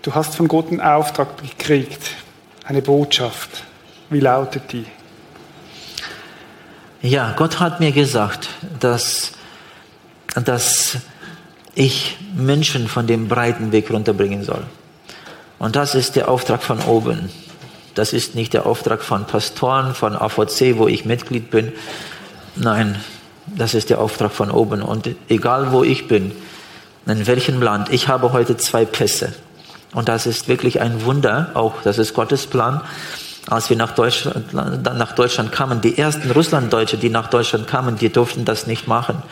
Du 0.00 0.14
hast 0.14 0.34
von 0.34 0.48
Gott 0.48 0.68
einen 0.68 0.80
Auftrag 0.80 1.28
gekriegt, 1.42 2.12
eine 2.64 2.80
Botschaft. 2.80 3.64
Wie 4.08 4.20
lautet 4.20 4.72
die? 4.72 4.86
Ja, 7.02 7.34
Gott 7.36 7.60
hat 7.60 7.80
mir 7.80 7.92
gesagt, 7.92 8.48
dass, 8.80 9.32
dass 10.34 10.96
ich 11.74 12.16
Menschen 12.34 12.88
von 12.88 13.06
dem 13.06 13.28
breiten 13.28 13.72
Weg 13.72 13.90
runterbringen 13.90 14.42
soll. 14.42 14.62
Und 15.58 15.76
das 15.76 15.94
ist 15.94 16.16
der 16.16 16.30
Auftrag 16.30 16.62
von 16.62 16.80
oben. 16.80 17.28
Das 17.94 18.14
ist 18.14 18.34
nicht 18.34 18.54
der 18.54 18.64
Auftrag 18.64 19.02
von 19.02 19.26
Pastoren, 19.26 19.94
von 19.94 20.16
AVC, 20.16 20.78
wo 20.78 20.88
ich 20.88 21.04
Mitglied 21.04 21.50
bin. 21.50 21.72
Nein, 22.56 22.96
das 23.46 23.74
ist 23.74 23.90
der 23.90 24.00
Auftrag 24.00 24.32
von 24.32 24.50
oben. 24.50 24.82
Und 24.82 25.08
egal 25.28 25.72
wo 25.72 25.84
ich 25.84 26.08
bin, 26.08 26.32
in 27.06 27.26
welchem 27.26 27.62
Land, 27.62 27.92
ich 27.92 28.08
habe 28.08 28.32
heute 28.32 28.56
zwei 28.56 28.84
Pässe. 28.84 29.32
Und 29.92 30.08
das 30.08 30.26
ist 30.26 30.48
wirklich 30.48 30.80
ein 30.80 31.04
Wunder, 31.04 31.50
auch 31.54 31.82
das 31.82 31.98
ist 31.98 32.14
Gottes 32.14 32.46
Plan. 32.46 32.80
Als 33.48 33.70
wir 33.70 33.76
nach 33.76 33.92
Deutschland, 33.92 34.52
nach 34.52 35.12
Deutschland 35.12 35.52
kamen, 35.52 35.80
die 35.80 35.96
ersten 35.96 36.30
Russlanddeutsche, 36.32 36.96
die 36.96 37.10
nach 37.10 37.28
Deutschland 37.28 37.68
kamen, 37.68 37.96
die 37.96 38.08
durften 38.08 38.44
das 38.44 38.66
nicht 38.66 38.88
machen. 38.88 39.22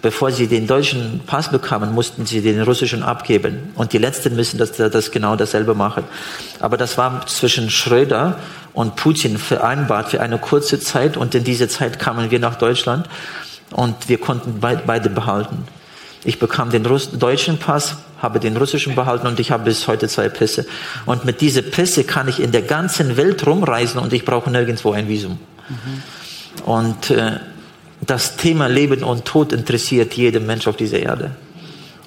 Bevor 0.00 0.32
sie 0.32 0.48
den 0.48 0.66
deutschen 0.66 1.20
Pass 1.26 1.48
bekamen, 1.48 1.94
mussten 1.94 2.26
sie 2.26 2.40
den 2.42 2.60
russischen 2.62 3.04
abgeben. 3.04 3.70
Und 3.76 3.92
die 3.92 3.98
Letzten 3.98 4.34
müssen 4.34 4.58
das, 4.58 4.72
das 4.72 5.12
genau 5.12 5.36
dasselbe 5.36 5.76
machen. 5.76 6.02
Aber 6.58 6.76
das 6.76 6.98
war 6.98 7.24
zwischen 7.26 7.70
Schröder 7.70 8.36
und 8.74 8.96
Putin 8.96 9.38
vereinbart 9.38 10.10
für 10.10 10.20
eine 10.20 10.38
kurze 10.38 10.80
Zeit. 10.80 11.16
Und 11.16 11.34
in 11.34 11.44
dieser 11.44 11.68
Zeit 11.68 11.98
kamen 11.98 12.30
wir 12.30 12.38
nach 12.38 12.56
Deutschland 12.56 13.08
und 13.70 14.08
wir 14.08 14.18
konnten 14.18 14.60
beide 14.60 15.10
behalten. 15.10 15.64
Ich 16.24 16.38
bekam 16.38 16.70
den 16.70 16.86
Russ 16.86 17.10
deutschen 17.10 17.58
Pass, 17.58 17.96
habe 18.20 18.38
den 18.38 18.56
russischen 18.56 18.94
behalten 18.94 19.26
und 19.26 19.40
ich 19.40 19.50
habe 19.50 19.64
bis 19.64 19.88
heute 19.88 20.06
zwei 20.08 20.28
Pässe. 20.28 20.66
Und 21.04 21.24
mit 21.24 21.40
diesen 21.40 21.70
Pässe 21.70 22.04
kann 22.04 22.28
ich 22.28 22.40
in 22.40 22.52
der 22.52 22.62
ganzen 22.62 23.16
Welt 23.16 23.44
rumreisen 23.46 24.00
und 24.00 24.12
ich 24.12 24.24
brauche 24.24 24.50
nirgendwo 24.50 24.92
ein 24.92 25.08
Visum. 25.08 25.38
Mhm. 25.68 26.62
Und 26.64 27.10
äh, 27.10 27.40
das 28.00 28.36
Thema 28.36 28.68
Leben 28.68 29.02
und 29.02 29.24
Tod 29.24 29.52
interessiert 29.52 30.14
jeden 30.14 30.46
Mensch 30.46 30.66
auf 30.68 30.76
dieser 30.76 31.00
Erde. 31.00 31.32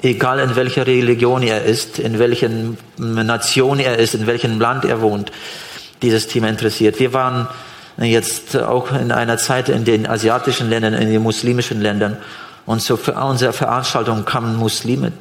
Egal 0.01 0.39
in 0.39 0.55
welcher 0.55 0.85
Religion 0.85 1.41
er 1.41 1.63
ist, 1.63 1.99
in 1.99 2.19
welcher 2.19 2.49
Nation 2.97 3.79
er 3.79 3.97
ist, 3.97 4.13
in 4.13 4.27
welchem 4.27 4.59
Land 4.59 4.85
er 4.85 5.01
wohnt, 5.01 5.31
dieses 6.01 6.27
Thema 6.27 6.49
interessiert. 6.49 6.99
Wir 6.99 7.13
waren 7.13 7.47
jetzt 7.97 8.57
auch 8.57 8.91
in 8.91 9.11
einer 9.11 9.37
Zeit 9.37 9.69
in 9.69 9.85
den 9.85 10.07
asiatischen 10.07 10.69
Ländern, 10.69 10.93
in 10.93 11.09
den 11.09 11.21
muslimischen 11.21 11.81
Ländern. 11.81 12.17
Und 12.65 12.81
zu 12.81 12.95
unserer 12.95 13.53
Veranstaltung 13.53 14.25
kamen 14.25 14.55
Muslime, 14.55 15.11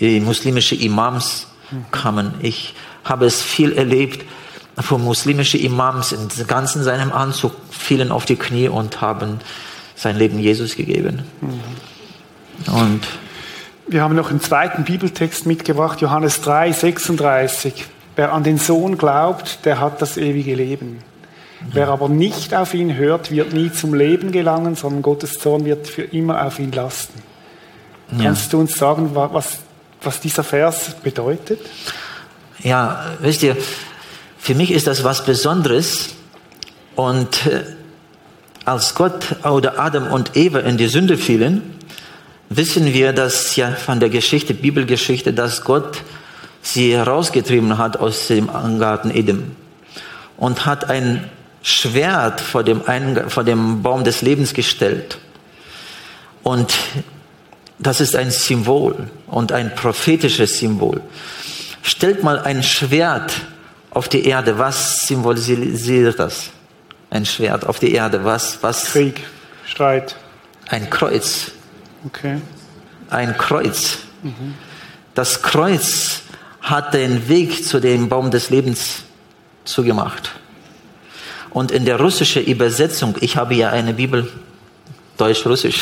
muslimische 0.00 0.76
Imams 0.76 1.48
kamen. 1.90 2.34
Ich 2.40 2.74
habe 3.04 3.26
es 3.26 3.42
viel 3.42 3.72
erlebt, 3.72 4.24
wo 4.76 4.98
muslimische 4.98 5.58
Imams 5.58 6.12
in 6.12 6.28
ganzen 6.46 6.82
seinem 6.82 7.12
Anzug 7.12 7.52
fielen 7.70 8.12
auf 8.12 8.24
die 8.24 8.36
Knie 8.36 8.68
und 8.68 9.00
haben 9.00 9.40
sein 9.94 10.16
Leben 10.16 10.38
Jesus 10.38 10.76
gegeben. 10.76 11.22
Mhm. 11.40 12.72
Und 12.72 13.00
wir 13.88 14.02
haben 14.02 14.14
noch 14.14 14.30
einen 14.30 14.40
zweiten 14.40 14.84
Bibeltext 14.84 15.46
mitgebracht, 15.46 16.00
Johannes 16.00 16.40
3, 16.40 16.72
36. 16.72 17.86
Wer 18.20 18.34
an 18.34 18.44
den 18.44 18.58
Sohn 18.58 18.98
glaubt, 18.98 19.64
der 19.64 19.80
hat 19.80 20.02
das 20.02 20.18
ewige 20.18 20.54
Leben. 20.54 20.98
Wer 21.72 21.88
aber 21.88 22.10
nicht 22.10 22.52
auf 22.52 22.74
ihn 22.74 22.94
hört, 22.94 23.30
wird 23.30 23.54
nie 23.54 23.72
zum 23.72 23.94
Leben 23.94 24.30
gelangen, 24.30 24.76
sondern 24.76 25.00
Gottes 25.00 25.38
Zorn 25.38 25.64
wird 25.64 25.88
für 25.88 26.02
immer 26.02 26.44
auf 26.44 26.58
ihn 26.58 26.70
lasten. 26.70 27.22
Ja. 28.12 28.24
Kannst 28.24 28.52
du 28.52 28.60
uns 28.60 28.76
sagen, 28.76 29.12
was, 29.14 29.60
was 30.02 30.20
dieser 30.20 30.44
Vers 30.44 30.96
bedeutet? 31.02 31.60
Ja, 32.62 33.06
wisst 33.20 33.42
ihr, 33.42 33.56
für 34.38 34.54
mich 34.54 34.70
ist 34.70 34.86
das 34.86 35.02
was 35.02 35.24
Besonderes. 35.24 36.10
Und 36.96 37.46
äh, 37.46 37.62
als 38.66 38.94
Gott 38.94 39.36
oder 39.46 39.78
Adam 39.78 40.08
und 40.08 40.36
Eva 40.36 40.58
in 40.58 40.76
die 40.76 40.88
Sünde 40.88 41.16
fielen, 41.16 41.62
wissen 42.50 42.92
wir, 42.92 43.14
dass 43.14 43.56
ja 43.56 43.70
von 43.70 43.98
der 43.98 44.10
Geschichte, 44.10 44.52
Bibelgeschichte, 44.52 45.32
dass 45.32 45.64
Gott 45.64 46.02
sie 46.62 46.94
herausgetrieben 46.94 47.78
hat 47.78 47.96
aus 47.96 48.26
dem 48.28 48.48
Garten 48.78 49.10
Eden 49.10 49.56
und 50.36 50.66
hat 50.66 50.88
ein 50.90 51.28
Schwert 51.62 52.40
vor 52.40 52.64
dem, 52.64 52.86
Eingang, 52.86 53.28
vor 53.30 53.44
dem 53.44 53.82
Baum 53.82 54.04
des 54.04 54.22
Lebens 54.22 54.54
gestellt. 54.54 55.18
Und 56.42 56.72
das 57.78 58.00
ist 58.00 58.16
ein 58.16 58.30
Symbol 58.30 59.08
und 59.26 59.52
ein 59.52 59.74
prophetisches 59.74 60.58
Symbol. 60.58 61.00
Stellt 61.82 62.22
mal 62.22 62.38
ein 62.38 62.62
Schwert 62.62 63.32
auf 63.90 64.08
die 64.08 64.24
Erde. 64.24 64.58
Was 64.58 65.06
symbolisiert 65.06 66.18
das? 66.18 66.50
Ein 67.10 67.26
Schwert 67.26 67.66
auf 67.66 67.78
die 67.78 67.92
Erde. 67.92 68.24
Was? 68.24 68.62
was? 68.62 68.84
Krieg, 68.86 69.22
Streit. 69.66 70.16
Ein 70.68 70.88
Kreuz. 70.88 71.52
Okay. 72.06 72.40
Ein 73.10 73.36
Kreuz. 73.36 73.98
Mhm. 74.22 74.54
Das 75.14 75.42
Kreuz 75.42 76.22
hat 76.70 76.94
den 76.94 77.28
Weg 77.28 77.66
zu 77.66 77.80
dem 77.80 78.08
Baum 78.08 78.30
des 78.30 78.50
Lebens 78.50 79.02
zugemacht. 79.64 80.32
Und 81.50 81.72
in 81.72 81.84
der 81.84 82.00
russischen 82.00 82.44
Übersetzung, 82.44 83.16
ich 83.20 83.36
habe 83.36 83.54
ja 83.54 83.70
eine 83.70 83.92
Bibel, 83.92 84.30
Deutsch-Russisch, 85.18 85.80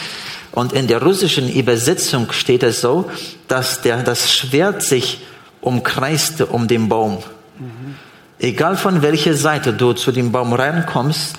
und 0.52 0.72
in 0.72 0.88
der 0.88 1.00
russischen 1.00 1.52
Übersetzung 1.52 2.32
steht 2.32 2.62
es 2.62 2.80
so, 2.80 3.10
dass 3.48 3.80
der, 3.82 4.02
das 4.02 4.32
Schwert 4.32 4.82
sich 4.82 5.20
umkreiste 5.60 6.46
um 6.46 6.68
den 6.68 6.88
Baum. 6.88 7.22
Mhm. 7.58 7.94
Egal 8.38 8.76
von 8.76 9.02
welcher 9.02 9.34
Seite 9.34 9.72
du 9.72 9.92
zu 9.92 10.12
dem 10.12 10.32
Baum 10.32 10.52
reinkommst, 10.52 11.36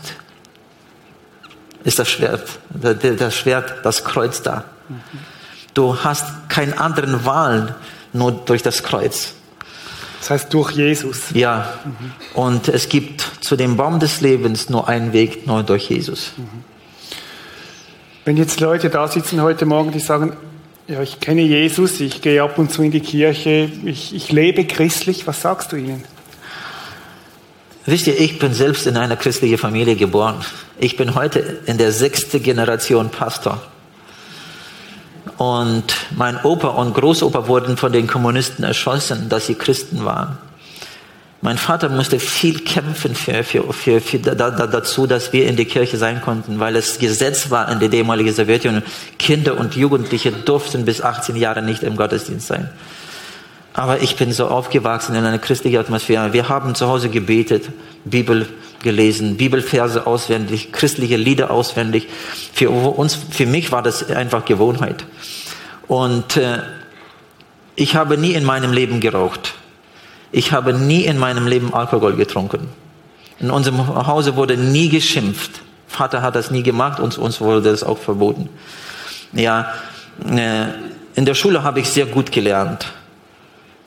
ist 1.84 2.00
das 2.00 2.10
Schwert, 2.10 2.48
das 2.70 3.36
Schwert, 3.36 3.86
das 3.86 4.04
Kreuz 4.04 4.42
da. 4.42 4.64
Mhm. 4.88 4.96
Du 5.74 5.98
hast 6.04 6.50
keinen 6.50 6.74
anderen 6.74 7.26
Wahl, 7.26 7.76
nur 8.16 8.32
durch 8.32 8.64
das 8.64 8.84
Kreuz. 8.84 9.34
Das 10.20 10.30
heißt 10.32 10.54
durch 10.54 10.72
Jesus. 10.72 11.26
Ja. 11.34 11.74
Mhm. 11.86 12.12
Und 12.34 12.68
es 12.68 12.90
gibt 12.90 13.22
zu 13.42 13.56
dem 13.56 13.78
Baum 13.78 14.00
des 14.00 14.22
Lebens 14.22 14.70
nur 14.70 14.88
einen 14.88 15.14
Weg, 15.14 15.46
nur 15.46 15.62
durch 15.62 15.90
Jesus. 15.90 16.32
Mhm. 16.38 16.64
Wenn 18.24 18.38
jetzt 18.38 18.60
Leute 18.60 18.90
da 18.90 19.08
sitzen 19.08 19.42
heute 19.42 19.68
Morgen, 19.68 19.92
die 19.92 20.00
sagen, 20.00 20.36
ja, 20.88 21.02
ich 21.02 21.20
kenne 21.20 21.42
Jesus, 21.42 22.00
ich 22.00 22.22
gehe 22.22 22.42
ab 22.42 22.58
und 22.58 22.72
zu 22.72 22.82
in 22.82 22.92
die 22.92 23.02
Kirche, 23.02 23.70
ich, 23.86 24.16
ich 24.16 24.32
lebe 24.32 24.66
christlich, 24.66 25.28
was 25.28 25.42
sagst 25.42 25.72
du 25.72 25.76
ihnen? 25.76 26.04
Wisst 27.86 28.08
ihr, 28.08 28.20
ich 28.20 28.40
bin 28.40 28.54
selbst 28.54 28.88
in 28.88 28.98
einer 28.98 29.16
christlichen 29.16 29.60
Familie 29.60 29.96
geboren. 29.96 30.44
Ich 30.80 30.98
bin 30.98 31.14
heute 31.14 31.60
in 31.68 31.78
der 31.78 31.92
sechsten 31.92 32.42
Generation 32.42 33.10
Pastor. 33.10 33.62
Und 35.38 35.84
mein 36.16 36.38
Opa 36.44 36.70
und 36.70 36.94
Großopa 36.94 37.48
wurden 37.48 37.78
von 37.78 37.92
den 37.92 38.08
Kommunisten 38.08 38.64
erschossen, 38.64 39.28
dass 39.30 39.48
sie 39.48 39.56
Christen 39.56 40.06
waren. 40.06 40.38
Mein 41.42 41.58
Vater 41.58 41.90
musste 41.90 42.20
viel 42.20 42.62
kämpfen 42.62 43.14
für, 43.14 43.44
für, 43.44 43.72
für, 43.72 44.02
für 44.02 44.18
da, 44.18 44.34
da, 44.34 44.66
dazu, 44.66 45.06
dass 45.06 45.32
wir 45.32 45.48
in 45.48 45.56
die 45.56 45.66
Kirche 45.66 45.98
sein 45.98 46.22
konnten, 46.22 46.60
weil 46.60 46.76
es 46.76 46.98
Gesetz 46.98 47.52
war 47.52 47.72
in 47.72 47.80
der 47.80 47.90
damaligen 47.90 48.34
Sowjetunion. 48.34 48.82
Kinder 49.20 49.58
und 49.58 49.76
Jugendliche 49.76 50.32
durften 50.32 50.86
bis 50.86 51.02
18 51.02 51.36
Jahre 51.36 51.62
nicht 51.62 51.84
im 51.84 51.98
Gottesdienst 51.98 52.48
sein. 52.48 52.70
Aber 53.74 54.02
ich 54.02 54.16
bin 54.16 54.32
so 54.32 54.48
aufgewachsen 54.48 55.16
in 55.16 55.26
einer 55.26 55.38
christlichen 55.38 55.78
Atmosphäre. 55.78 56.34
Wir 56.34 56.50
haben 56.50 56.74
zu 56.76 56.88
Hause 56.88 57.10
gebetet, 57.10 57.66
Bibel 58.06 58.48
gelesen, 58.86 59.36
Bibelverse 59.36 60.08
auswendig, 60.08 60.72
christliche 60.72 61.18
Lieder 61.18 61.52
auswendig. 61.52 62.08
Für 62.54 62.70
uns, 62.70 63.16
für 63.16 63.46
mich 63.46 63.74
war 63.74 63.84
das 63.84 64.10
einfach 64.10 64.46
Gewohnheit. 64.46 65.04
Und 65.88 66.38
äh, 66.38 66.60
ich 67.76 67.98
habe 67.98 68.18
nie 68.18 68.32
in 68.32 68.46
meinem 68.46 68.72
Leben 68.72 69.02
geraucht. 69.02 69.56
Ich 70.32 70.54
habe 70.54 70.74
nie 70.74 71.04
in 71.04 71.18
meinem 71.18 71.48
Leben 71.48 71.74
Alkohol 71.74 72.16
getrunken. 72.16 72.70
In 73.40 73.52
unserem 73.52 74.08
Hause 74.08 74.38
wurde 74.38 74.56
nie 74.56 74.88
geschimpft. 74.88 75.52
Vater 75.88 76.22
hat 76.22 76.36
das 76.36 76.52
nie 76.52 76.64
gemacht 76.64 77.02
und 77.02 77.18
uns 77.18 77.42
wurde 77.42 77.62
das 77.70 77.84
auch 77.84 77.98
verboten. 77.98 78.48
Ja, 79.34 79.74
äh, 80.26 80.68
in 81.16 81.26
der 81.26 81.34
Schule 81.34 81.64
habe 81.64 81.82
ich 81.82 81.90
sehr 81.90 82.06
gut 82.06 82.32
gelernt 82.32 82.86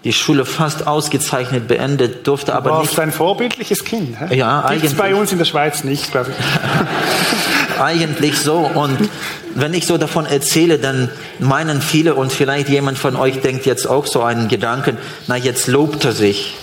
die 0.09 0.15
Schule 0.15 0.47
fast 0.47 0.87
ausgezeichnet 0.87 1.69
beendet, 1.69 2.27
durfte 2.27 2.55
aber 2.55 2.71
du 2.71 2.81
nicht. 2.81 2.97
Du 2.97 3.03
ein 3.03 3.13
vorbildliches 3.13 3.85
Kind. 3.85 4.19
Hä? 4.19 4.35
Ja, 4.35 4.63
Gibt's 4.71 4.73
eigentlich. 4.73 4.97
bei 4.97 5.15
uns 5.15 5.33
in 5.33 5.39
der 5.39 5.45
Schweiz 5.45 5.85
nicht, 5.85 6.11
glaube 6.11 6.31
ich. 6.31 7.79
eigentlich 7.79 8.39
so. 8.39 8.57
Und 8.61 9.11
wenn 9.55 9.75
ich 9.75 9.87
so 9.87 9.99
davon 9.99 10.25
erzähle, 10.25 10.79
dann 10.79 11.11
meinen 11.41 11.83
viele 11.83 12.15
und 12.15 12.33
vielleicht 12.33 12.71
jemand 12.71 12.97
von 12.97 13.17
euch 13.17 13.43
denkt 13.43 13.67
jetzt 13.67 13.87
auch 13.87 14.07
so 14.07 14.23
einen 14.23 14.49
Gedanken, 14.49 14.97
na 15.27 15.37
jetzt 15.37 15.67
lobt 15.67 16.07
er 16.07 16.13
sich. 16.13 16.55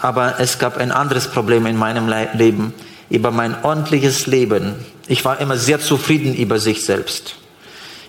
Aber 0.00 0.36
es 0.38 0.60
gab 0.60 0.76
ein 0.76 0.92
anderes 0.92 1.26
Problem 1.26 1.66
in 1.66 1.76
meinem 1.76 2.08
Leben, 2.34 2.72
über 3.10 3.32
mein 3.32 3.56
ordentliches 3.64 4.28
Leben. 4.28 4.76
Ich 5.08 5.24
war 5.24 5.40
immer 5.40 5.56
sehr 5.56 5.80
zufrieden 5.80 6.36
über 6.36 6.60
sich 6.60 6.84
selbst. 6.84 7.34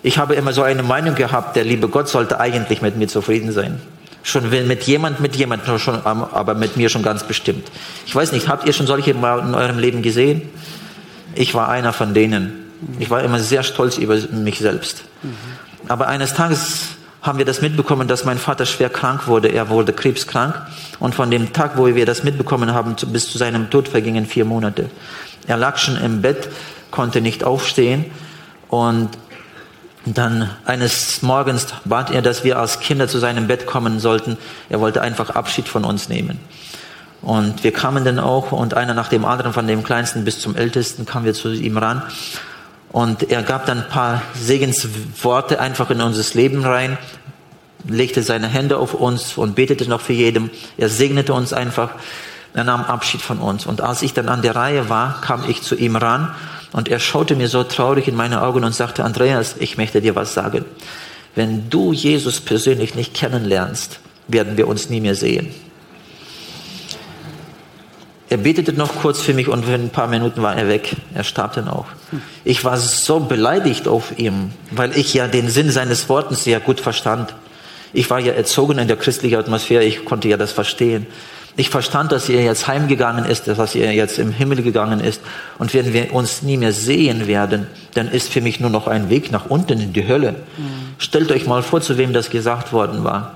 Ich 0.04 0.18
habe 0.18 0.36
immer 0.36 0.52
so 0.52 0.62
eine 0.62 0.84
Meinung 0.84 1.16
gehabt, 1.16 1.56
der 1.56 1.64
liebe 1.64 1.88
Gott 1.88 2.08
sollte 2.08 2.38
eigentlich 2.38 2.80
mit 2.80 2.96
mir 2.96 3.08
zufrieden 3.08 3.50
sein. 3.50 3.80
Schon 4.26 4.50
mit 4.50 4.82
jemand, 4.82 5.20
mit 5.20 5.36
jemand, 5.36 5.62
schon, 5.80 6.04
aber 6.04 6.54
mit 6.54 6.76
mir 6.76 6.88
schon 6.88 7.04
ganz 7.04 7.22
bestimmt. 7.22 7.70
Ich 8.06 8.14
weiß 8.16 8.32
nicht, 8.32 8.48
habt 8.48 8.66
ihr 8.66 8.72
schon 8.72 8.88
solche 8.88 9.14
mal 9.14 9.38
in 9.38 9.54
eurem 9.54 9.78
Leben 9.78 10.02
gesehen? 10.02 10.42
Ich 11.36 11.54
war 11.54 11.68
einer 11.68 11.92
von 11.92 12.12
denen. 12.12 12.64
Ich 12.98 13.08
war 13.08 13.22
immer 13.22 13.38
sehr 13.38 13.62
stolz 13.62 13.98
über 13.98 14.16
mich 14.32 14.58
selbst. 14.58 15.04
Aber 15.86 16.08
eines 16.08 16.34
Tages 16.34 16.96
haben 17.22 17.38
wir 17.38 17.44
das 17.44 17.62
mitbekommen, 17.62 18.08
dass 18.08 18.24
mein 18.24 18.38
Vater 18.38 18.66
schwer 18.66 18.90
krank 18.90 19.28
wurde. 19.28 19.46
Er 19.46 19.68
wurde 19.68 19.92
krebskrank. 19.92 20.60
Und 20.98 21.14
von 21.14 21.30
dem 21.30 21.52
Tag, 21.52 21.76
wo 21.76 21.86
wir 21.86 22.04
das 22.04 22.24
mitbekommen 22.24 22.74
haben, 22.74 22.96
bis 23.12 23.30
zu 23.30 23.38
seinem 23.38 23.70
Tod 23.70 23.86
vergingen 23.86 24.26
vier 24.26 24.44
Monate. 24.44 24.90
Er 25.46 25.56
lag 25.56 25.78
schon 25.78 25.96
im 25.98 26.20
Bett, 26.20 26.48
konnte 26.90 27.20
nicht 27.20 27.44
aufstehen. 27.44 28.06
Und 28.70 29.10
dann 30.06 30.48
eines 30.64 31.22
Morgens 31.22 31.66
bat 31.84 32.10
er, 32.10 32.22
dass 32.22 32.44
wir 32.44 32.58
als 32.58 32.78
Kinder 32.78 33.08
zu 33.08 33.18
seinem 33.18 33.48
Bett 33.48 33.66
kommen 33.66 33.98
sollten. 33.98 34.38
Er 34.68 34.80
wollte 34.80 35.02
einfach 35.02 35.30
Abschied 35.30 35.68
von 35.68 35.84
uns 35.84 36.08
nehmen. 36.08 36.38
Und 37.22 37.64
wir 37.64 37.72
kamen 37.72 38.04
dann 38.04 38.20
auch 38.20 38.52
und 38.52 38.74
einer 38.74 38.94
nach 38.94 39.08
dem 39.08 39.24
anderen, 39.24 39.52
von 39.52 39.66
dem 39.66 39.82
Kleinsten 39.82 40.24
bis 40.24 40.38
zum 40.38 40.54
Ältesten, 40.54 41.06
kamen 41.06 41.24
wir 41.24 41.34
zu 41.34 41.50
ihm 41.50 41.76
ran. 41.76 42.02
Und 42.92 43.30
er 43.30 43.42
gab 43.42 43.66
dann 43.66 43.78
ein 43.78 43.88
paar 43.88 44.22
Segensworte 44.34 45.58
einfach 45.58 45.90
in 45.90 46.00
unser 46.00 46.22
Leben 46.38 46.64
rein, 46.64 46.98
legte 47.88 48.22
seine 48.22 48.46
Hände 48.46 48.78
auf 48.78 48.94
uns 48.94 49.36
und 49.36 49.56
betete 49.56 49.88
noch 49.88 50.00
für 50.00 50.12
jedem. 50.12 50.50
Er 50.76 50.88
segnete 50.88 51.34
uns 51.34 51.52
einfach. 51.52 51.90
Er 52.54 52.64
nahm 52.64 52.84
Abschied 52.84 53.20
von 53.20 53.38
uns. 53.38 53.66
Und 53.66 53.80
als 53.80 54.02
ich 54.02 54.14
dann 54.14 54.28
an 54.28 54.42
der 54.42 54.54
Reihe 54.54 54.88
war, 54.88 55.20
kam 55.20 55.48
ich 55.48 55.62
zu 55.62 55.74
ihm 55.74 55.96
ran 55.96 56.32
und 56.76 56.90
er 56.90 57.00
schaute 57.00 57.36
mir 57.36 57.48
so 57.48 57.64
traurig 57.64 58.06
in 58.06 58.14
meine 58.14 58.42
Augen 58.42 58.62
und 58.62 58.74
sagte, 58.74 59.02
Andreas, 59.02 59.56
ich 59.58 59.78
möchte 59.78 60.02
dir 60.02 60.14
was 60.14 60.34
sagen. 60.34 60.66
Wenn 61.34 61.70
du 61.70 61.94
Jesus 61.94 62.38
persönlich 62.38 62.94
nicht 62.94 63.14
kennenlernst, 63.14 63.98
werden 64.28 64.58
wir 64.58 64.68
uns 64.68 64.90
nie 64.90 65.00
mehr 65.00 65.14
sehen. 65.14 65.54
Er 68.28 68.36
betete 68.36 68.74
noch 68.74 68.94
kurz 68.96 69.22
für 69.22 69.32
mich 69.32 69.48
und 69.48 69.66
in 69.66 69.72
ein 69.72 69.88
paar 69.88 70.08
Minuten 70.08 70.42
war 70.42 70.54
er 70.54 70.68
weg. 70.68 70.94
Er 71.14 71.24
starb 71.24 71.54
dann 71.54 71.68
auch. 71.68 71.86
Ich 72.44 72.62
war 72.62 72.76
so 72.76 73.20
beleidigt 73.20 73.88
auf 73.88 74.18
ihm, 74.18 74.50
weil 74.70 74.98
ich 74.98 75.14
ja 75.14 75.28
den 75.28 75.48
Sinn 75.48 75.70
seines 75.70 76.10
Wortes 76.10 76.44
sehr 76.44 76.60
gut 76.60 76.80
verstand. 76.80 77.34
Ich 77.94 78.10
war 78.10 78.20
ja 78.20 78.34
erzogen 78.34 78.76
in 78.76 78.86
der 78.86 78.98
christlichen 78.98 79.38
Atmosphäre, 79.38 79.82
ich 79.82 80.04
konnte 80.04 80.28
ja 80.28 80.36
das 80.36 80.52
verstehen. 80.52 81.06
Ich 81.58 81.70
verstand, 81.70 82.12
dass 82.12 82.28
er 82.28 82.42
jetzt 82.42 82.68
heimgegangen 82.68 83.24
ist, 83.24 83.48
dass 83.48 83.74
er 83.74 83.92
jetzt 83.92 84.18
im 84.18 84.30
Himmel 84.30 84.62
gegangen 84.62 85.00
ist. 85.00 85.22
Und 85.58 85.72
wenn 85.72 85.94
wir 85.94 86.12
uns 86.12 86.42
nie 86.42 86.58
mehr 86.58 86.74
sehen 86.74 87.26
werden, 87.26 87.66
dann 87.94 88.08
ist 88.08 88.30
für 88.30 88.42
mich 88.42 88.60
nur 88.60 88.68
noch 88.68 88.86
ein 88.86 89.08
Weg 89.08 89.32
nach 89.32 89.46
unten 89.46 89.80
in 89.80 89.94
die 89.94 90.06
Hölle. 90.06 90.32
Mhm. 90.32 90.64
Stellt 90.98 91.32
euch 91.32 91.46
mal 91.46 91.62
vor, 91.62 91.80
zu 91.80 91.96
wem 91.96 92.12
das 92.12 92.28
gesagt 92.28 92.74
worden 92.74 93.04
war. 93.04 93.32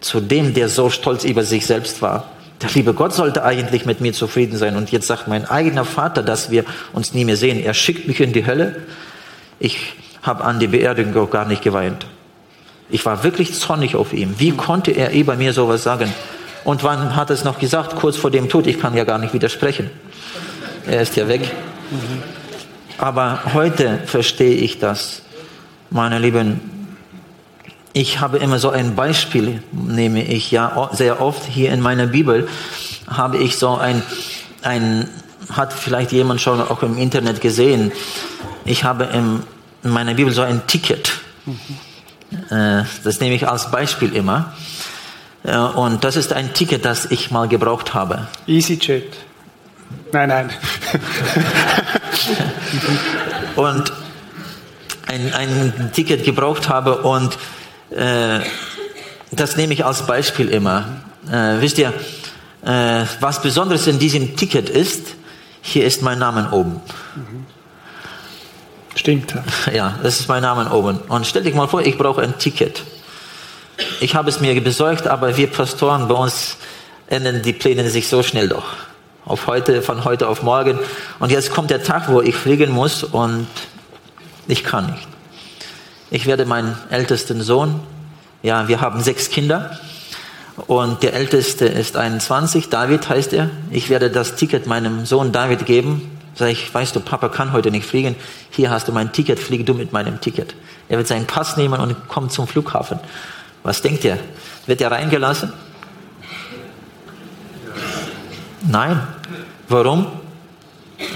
Zu 0.00 0.20
dem, 0.20 0.54
der 0.54 0.68
so 0.68 0.90
stolz 0.90 1.24
über 1.24 1.42
sich 1.42 1.66
selbst 1.66 2.02
war. 2.02 2.30
Der 2.62 2.70
liebe 2.70 2.94
Gott 2.94 3.12
sollte 3.12 3.42
eigentlich 3.42 3.84
mit 3.84 4.00
mir 4.00 4.12
zufrieden 4.12 4.56
sein. 4.56 4.76
Und 4.76 4.92
jetzt 4.92 5.08
sagt 5.08 5.26
mein 5.26 5.44
eigener 5.44 5.84
Vater, 5.84 6.22
dass 6.22 6.50
wir 6.52 6.64
uns 6.92 7.14
nie 7.14 7.24
mehr 7.24 7.36
sehen. 7.36 7.58
Er 7.58 7.74
schickt 7.74 8.06
mich 8.06 8.20
in 8.20 8.32
die 8.32 8.46
Hölle. 8.46 8.76
Ich 9.58 9.94
habe 10.22 10.44
an 10.44 10.60
die 10.60 10.68
Beerdigung 10.68 11.16
auch 11.16 11.30
gar 11.30 11.46
nicht 11.46 11.62
geweint. 11.62 12.06
Ich 12.90 13.04
war 13.04 13.24
wirklich 13.24 13.54
zornig 13.54 13.96
auf 13.96 14.12
ihn. 14.12 14.36
Wie 14.38 14.52
konnte 14.52 14.92
er 14.92 15.12
über 15.12 15.34
mir 15.34 15.52
sowas 15.52 15.82
sagen? 15.82 16.12
Und 16.64 16.82
wann 16.82 17.16
hat 17.16 17.30
es 17.30 17.44
noch 17.44 17.58
gesagt? 17.58 17.96
Kurz 17.96 18.16
vor 18.16 18.30
dem 18.30 18.48
Tod. 18.48 18.66
Ich 18.66 18.80
kann 18.80 18.96
ja 18.96 19.04
gar 19.04 19.18
nicht 19.18 19.34
widersprechen. 19.34 19.90
Er 20.86 21.02
ist 21.02 21.16
ja 21.16 21.28
weg. 21.28 21.50
Aber 22.98 23.40
heute 23.52 23.98
verstehe 24.06 24.56
ich 24.56 24.78
das, 24.78 25.22
meine 25.90 26.18
Lieben. 26.18 26.60
Ich 27.92 28.20
habe 28.20 28.38
immer 28.38 28.58
so 28.58 28.70
ein 28.70 28.94
Beispiel, 28.94 29.62
nehme 29.72 30.22
ich 30.22 30.50
ja 30.50 30.90
sehr 30.92 31.20
oft 31.20 31.44
hier 31.44 31.72
in 31.72 31.80
meiner 31.80 32.06
Bibel, 32.06 32.48
habe 33.06 33.38
ich 33.38 33.56
so 33.56 33.76
ein, 33.76 34.02
ein 34.62 35.08
hat 35.50 35.72
vielleicht 35.72 36.12
jemand 36.12 36.40
schon 36.40 36.60
auch 36.60 36.82
im 36.82 36.98
Internet 36.98 37.40
gesehen. 37.40 37.92
Ich 38.64 38.84
habe 38.84 39.04
in 39.04 39.42
meiner 39.82 40.14
Bibel 40.14 40.32
so 40.32 40.42
ein 40.42 40.66
Ticket. 40.66 41.12
Mhm. 41.44 42.84
Das 43.04 43.20
nehme 43.20 43.34
ich 43.34 43.48
als 43.48 43.70
Beispiel 43.70 44.14
immer. 44.14 44.52
Und 45.46 46.02
das 46.02 46.16
ist 46.16 46.32
ein 46.32 46.54
Ticket, 46.54 46.84
das 46.84 47.10
ich 47.10 47.30
mal 47.30 47.46
gebraucht 47.46 47.94
habe. 47.94 48.26
EasyJet. 48.48 49.04
Nein, 50.12 50.28
nein. 50.28 50.50
und 53.56 53.92
ein, 55.06 55.32
ein 55.32 55.90
Ticket 55.92 56.24
gebraucht 56.24 56.68
habe 56.68 56.98
und 57.02 57.38
äh, 57.90 58.40
das 59.30 59.56
nehme 59.56 59.74
ich 59.74 59.84
als 59.84 60.06
Beispiel 60.06 60.48
immer. 60.48 60.84
Äh, 61.30 61.60
wisst 61.60 61.78
ihr, 61.78 61.92
äh, 62.64 63.04
was 63.20 63.42
Besonderes 63.42 63.86
in 63.86 63.98
diesem 63.98 64.36
Ticket 64.36 64.68
ist, 64.68 65.14
hier 65.62 65.84
ist 65.84 66.02
mein 66.02 66.18
Name 66.18 66.50
oben. 66.52 66.80
Stimmt. 68.94 69.34
Ja, 69.72 69.98
das 70.02 70.20
ist 70.20 70.28
mein 70.28 70.42
Name 70.42 70.70
oben. 70.72 70.98
Und 71.08 71.26
stell 71.26 71.42
dich 71.42 71.54
mal 71.54 71.68
vor, 71.68 71.82
ich 71.82 71.98
brauche 71.98 72.22
ein 72.22 72.38
Ticket. 72.38 72.82
Ich 74.00 74.14
habe 74.14 74.28
es 74.28 74.40
mir 74.40 74.58
besorgt, 74.62 75.06
aber 75.06 75.36
wir 75.36 75.48
Pastoren 75.48 76.08
bei 76.08 76.14
uns 76.14 76.56
ändern 77.08 77.42
die 77.42 77.52
Pläne 77.52 77.88
sich 77.90 78.08
so 78.08 78.22
schnell 78.22 78.48
doch. 78.48 78.64
Auf 79.24 79.46
heute, 79.46 79.82
von 79.82 80.04
heute 80.04 80.28
auf 80.28 80.42
morgen. 80.42 80.78
Und 81.18 81.30
jetzt 81.30 81.50
kommt 81.50 81.70
der 81.70 81.82
Tag, 81.82 82.08
wo 82.08 82.20
ich 82.20 82.34
fliegen 82.34 82.70
muss 82.70 83.02
und 83.04 83.46
ich 84.48 84.64
kann 84.64 84.86
nicht. 84.92 85.08
Ich 86.10 86.26
werde 86.26 86.46
meinen 86.46 86.78
ältesten 86.90 87.42
Sohn, 87.42 87.80
ja, 88.42 88.68
wir 88.68 88.80
haben 88.80 89.00
sechs 89.00 89.28
Kinder 89.28 89.78
und 90.68 91.02
der 91.02 91.14
älteste 91.14 91.66
ist 91.66 91.96
21, 91.96 92.68
David 92.68 93.08
heißt 93.08 93.32
er. 93.32 93.50
Ich 93.70 93.90
werde 93.90 94.10
das 94.10 94.36
Ticket 94.36 94.66
meinem 94.66 95.04
Sohn 95.04 95.32
David 95.32 95.66
geben. 95.66 96.10
Sag 96.34 96.50
ich, 96.50 96.72
weißt 96.72 96.94
du, 96.94 97.00
Papa 97.00 97.28
kann 97.28 97.52
heute 97.52 97.70
nicht 97.70 97.86
fliegen. 97.86 98.14
Hier 98.50 98.70
hast 98.70 98.88
du 98.88 98.92
mein 98.92 99.12
Ticket, 99.12 99.40
fliege 99.40 99.64
du 99.64 99.74
mit 99.74 99.92
meinem 99.92 100.20
Ticket. 100.20 100.54
Er 100.88 100.98
wird 100.98 101.08
seinen 101.08 101.26
Pass 101.26 101.56
nehmen 101.56 101.80
und 101.80 102.08
kommt 102.08 102.30
zum 102.30 102.46
Flughafen. 102.46 103.00
Was 103.66 103.82
denkt 103.82 104.04
ihr? 104.04 104.16
Wird 104.66 104.80
er 104.80 104.92
reingelassen? 104.92 105.52
Nein. 108.62 109.00
Warum? 109.68 110.06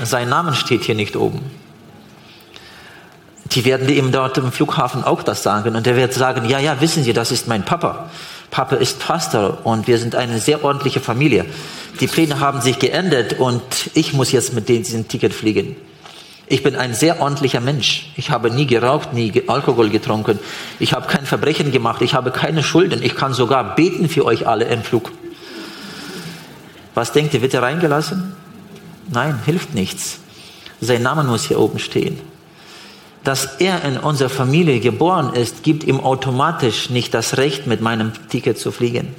Sein 0.03 0.29
Name 0.29 0.55
steht 0.55 0.83
hier 0.83 0.97
nicht 0.97 1.15
oben. 1.15 1.49
Die 3.53 3.65
werden 3.65 3.89
ihm 3.89 4.11
dort 4.11 4.37
im 4.39 4.51
Flughafen 4.51 5.05
auch 5.05 5.23
das 5.23 5.45
sagen 5.45 5.77
und 5.77 5.87
er 5.87 5.95
wird 5.95 6.13
sagen, 6.13 6.49
ja, 6.49 6.59
ja, 6.59 6.81
wissen 6.81 7.05
Sie, 7.05 7.13
das 7.13 7.31
ist 7.31 7.47
mein 7.47 7.65
Papa. 7.65 8.11
Papa 8.51 8.75
ist 8.75 8.99
Pastor 8.99 9.59
und 9.63 9.87
wir 9.87 9.99
sind 9.99 10.17
eine 10.17 10.41
sehr 10.41 10.65
ordentliche 10.65 10.99
Familie. 10.99 11.47
Die 12.01 12.09
Pläne 12.09 12.41
haben 12.41 12.61
sich 12.63 12.81
geändert 12.81 13.39
und 13.39 13.63
ich 13.95 14.13
muss 14.13 14.33
jetzt 14.33 14.55
mit 14.55 14.69
diesem 14.69 15.07
Ticket 15.07 15.35
fliegen. 15.35 15.77
Ich 16.51 16.65
bin 16.65 16.75
ein 16.75 16.95
sehr 16.95 17.21
ordentlicher 17.21 17.61
Mensch. 17.61 18.11
Ich 18.17 18.33
habe 18.33 18.51
nie 18.51 18.67
geraucht, 18.67 19.13
nie 19.13 19.45
Alkohol 19.47 19.89
getrunken. 19.89 20.41
Ich 20.81 20.93
habe 20.93 21.07
kein 21.07 21.25
Verbrechen 21.25 21.71
gemacht. 21.71 22.03
Ich 22.03 22.13
habe 22.13 22.33
keine 22.33 22.65
Schulden. 22.65 23.05
Ich 23.05 23.15
kann 23.15 23.33
sogar 23.33 23.77
beten 23.77 24.09
für 24.09 24.25
euch 24.25 24.49
alle 24.49 24.65
im 24.65 24.83
Flug. 24.83 25.13
Was 26.93 27.13
denkt 27.13 27.35
ihr, 27.35 27.41
wird 27.41 27.55
er 27.55 27.63
reingelassen? 27.63 28.33
Nein, 29.13 29.39
hilft 29.47 29.77
nichts. 29.77 30.19
Sein 30.81 31.03
Name 31.03 31.23
muss 31.23 31.45
hier 31.45 31.61
oben 31.61 31.79
stehen. 31.79 32.19
Dass 33.23 33.61
er 33.61 33.85
in 33.85 33.97
unserer 33.97 34.29
Familie 34.29 34.81
geboren 34.81 35.35
ist, 35.35 35.63
gibt 35.63 35.85
ihm 35.85 36.01
automatisch 36.01 36.91
nicht 36.91 37.15
das 37.15 37.37
Recht, 37.37 37.69
mit 37.69 37.81
meinem 37.81 38.11
Ticket 38.29 38.59
zu 38.59 38.73
fliegen. 38.73 39.15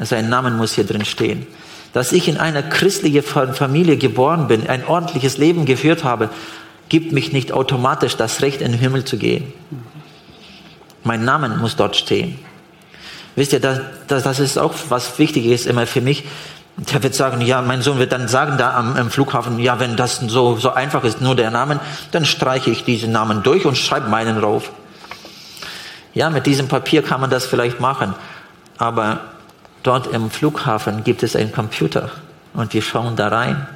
Sein 0.00 0.28
Name 0.28 0.50
muss 0.50 0.72
hier 0.72 0.84
drin 0.84 1.04
stehen 1.04 1.46
dass 1.92 2.12
ich 2.12 2.28
in 2.28 2.36
einer 2.36 2.62
christlichen 2.62 3.22
Familie 3.22 3.96
geboren 3.96 4.46
bin, 4.48 4.68
ein 4.68 4.86
ordentliches 4.86 5.38
Leben 5.38 5.64
geführt 5.64 6.04
habe, 6.04 6.30
gibt 6.88 7.12
mich 7.12 7.32
nicht 7.32 7.52
automatisch 7.52 8.16
das 8.16 8.42
Recht, 8.42 8.60
in 8.60 8.72
den 8.72 8.80
Himmel 8.80 9.04
zu 9.04 9.16
gehen. 9.18 9.52
Mein 11.04 11.24
Name 11.24 11.48
muss 11.48 11.76
dort 11.76 11.96
stehen. 11.96 12.38
Wisst 13.36 13.52
ihr, 13.52 13.60
das, 13.60 13.80
das, 14.08 14.24
das 14.24 14.40
ist 14.40 14.58
auch 14.58 14.74
was 14.88 15.18
Wichtiges 15.18 15.66
immer 15.66 15.86
für 15.86 16.00
mich. 16.00 16.24
Der 16.76 17.02
wird 17.02 17.14
sagen, 17.14 17.40
ja, 17.40 17.62
mein 17.62 17.82
Sohn 17.82 17.98
wird 17.98 18.12
dann 18.12 18.28
sagen 18.28 18.56
da 18.58 18.74
am, 18.76 18.96
am, 18.96 19.10
Flughafen, 19.10 19.58
ja, 19.58 19.80
wenn 19.80 19.96
das 19.96 20.18
so, 20.18 20.56
so 20.56 20.72
einfach 20.72 21.04
ist, 21.04 21.20
nur 21.20 21.34
der 21.34 21.50
Name, 21.50 21.80
dann 22.12 22.24
streiche 22.24 22.70
ich 22.70 22.84
diesen 22.84 23.12
Namen 23.12 23.42
durch 23.42 23.64
und 23.64 23.76
schreibe 23.76 24.08
meinen 24.08 24.38
rauf. 24.38 24.70
Ja, 26.14 26.30
mit 26.30 26.46
diesem 26.46 26.68
Papier 26.68 27.02
kann 27.02 27.20
man 27.20 27.30
das 27.30 27.46
vielleicht 27.46 27.80
machen. 27.80 28.14
Aber 28.76 29.20
Dort 29.82 30.08
im 30.08 30.30
Flughafen 30.30 31.04
gibt 31.04 31.22
es 31.22 31.36
einen 31.36 31.52
Computer 31.52 32.10
und 32.54 32.74
wir 32.74 32.82
schauen 32.82 33.16
da 33.16 33.28
rein. 33.28 33.66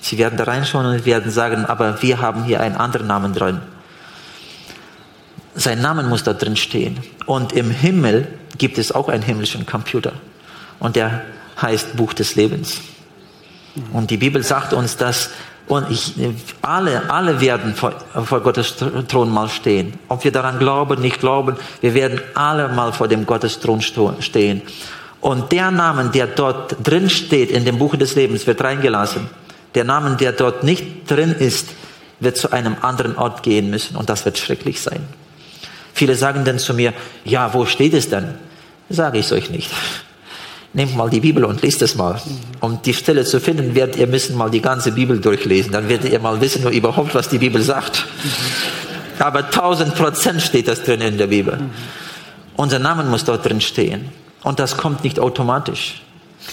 Sie 0.00 0.18
werden 0.18 0.36
da 0.36 0.44
reinschauen 0.44 0.86
und 0.86 1.06
werden 1.06 1.30
sagen, 1.30 1.64
aber 1.64 2.02
wir 2.02 2.20
haben 2.20 2.44
hier 2.44 2.60
einen 2.60 2.76
anderen 2.76 3.06
Namen 3.06 3.32
drin. 3.32 3.60
Sein 5.54 5.80
Name 5.80 6.02
muss 6.02 6.24
da 6.24 6.32
drin 6.32 6.56
stehen. 6.56 6.98
Und 7.26 7.52
im 7.52 7.70
Himmel 7.70 8.26
gibt 8.58 8.76
es 8.78 8.92
auch 8.92 9.08
einen 9.08 9.22
himmlischen 9.22 9.66
Computer. 9.66 10.12
Und 10.78 10.96
der 10.96 11.22
heißt 11.60 11.96
Buch 11.96 12.12
des 12.12 12.34
Lebens. 12.34 12.80
Und 13.92 14.10
die 14.10 14.16
Bibel 14.16 14.42
sagt 14.42 14.72
uns, 14.72 14.96
dass 14.96 15.30
und 15.66 15.90
ich, 15.90 16.12
alle, 16.60 17.10
alle 17.10 17.40
werden 17.40 17.74
vor, 17.74 17.94
vor 18.24 18.40
Gottes 18.42 18.74
Thron 19.08 19.30
mal 19.30 19.48
stehen. 19.48 19.94
Ob 20.08 20.22
wir 20.22 20.30
daran 20.30 20.58
glauben, 20.58 21.00
nicht 21.00 21.20
glauben, 21.20 21.56
wir 21.80 21.94
werden 21.94 22.20
alle 22.34 22.68
mal 22.68 22.92
vor 22.92 23.08
dem 23.08 23.24
Gottes 23.24 23.60
Thron 23.60 23.80
stehen. 23.80 24.60
Und 25.24 25.52
der 25.52 25.70
Name, 25.70 26.10
der 26.10 26.26
dort 26.26 26.76
drin 26.86 27.08
steht 27.08 27.50
in 27.50 27.64
dem 27.64 27.78
Buch 27.78 27.96
des 27.96 28.14
Lebens, 28.14 28.46
wird 28.46 28.62
reingelassen. 28.62 29.30
Der 29.74 29.84
Name, 29.84 30.16
der 30.16 30.32
dort 30.32 30.64
nicht 30.64 31.10
drin 31.10 31.32
ist, 31.32 31.68
wird 32.20 32.36
zu 32.36 32.52
einem 32.52 32.76
anderen 32.82 33.16
Ort 33.16 33.42
gehen 33.42 33.70
müssen 33.70 33.96
und 33.96 34.10
das 34.10 34.26
wird 34.26 34.36
schrecklich 34.36 34.82
sein. 34.82 35.00
Viele 35.94 36.14
sagen 36.14 36.44
dann 36.44 36.58
zu 36.58 36.74
mir, 36.74 36.92
ja, 37.24 37.54
wo 37.54 37.64
steht 37.64 37.94
es 37.94 38.10
denn? 38.10 38.34
Sage 38.90 39.16
ich 39.16 39.24
es 39.24 39.32
euch 39.32 39.48
nicht. 39.48 39.70
Nehmt 40.74 40.94
mal 40.94 41.08
die 41.08 41.20
Bibel 41.20 41.46
und 41.46 41.62
lest 41.62 41.80
es 41.80 41.94
mal. 41.94 42.20
Um 42.60 42.82
die 42.82 42.92
Stelle 42.92 43.24
zu 43.24 43.40
finden, 43.40 43.74
werdet 43.74 43.96
ihr 43.96 44.06
müssen 44.06 44.36
mal 44.36 44.50
die 44.50 44.60
ganze 44.60 44.92
Bibel 44.92 45.18
durchlesen. 45.18 45.72
Dann 45.72 45.88
werdet 45.88 46.12
ihr 46.12 46.20
mal 46.20 46.38
wissen, 46.42 46.70
überhaupt, 46.70 47.14
was 47.14 47.30
die 47.30 47.38
Bibel 47.38 47.62
sagt. 47.62 48.04
Aber 49.18 49.50
tausend 49.50 49.94
Prozent 49.94 50.42
steht 50.42 50.68
das 50.68 50.82
drin 50.82 51.00
in 51.00 51.16
der 51.16 51.28
Bibel. 51.28 51.58
Unser 52.56 52.78
Name 52.78 53.04
muss 53.04 53.24
dort 53.24 53.46
drin 53.46 53.62
stehen. 53.62 54.10
Und 54.44 54.60
das 54.60 54.76
kommt 54.76 55.02
nicht 55.02 55.18
automatisch. 55.18 56.02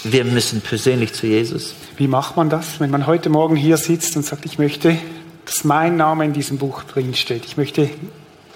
Wir 0.03 0.23
müssen 0.23 0.61
persönlich 0.61 1.13
zu 1.13 1.27
Jesus. 1.27 1.75
Wie 1.97 2.07
macht 2.07 2.37
man 2.37 2.49
das, 2.49 2.79
wenn 2.79 2.89
man 2.89 3.05
heute 3.05 3.29
Morgen 3.29 3.57
hier 3.57 3.77
sitzt 3.77 4.15
und 4.15 4.25
sagt, 4.25 4.45
ich 4.45 4.57
möchte, 4.57 4.97
dass 5.45 5.65
mein 5.65 5.97
Name 5.97 6.23
in 6.23 6.33
diesem 6.33 6.57
Buch 6.57 6.83
drin 6.83 7.13
steht. 7.13 7.45
Ich 7.45 7.57
möchte 7.57 7.89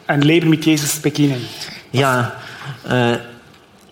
ein 0.07 0.21
Leben 0.21 0.49
mit 0.49 0.65
Jesus 0.65 0.99
beginnen. 1.01 1.45
Ja, 1.91 2.31
äh, 2.89 3.17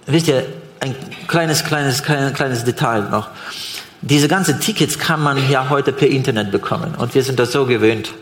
wisst 0.06 0.30
ihr, 0.30 0.46
ein 0.80 0.96
kleines, 1.28 1.66
kleines, 1.66 2.04
kleines, 2.04 2.34
kleines 2.34 2.64
Detail 2.64 3.10
noch. 3.10 3.30
Diese 4.02 4.30
ganzen 4.30 4.62
Tickets 4.62 4.98
kann 4.98 5.22
man 5.22 5.50
ja 5.50 5.70
heute 5.70 5.92
per 5.92 6.08
Internet 6.08 6.52
bekommen 6.52 6.96
und 6.96 7.16
wir 7.16 7.24
sind 7.24 7.40
das 7.40 7.52
so 7.52 7.66
gewöhnt. 7.66 8.14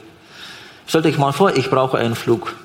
Stellt 0.87 1.05
euch 1.05 1.17
mal 1.17 1.31
vor, 1.31 1.55
ich 1.55 1.69
brauche 1.69 1.97
einen 1.97 2.15
Flug. 2.15 2.55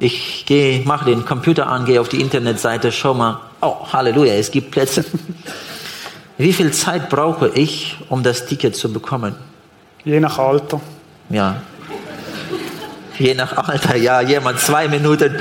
Ich 0.00 0.44
gehe, 0.46 0.84
mache 0.84 1.04
den 1.04 1.24
Computer 1.24 1.66
an, 1.66 1.84
gehe 1.84 2.00
auf 2.00 2.08
die 2.08 2.20
Internetseite, 2.20 2.92
schau 2.92 3.14
mal, 3.14 3.40
oh, 3.62 3.86
Halleluja, 3.92 4.34
es 4.34 4.50
gibt 4.50 4.70
Plätze. 4.70 5.04
Wie 6.38 6.52
viel 6.52 6.72
Zeit 6.72 7.08
brauche 7.08 7.48
ich, 7.48 7.96
um 8.08 8.22
das 8.22 8.46
Ticket 8.46 8.76
zu 8.76 8.92
bekommen? 8.92 9.34
Je 10.04 10.18
nach 10.20 10.38
Alter. 10.38 10.80
Ja. 11.30 11.62
Je 13.18 13.34
nach 13.34 13.56
Alter, 13.56 13.96
ja. 13.96 14.20
Jemand 14.20 14.58
zwei 14.58 14.88
Minuten, 14.88 15.36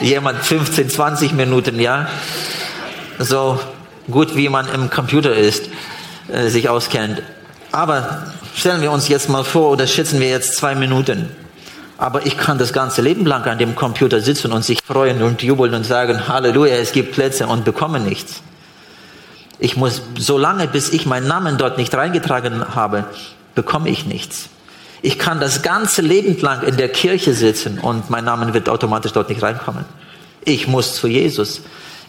jemand 0.00 0.38
15, 0.38 0.90
20 0.90 1.32
Minuten, 1.32 1.80
ja. 1.80 2.08
So, 3.18 3.58
gut 4.10 4.36
wie 4.36 4.48
man 4.48 4.68
im 4.72 4.90
Computer 4.90 5.34
ist, 5.34 5.68
äh, 6.28 6.48
sich 6.48 6.68
auskennt. 6.68 7.22
Aber 7.72 8.26
stellen 8.54 8.82
wir 8.82 8.92
uns 8.92 9.08
jetzt 9.08 9.28
mal 9.28 9.44
vor, 9.44 9.70
oder 9.70 9.86
schätzen 9.86 10.20
wir 10.20 10.28
jetzt 10.28 10.56
zwei 10.56 10.74
Minuten. 10.74 11.34
Aber 12.02 12.26
ich 12.26 12.36
kann 12.36 12.58
das 12.58 12.72
ganze 12.72 13.00
Leben 13.00 13.26
lang 13.26 13.44
an 13.44 13.58
dem 13.58 13.76
Computer 13.76 14.20
sitzen 14.20 14.50
und 14.50 14.64
sich 14.64 14.80
freuen 14.84 15.22
und 15.22 15.40
jubeln 15.40 15.72
und 15.72 15.84
sagen, 15.86 16.26
Halleluja, 16.26 16.74
es 16.74 16.90
gibt 16.90 17.12
Plätze 17.12 17.46
und 17.46 17.64
bekomme 17.64 18.00
nichts. 18.00 18.42
Ich 19.60 19.76
muss, 19.76 20.02
so 20.18 20.36
lange, 20.36 20.66
bis 20.66 20.92
ich 20.92 21.06
meinen 21.06 21.28
Namen 21.28 21.58
dort 21.58 21.78
nicht 21.78 21.94
reingetragen 21.94 22.74
habe, 22.74 23.04
bekomme 23.54 23.88
ich 23.88 24.04
nichts. 24.04 24.48
Ich 25.00 25.16
kann 25.16 25.38
das 25.38 25.62
ganze 25.62 26.02
Leben 26.02 26.36
lang 26.40 26.62
in 26.64 26.76
der 26.76 26.88
Kirche 26.88 27.34
sitzen 27.34 27.78
und 27.78 28.10
mein 28.10 28.24
Name 28.24 28.52
wird 28.52 28.68
automatisch 28.68 29.12
dort 29.12 29.28
nicht 29.28 29.40
reinkommen. 29.40 29.84
Ich 30.44 30.66
muss 30.66 30.96
zu 30.96 31.06
Jesus. 31.06 31.62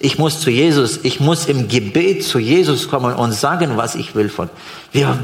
Ich 0.06 0.18
muss 0.18 0.41
zu 0.41 0.49
Jesus, 0.49 0.99
ich 1.04 1.22
muss 1.22 1.45
im 1.45 1.70
Gebet 1.70 2.26
zu 2.26 2.38
Jesus 2.38 2.89
kommen 2.89 3.14
und 3.14 3.32
sagen, 3.32 3.78
was 3.78 3.95
ich 3.95 4.16
will 4.16 4.28
von. 4.28 4.49
Wir, 4.91 5.18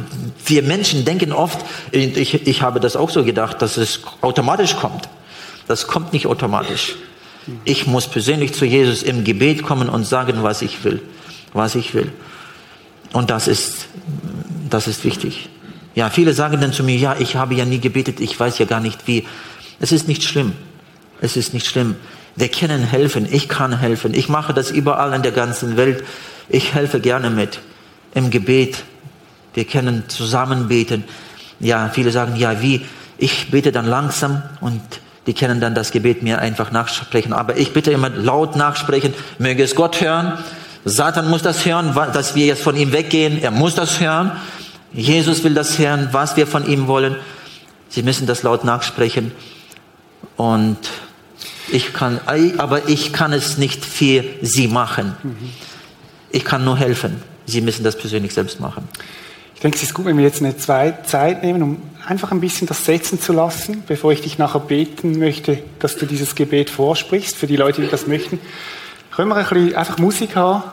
wir 0.46 0.64
Menschen 0.64 1.04
denken 1.04 1.34
oft, 1.34 1.60
ich, 1.92 2.48
ich 2.48 2.62
habe 2.62 2.80
das 2.80 2.96
auch 2.96 3.10
so 3.10 3.26
gedacht, 3.26 3.62
dass 3.62 3.76
es 3.76 4.00
automatisch 4.22 4.78
kommt. 4.78 5.10
Das 5.68 5.88
kommt 5.88 6.14
nicht 6.14 6.28
automatisch. 6.28 6.96
Ich 7.66 7.88
muss 7.88 8.08
persönlich 8.08 8.54
zu 8.54 8.64
Jesus 8.64 9.04
im 9.04 9.26
Gebet 9.26 9.64
kommen 9.64 9.90
und 9.90 10.06
sagen, 10.06 10.44
was 10.44 10.62
ich 10.62 10.82
will, 10.86 11.02
was 11.52 11.76
ich 11.76 11.94
will. 11.94 12.14
Und 13.12 13.32
das 13.32 13.50
ist, 13.50 13.88
das 14.70 14.88
ist 14.88 15.04
wichtig. 15.04 15.50
Ja, 15.94 16.10
viele 16.10 16.32
sagen 16.32 16.62
dann 16.62 16.72
zu 16.72 16.86
mir, 16.86 16.96
ja, 16.96 17.18
ich 17.20 17.36
habe 17.36 17.54
ja 17.54 17.66
nie 17.66 17.80
gebetet, 17.80 18.22
ich 18.22 18.40
weiß 18.40 18.58
ja 18.60 18.66
gar 18.66 18.80
nicht 18.80 19.08
wie. 19.08 19.28
Es 19.82 19.92
ist 19.92 20.08
nicht 20.08 20.24
schlimm. 20.24 20.54
Es 21.20 21.36
ist 21.36 21.54
nicht 21.54 21.68
schlimm. 21.68 21.98
Wir 22.36 22.50
können 22.50 22.84
helfen, 22.84 23.28
ich 23.30 23.50
kann 23.50 23.78
helfen. 23.80 24.14
Ich 24.14 24.30
mache 24.30 24.54
das 24.54 24.72
überall 24.72 25.14
in 25.14 25.22
der 25.22 25.32
ganzen 25.32 25.78
Welt. 25.78 26.04
Ich 26.48 26.74
helfe 26.74 27.00
gerne 27.00 27.30
mit 27.30 27.60
im 28.14 28.30
Gebet. 28.30 28.84
Wir 29.54 29.66
können 29.66 30.06
zusammen 30.08 30.68
beten. 30.68 31.04
Ja, 31.60 31.90
viele 31.90 32.12
sagen, 32.12 32.36
ja, 32.36 32.62
wie? 32.62 32.86
Ich 33.18 33.52
bete 33.52 33.72
dann 33.72 33.86
langsam 33.86 34.42
und 34.62 34.82
die 35.28 35.34
können 35.34 35.60
dann 35.60 35.76
das 35.76 35.92
Gebet 35.92 36.24
mir 36.24 36.40
einfach 36.40 36.72
nachsprechen. 36.72 37.34
Aber 37.34 37.58
ich 37.58 37.74
bitte 37.74 37.92
immer 37.92 38.10
laut 38.10 38.56
nachsprechen. 38.56 39.14
Möge 39.38 39.64
es 39.64 39.76
Gott 39.76 40.02
hören. 40.02 40.40
Satan 40.86 41.30
muss 41.30 41.42
das 41.42 41.66
hören, 41.66 41.94
dass 42.14 42.36
wir 42.36 42.46
jetzt 42.46 42.64
von 42.64 42.76
ihm 42.76 42.94
weggehen. 42.94 43.42
Er 43.42 43.52
muss 43.52 43.76
das 43.76 44.00
hören. 44.00 44.32
Jesus 44.94 45.44
will 45.44 45.54
das 45.54 45.78
hören, 45.78 46.10
was 46.14 46.38
wir 46.38 46.48
von 46.48 46.66
ihm 46.66 46.88
wollen. 46.88 47.16
Sie 47.90 48.02
müssen 48.02 48.28
das 48.28 48.44
laut 48.44 48.64
nachsprechen. 48.64 49.32
Und 50.36 50.78
ich 51.74 51.94
kann, 51.94 52.20
aber 52.58 52.88
ich 52.90 53.14
kann 53.14 53.34
es 53.34 53.58
nicht 53.58 53.86
für 53.86 54.24
Sie 54.42 54.68
machen. 54.68 55.16
Ich 56.32 56.46
kann 56.46 56.64
nur 56.64 56.78
helfen. 56.78 57.22
Sie 57.46 57.62
müssen 57.62 57.84
das 57.84 57.98
persönlich 57.98 58.34
selbst 58.34 58.60
machen. 58.60 58.88
Ich 59.56 59.62
denke, 59.62 59.76
es 59.76 59.84
ist 59.84 59.94
gut, 59.94 60.06
wenn 60.06 60.18
wir 60.18 60.24
jetzt 60.24 60.42
eine 60.42 60.56
Zeit 60.58 61.44
nehmen, 61.44 61.62
um 61.62 61.82
einfach 62.06 62.32
ein 62.32 62.40
bisschen 62.40 62.68
das 62.68 62.86
setzen 62.86 63.20
zu 63.20 63.34
lassen, 63.34 63.84
bevor 63.88 64.14
ich 64.14 64.22
dich 64.22 64.38
nachher 64.38 64.62
beten 64.62 65.20
möchte, 65.20 65.62
dass 65.80 65.98
du 65.98 66.06
dieses 66.06 66.36
Gebet 66.36 66.70
vorsprichst, 66.70 67.36
für 67.36 67.48
die 67.48 67.58
Leute, 67.58 67.82
die 67.82 67.90
das 67.90 68.08
möchten. 68.08 68.40
Können 69.12 69.30
wir 69.30 69.36
ein 69.36 69.46
bisschen 69.46 69.76
einfach 69.76 69.98
Musik 69.98 70.36
haben, 70.36 70.64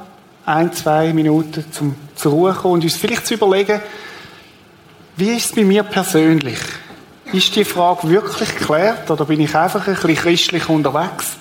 ein, 0.45 0.73
zwei 0.73 1.13
Minuten 1.13 1.65
zum, 1.73 1.97
zur 2.15 2.33
Ruhe 2.33 2.53
kommen 2.53 2.75
und 2.75 2.85
uns 2.85 2.97
vielleicht 2.97 3.27
zu 3.27 3.35
überlegen, 3.35 3.81
wie 5.17 5.31
ist 5.31 5.47
es 5.47 5.53
bei 5.53 5.65
mir 5.65 5.83
persönlich? 5.83 6.59
Ist 7.37 7.55
die 7.55 7.67
Frage 7.67 8.09
wirklich 8.09 8.57
geklärt 8.57 9.11
oder 9.11 9.27
bin 9.27 9.41
ich 9.41 9.55
einfach 9.55 9.87
ein 9.87 9.95
bisschen 9.95 10.17
christlich 10.17 10.71
unterwegs? 10.71 11.33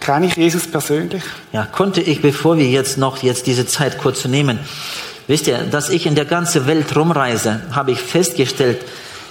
Kenne 0.00 0.26
ich 0.26 0.34
Jesus 0.34 0.68
persönlich? 0.68 1.22
Ja, 1.52 1.64
konnte 1.64 2.00
ich, 2.00 2.20
bevor 2.20 2.56
wir 2.56 2.68
jetzt 2.68 2.98
noch 2.98 3.22
jetzt 3.22 3.46
diese 3.46 3.68
Zeit 3.68 3.98
kurz 3.98 4.24
nehmen, 4.24 4.58
wisst 5.28 5.46
ihr, 5.46 5.58
dass 5.58 5.90
ich 5.90 6.06
in 6.06 6.16
der 6.16 6.24
ganzen 6.24 6.66
Welt 6.66 6.96
rumreise, 6.96 7.60
habe 7.70 7.92
ich 7.92 8.00
festgestellt, 8.00 8.84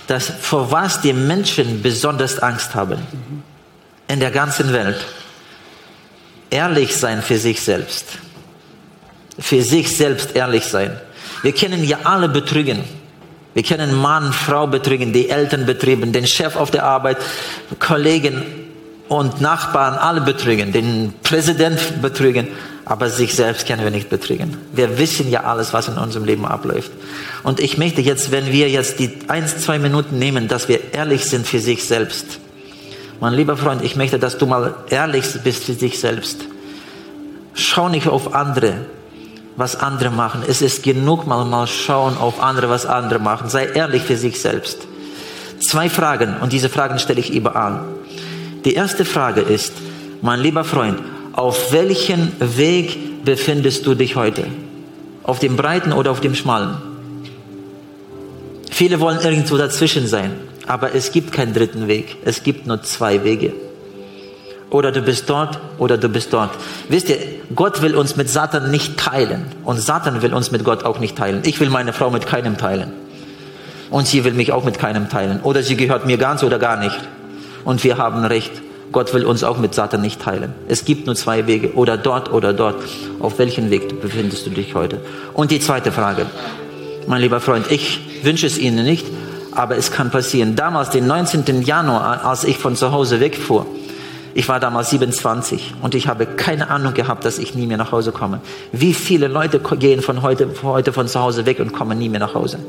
dass 0.08 0.28
vor 0.30 0.72
was 0.72 1.02
die 1.02 1.12
Menschen 1.12 1.82
besonders 1.82 2.40
Angst 2.40 2.74
haben. 2.74 3.00
In 4.08 4.22
der 4.22 4.32
ganzen 4.32 4.72
Welt. 4.72 5.06
Ehrlich 6.52 6.96
sein 6.96 7.22
für 7.22 7.38
sich 7.38 7.60
selbst. 7.60 8.06
Für 9.38 9.62
sich 9.62 9.94
selbst 9.94 10.38
ehrlich 10.38 10.64
sein. 10.64 10.98
Wir 11.42 11.52
kennen 11.52 11.84
ja 11.84 11.98
alle 12.06 12.30
Betrügen. 12.30 13.03
Wir 13.54 13.64
können 13.64 13.96
Mann, 13.96 14.34
Frau 14.34 14.68
betrügen, 14.68 15.14
die 15.14 15.30
Eltern 15.30 15.66
betrügen, 15.66 16.12
den 16.12 16.28
Chef 16.28 16.56
auf 16.56 16.72
der 16.72 16.86
Arbeit, 16.86 17.18
Kollegen 17.80 18.44
und 19.08 19.42
Nachbarn, 19.42 19.96
alle 19.96 20.22
betrügen, 20.22 20.72
den 20.72 21.14
Präsident 21.22 22.02
betrügen, 22.02 22.48
aber 22.86 23.10
sich 23.10 23.36
selbst 23.36 23.68
können 23.68 23.84
wir 23.84 23.92
nicht 23.92 24.10
betrügen. 24.10 24.58
Wir 24.74 24.98
wissen 24.98 25.30
ja 25.30 25.44
alles, 25.44 25.72
was 25.72 25.88
in 25.88 25.98
unserem 25.98 26.26
Leben 26.26 26.46
abläuft. 26.46 26.92
Und 27.44 27.60
ich 27.60 27.78
möchte 27.78 28.02
jetzt, 28.02 28.32
wenn 28.32 28.52
wir 28.52 28.70
jetzt 28.70 29.00
die 29.00 29.12
ein, 29.28 29.48
zwei 29.48 29.80
Minuten 29.80 30.20
nehmen, 30.20 30.48
dass 30.48 30.68
wir 30.68 30.94
ehrlich 30.94 31.26
sind 31.26 31.46
für 31.46 31.60
sich 31.60 31.86
selbst. 31.86 32.40
Mein 33.20 33.34
lieber 33.34 33.56
Freund, 33.56 33.84
ich 33.84 33.96
möchte, 33.96 34.20
dass 34.20 34.38
du 34.38 34.46
mal 34.48 34.76
ehrlich 34.90 35.26
bist 35.44 35.66
für 35.66 35.74
dich 35.74 36.00
selbst. 36.00 36.42
Schau 37.54 37.88
nicht 37.88 38.08
auf 38.08 38.34
andere, 38.34 38.86
was 39.56 39.76
andere 39.76 40.10
machen. 40.10 40.44
Es 40.48 40.62
ist 40.62 40.84
genug 40.84 41.28
mal 41.28 41.46
mal 41.46 41.68
schauen 41.68 42.18
auf 42.18 42.42
andere, 42.42 42.70
was 42.70 42.86
andere 42.86 43.20
machen. 43.20 43.50
Sei 43.50 43.66
ehrlich 43.66 44.04
für 44.04 44.18
sich 44.18 44.42
selbst. 44.42 44.80
Zwei 45.60 45.90
Fragen 45.90 46.38
und 46.42 46.52
diese 46.52 46.70
Fragen 46.70 47.00
stelle 47.00 47.20
ich 47.20 47.34
überall. 47.34 47.82
Die 48.66 48.74
erste 48.74 49.06
Frage 49.06 49.42
ist, 49.42 49.74
mein 50.22 50.40
lieber 50.40 50.64
Freund, 50.64 51.00
auf 51.34 51.72
welchem 51.72 52.32
Weg 52.40 53.26
befindest 53.26 53.86
du 53.86 53.96
dich 53.96 54.16
heute? 54.16 54.46
Auf 55.24 55.40
dem 55.40 55.56
breiten 55.56 55.94
oder 55.94 56.12
auf 56.12 56.22
dem 56.22 56.36
schmalen? 56.36 56.78
Viele 58.70 59.00
wollen 59.00 59.20
irgendwo 59.22 59.58
dazwischen 59.58 60.08
sein, 60.08 60.32
aber 60.68 60.96
es 60.96 61.12
gibt 61.12 61.32
keinen 61.32 61.54
dritten 61.54 61.88
Weg. 61.88 62.18
Es 62.26 62.44
gibt 62.44 62.68
nur 62.68 62.82
zwei 62.84 63.24
Wege 63.24 63.54
oder 64.74 64.92
du 64.92 65.02
bist 65.02 65.30
dort 65.30 65.60
oder 65.78 65.98
du 65.98 66.10
bist 66.10 66.34
dort. 66.34 66.50
Wisst 66.90 67.08
ihr, 67.10 67.18
Gott 67.56 67.82
will 67.84 67.96
uns 67.96 68.16
mit 68.16 68.28
Satan 68.28 68.72
nicht 68.72 68.98
teilen 68.98 69.46
und 69.64 69.80
Satan 69.80 70.22
will 70.24 70.34
uns 70.34 70.52
mit 70.52 70.64
Gott 70.64 70.84
auch 70.84 71.00
nicht 71.00 71.16
teilen. 71.16 71.42
Ich 71.46 71.60
will 71.60 71.70
meine 71.70 71.94
Frau 71.94 72.10
mit 72.10 72.26
keinem 72.26 72.58
teilen 72.58 72.92
und 73.92 74.08
sie 74.08 74.24
will 74.24 74.34
mich 74.34 74.52
auch 74.52 74.64
mit 74.64 74.80
keinem 74.80 75.10
teilen 75.10 75.42
oder 75.44 75.62
sie 75.62 75.78
gehört 75.78 76.08
mir 76.08 76.18
ganz 76.18 76.44
oder 76.44 76.58
gar 76.58 76.78
nicht. 76.78 77.00
Und 77.64 77.84
wir 77.84 77.98
haben 77.98 78.26
recht. 78.26 78.52
Gott 78.92 79.14
will 79.14 79.26
uns 79.26 79.44
auch 79.44 79.58
mit 79.58 79.74
Satan 79.74 80.02
nicht 80.02 80.22
teilen. 80.22 80.54
Es 80.68 80.86
gibt 80.86 81.06
nur 81.08 81.16
zwei 81.16 81.48
Wege, 81.48 81.74
oder 81.74 81.98
dort 81.98 82.32
oder 82.32 82.54
dort. 82.54 82.84
Auf 83.20 83.40
welchem 83.40 83.70
Weg 83.70 84.02
befindest 84.02 84.46
du 84.46 84.50
dich 84.50 84.76
heute? 84.76 85.00
Und 85.34 85.50
die 85.50 85.60
zweite 85.60 85.92
Frage, 85.92 86.28
mein 87.08 87.22
lieber 87.22 87.40
Freund, 87.40 87.72
ich 87.72 88.00
wünsche 88.24 88.46
es 88.46 88.58
Ihnen 88.58 88.86
nicht, 88.86 89.08
aber 89.52 89.78
es 89.78 89.92
kann 89.92 90.12
passieren. 90.12 90.56
Damals, 90.56 90.92
den 90.92 91.08
19. 91.08 91.64
Januar, 91.64 92.26
als 92.26 92.44
ich 92.44 92.58
von 92.58 92.76
zu 92.76 92.92
Hause 92.92 93.20
wegfuhr, 93.20 93.66
ich 94.36 94.48
war 94.50 94.60
damals 94.60 94.90
27 94.90 95.76
und 95.82 95.94
ich 95.94 96.08
habe 96.08 96.26
keine 96.26 96.70
Ahnung 96.70 96.94
gehabt, 96.94 97.24
dass 97.24 97.38
ich 97.38 97.54
nie 97.54 97.68
mehr 97.68 97.78
nach 97.78 97.92
Hause 97.92 98.12
komme. 98.12 98.42
Wie 98.72 98.94
viele 98.94 99.28
Leute 99.28 99.60
gehen 99.60 100.02
von 100.02 100.22
heute, 100.22 100.50
heute 100.64 100.92
von 100.92 101.08
zu 101.08 101.20
Hause 101.20 101.46
weg 101.46 101.60
und 101.60 101.72
kommen 101.72 102.00
nie 102.00 102.10
mehr 102.10 102.20
nach 102.20 102.34
Hause? 102.34 102.60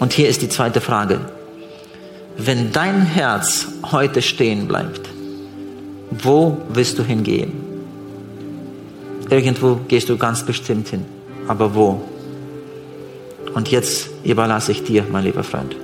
Und 0.00 0.12
hier 0.12 0.28
ist 0.28 0.42
die 0.42 0.48
zweite 0.48 0.80
Frage. 0.80 1.20
Wenn 2.36 2.72
dein 2.72 3.02
Herz 3.02 3.68
heute 3.92 4.22
stehen 4.22 4.66
bleibt, 4.66 5.08
wo 6.10 6.58
willst 6.68 6.98
du 6.98 7.04
hingehen? 7.04 7.52
Irgendwo 9.30 9.76
gehst 9.88 10.08
du 10.08 10.16
ganz 10.16 10.42
bestimmt 10.42 10.88
hin. 10.88 11.04
Aber 11.46 11.74
wo? 11.74 12.02
Und 13.54 13.70
jetzt 13.70 14.08
überlasse 14.24 14.72
ich 14.72 14.82
dir, 14.82 15.04
mein 15.10 15.24
lieber 15.24 15.44
Freund, 15.44 15.76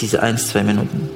diese 0.00 0.22
ein, 0.22 0.38
zwei 0.38 0.62
Minuten. 0.62 1.10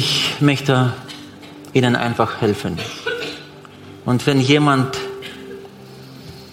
Ich 0.00 0.36
möchte 0.38 0.92
Ihnen 1.72 1.96
einfach 1.96 2.40
helfen. 2.40 2.78
Und 4.04 4.24
wenn 4.28 4.40
jemand 4.40 4.96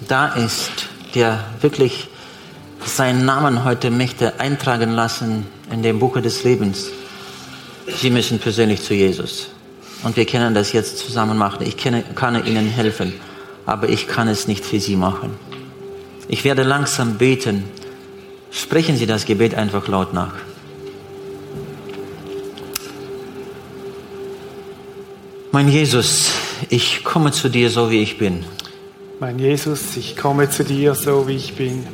da 0.08 0.30
ist, 0.30 0.72
der 1.14 1.44
wirklich 1.62 2.08
seinen 2.84 3.24
Namen 3.24 3.64
heute 3.64 3.92
möchte 3.92 4.40
eintragen 4.40 4.90
lassen 4.90 5.46
in 5.72 5.84
dem 5.84 6.00
Buche 6.00 6.24
des 6.24 6.44
Lebens, 6.44 6.88
Sie 7.86 8.10
müssen 8.10 8.40
persönlich 8.40 8.82
zu 8.82 8.96
Jesus. 8.96 9.50
Und 10.02 10.18
wir 10.18 10.26
können 10.26 10.56
das 10.56 10.74
jetzt 10.74 10.98
zusammen 10.98 11.38
machen. 11.38 11.68
Ich 11.68 11.78
kann 11.78 12.46
Ihnen 12.48 12.68
helfen, 12.68 13.14
aber 13.68 13.90
ich 13.90 14.08
kann 14.08 14.28
es 14.28 14.48
nicht 14.48 14.66
für 14.66 14.80
Sie 14.80 14.96
machen. 14.96 15.38
Ich 16.28 16.46
werde 16.46 16.64
langsam 16.64 17.20
beten. 17.20 17.66
Sprechen 18.50 18.98
Sie 18.98 19.06
das 19.06 19.26
Gebet 19.26 19.54
einfach 19.54 19.88
laut 19.88 20.16
nach. 20.16 20.34
Mein 25.56 25.70
Jesus, 25.70 26.34
ich 26.68 27.06
komme 27.06 27.32
zu 27.32 27.48
dir 27.48 27.70
so 27.70 27.90
wie 27.90 28.02
ich 28.02 28.18
bin. 28.18 28.44
Mein 29.22 29.40
Jesus, 29.40 29.96
ich 29.96 30.18
komme 30.18 30.50
zu 30.50 30.66
dir 30.66 30.96
so 30.96 31.30
wie 31.30 31.38
ich 31.38 31.56
bin. 31.56 31.88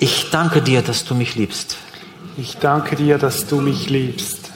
Ich 0.00 0.30
danke 0.30 0.60
dir, 0.60 0.82
dass 0.82 1.04
du 1.04 1.14
mich 1.14 1.36
liebst. 1.36 1.76
Ich 2.36 2.56
danke 2.56 2.96
dir, 2.96 3.16
dass 3.16 3.46
du 3.46 3.60
mich 3.60 3.88
liebst. 3.88 4.50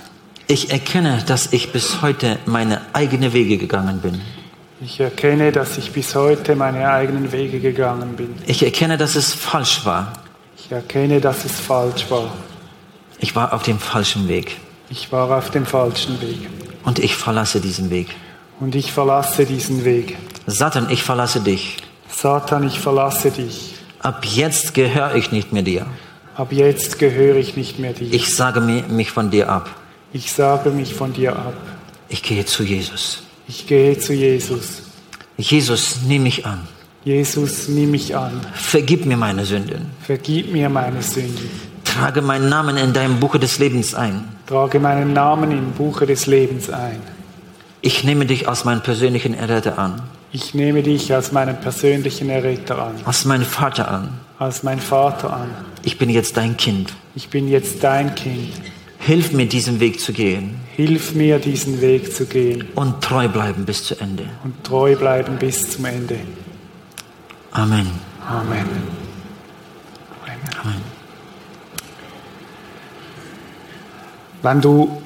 Ich 0.49 0.73
erkenne, 0.73 1.23
dass 1.25 1.53
ich 1.53 1.71
bis 1.71 2.03
heute 2.03 2.41
meine 2.45 2.81
eigenen 2.93 3.33
Wege 3.33 3.57
gegangen 3.57 4.01
bin. 4.01 4.21
Ich 4.81 4.99
erkenne, 4.99 5.53
dass 5.53 5.79
ich 5.79 5.93
bis 5.93 6.17
heute 6.17 6.57
meine 6.57 6.91
eigenen 6.91 7.31
Wege 7.31 7.61
gegangen 7.61 8.17
bin. 8.17 8.35
Ich 8.49 8.65
erkenne, 8.65 8.99
dass 8.99 9.15
es 9.15 9.33
falsch 9.33 9.87
war. 9.87 10.13
Ich 10.59 10.73
erkenne, 10.73 11.21
dass 11.21 11.45
es 11.45 11.53
falsch 11.53 12.11
war. 12.11 12.33
Ich 13.21 13.37
war 13.37 13.53
auf 13.53 13.63
dem 13.63 13.79
falschen 13.79 14.27
Weg. 14.27 14.57
Ich 14.91 15.13
war 15.13 15.31
auf 15.39 15.51
dem 15.53 15.67
falschen 15.67 16.21
Weg. 16.21 16.49
Und 16.83 16.99
ich 16.99 17.15
verlasse 17.15 17.61
diesen 17.61 17.91
Weg. 17.91 18.09
Und 18.61 18.75
ich 18.75 18.93
verlasse 18.93 19.47
diesen 19.47 19.85
Weg. 19.85 20.17
Satan, 20.47 20.89
ich 20.91 21.03
verlasse 21.03 21.41
dich. 21.41 21.79
Satan, 22.09 22.67
ich 22.67 22.79
verlasse 22.79 23.31
dich. 23.31 23.75
Ab 24.01 24.25
jetzt 24.25 24.75
gehöre 24.75 25.15
ich 25.15 25.33
nicht 25.33 25.53
mehr 25.53 25.63
dir. 25.63 25.87
Ab 26.37 26.53
jetzt 26.53 26.99
gehöre 26.99 27.37
ich 27.37 27.57
nicht 27.57 27.79
mehr 27.79 27.93
dir. 27.93 28.13
Ich 28.13 28.35
sage 28.35 28.61
mich 28.61 29.11
von 29.11 29.31
dir 29.31 29.49
ab. 29.49 29.71
Ich 30.13 30.33
sage 30.33 30.71
mich 30.71 30.95
von 30.95 31.13
dir 31.13 31.37
ab. 31.37 31.55
Ich 32.09 32.23
gehe 32.23 32.45
zu 32.45 32.63
Jesus. 32.63 33.23
Ich 33.49 33.67
gehe 33.67 33.99
zu 33.99 34.13
Jesus. 34.13 34.83
Jesus, 35.37 35.99
nimm 36.07 36.23
mich 36.23 36.47
an. 36.47 36.61
Jesus, 37.05 37.69
nimm 37.69 37.91
mich 37.91 38.17
an. 38.17 38.41
Vergib 38.55 39.05
mir 39.07 39.17
meine 39.17 39.45
Sünden. 39.45 39.91
Vergib 40.01 40.53
mir 40.53 40.69
meine 40.69 41.03
Sünden. 41.03 41.51
Trage 41.85 42.23
meinen 42.23 42.49
Namen 42.49 42.77
in 42.77 42.93
deinem 42.93 43.21
Buche 43.21 43.39
des 43.39 43.59
Lebens 43.59 43.95
ein. 43.95 44.25
Trage 44.47 44.79
meinen 44.81 45.13
Namen 45.13 45.51
im 45.51 45.73
Buche 45.73 46.07
des 46.07 46.27
Lebens 46.27 46.71
ein. 46.71 47.01
Ich 47.87 48.03
nehme 48.03 48.25
dich 48.25 48.49
als 48.49 48.65
meinen 48.65 48.81
persönlichen 48.81 49.35
Erretter 49.35 49.79
an. 49.79 50.01
Ich 50.33 50.55
nehme 50.55 50.83
dich 50.83 51.13
als 51.13 51.33
meinen 51.33 51.61
persönlichen 51.61 52.31
Erretter 52.31 52.79
an. 52.79 52.95
Als 53.05 53.27
meinen 53.27 53.45
Vater 53.45 53.91
an. 53.91 54.21
Als 54.39 54.63
mein 54.63 54.81
Vater 54.81 55.31
an. 55.31 55.51
Ich 55.83 55.99
bin 55.99 56.09
jetzt 56.09 56.39
dein 56.39 56.57
Kind. 56.57 56.95
Ich 57.15 57.29
bin 57.29 57.47
jetzt 57.47 57.85
dein 57.85 58.15
Kind. 58.15 58.55
Hilf 58.99 59.35
mir, 59.35 59.47
diesen 59.47 59.81
Weg 59.81 60.01
zu 60.01 60.15
gehen. 60.15 60.61
Hilf 60.75 61.15
mir, 61.15 61.39
diesen 61.39 61.83
Weg 61.83 62.11
zu 62.11 62.25
gehen. 62.25 62.65
Und 62.75 63.03
treu 63.03 63.29
bleiben 63.29 63.67
bis 63.67 63.85
zu 63.85 64.01
Ende. 64.01 64.31
Und 64.45 64.65
treu 64.65 64.97
bleiben 64.97 65.37
bis 65.37 65.69
zum 65.73 65.85
Ende. 65.85 66.17
Amen. 67.53 67.91
Amen. 68.27 68.67
Amen. 70.63 70.83
Wenn 74.41 74.61
du 74.63 75.03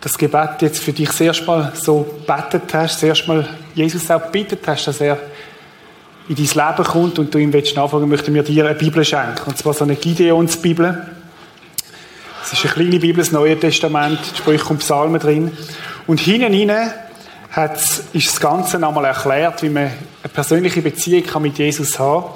das 0.00 0.18
Gebet 0.18 0.60
jetzt 0.60 0.82
für 0.82 0.92
dich 0.92 1.10
zuerst 1.10 1.46
mal 1.46 1.72
so 1.74 2.06
betet 2.26 2.72
hast, 2.74 3.00
zuerst 3.00 3.26
mal 3.26 3.48
Jesus 3.74 4.10
auch 4.10 4.30
bittet 4.30 4.66
hast, 4.66 4.86
dass 4.86 5.00
er 5.00 5.18
in 6.28 6.34
dein 6.34 6.44
Leben 6.44 6.84
kommt 6.84 7.18
und 7.18 7.32
du 7.32 7.38
ihm 7.38 7.52
willst 7.52 7.76
nachfragen, 7.76 8.08
möchten 8.08 8.34
wir 8.34 8.42
dir 8.42 8.66
eine 8.66 8.74
Bibel 8.74 9.04
schenken. 9.04 9.42
Und 9.46 9.56
zwar 9.56 9.74
so 9.74 9.84
eine 9.84 9.96
Gideons-Bibel. 9.96 11.06
Es 12.42 12.52
ist 12.52 12.64
eine 12.64 12.74
kleine 12.74 13.00
Bibel, 13.00 13.22
das 13.22 13.32
Neue 13.32 13.58
Testament, 13.58 14.18
Sprüche 14.36 14.66
und 14.66 14.78
Psalmen 14.78 15.20
drin. 15.20 15.52
Und 16.06 16.20
hinten 16.20 16.52
rein 16.52 16.92
hat, 17.50 17.78
ist 18.12 18.28
das 18.28 18.40
Ganze 18.40 18.78
nochmal 18.78 19.06
erklärt, 19.06 19.62
wie 19.62 19.68
man 19.68 19.84
eine 19.84 20.32
persönliche 20.32 20.82
Beziehung 20.82 21.24
kann 21.24 21.42
mit 21.42 21.58
Jesus 21.58 21.98
haben 21.98 22.26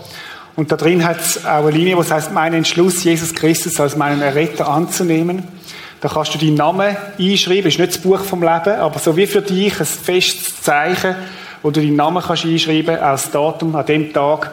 Und 0.56 0.72
da 0.72 0.76
drin 0.76 1.04
hat 1.04 1.20
es 1.20 1.44
auch 1.44 1.66
eine 1.66 1.70
Linie, 1.70 1.96
die 1.96 2.10
heißt, 2.10 2.32
mein 2.32 2.54
Entschluss, 2.54 3.04
Jesus 3.04 3.34
Christus 3.34 3.78
als 3.78 3.96
meinen 3.96 4.22
Erretter 4.22 4.68
anzunehmen. 4.68 5.59
Da 6.00 6.08
kannst 6.08 6.34
du 6.34 6.38
deinen 6.38 6.54
Namen 6.54 6.96
einschreiben, 7.18 7.66
ist 7.66 7.78
nicht 7.78 7.92
das 7.92 7.98
Buch 7.98 8.20
vom 8.20 8.42
Leben, 8.42 8.80
aber 8.80 8.98
so 8.98 9.16
wie 9.16 9.26
für 9.26 9.42
dich 9.42 9.78
ein 9.78 9.86
festes 9.86 10.62
Zeichen, 10.62 11.14
wo 11.62 11.70
du 11.70 11.80
deinen 11.80 11.96
Namen 11.96 12.22
kannst 12.22 12.46
einschreiben 12.46 12.98
als 12.98 13.30
Datum. 13.30 13.76
An 13.76 13.84
dem 13.84 14.12
Tag 14.12 14.50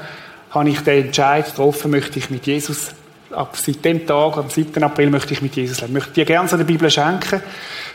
habe 0.52 0.70
ich 0.70 0.82
den 0.82 1.06
Entscheid 1.06 1.46
getroffen, 1.46 1.92
möchte 1.92 2.20
ich 2.20 2.30
mit 2.30 2.46
Jesus, 2.46 2.90
ab 3.32 3.56
seit 3.56 3.86
dem 3.86 4.06
Tag, 4.06 4.38
am 4.38 4.50
7. 4.50 4.84
April 4.84 5.10
möchte 5.10 5.34
ich 5.34 5.42
mit 5.42 5.56
Jesus 5.56 5.80
leben. 5.80 5.92
Ich 5.92 6.00
möchte 6.02 6.14
dir 6.14 6.26
gerne 6.26 6.50
so 6.50 6.56
eine 6.56 6.66
Bibel 6.66 6.90
schenken. 6.92 7.42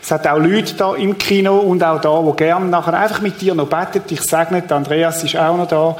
Es 0.03 0.11
hat 0.11 0.26
auch 0.26 0.38
Leute 0.38 0.74
da 0.74 0.94
im 0.94 1.18
Kino 1.18 1.59
und 1.59 1.84
auch 1.84 2.00
da, 2.00 2.22
die 2.22 2.36
gerne 2.36 2.66
nachher 2.66 2.94
einfach 2.94 3.20
mit 3.20 3.38
dir 3.40 3.55
noch 3.55 3.68
beten. 3.68 4.03
Ich 4.09 4.22
segne, 4.22 4.62
Andreas 4.66 5.22
ist 5.24 5.36
auch 5.36 5.59
noch 5.59 5.68
da. 5.68 5.96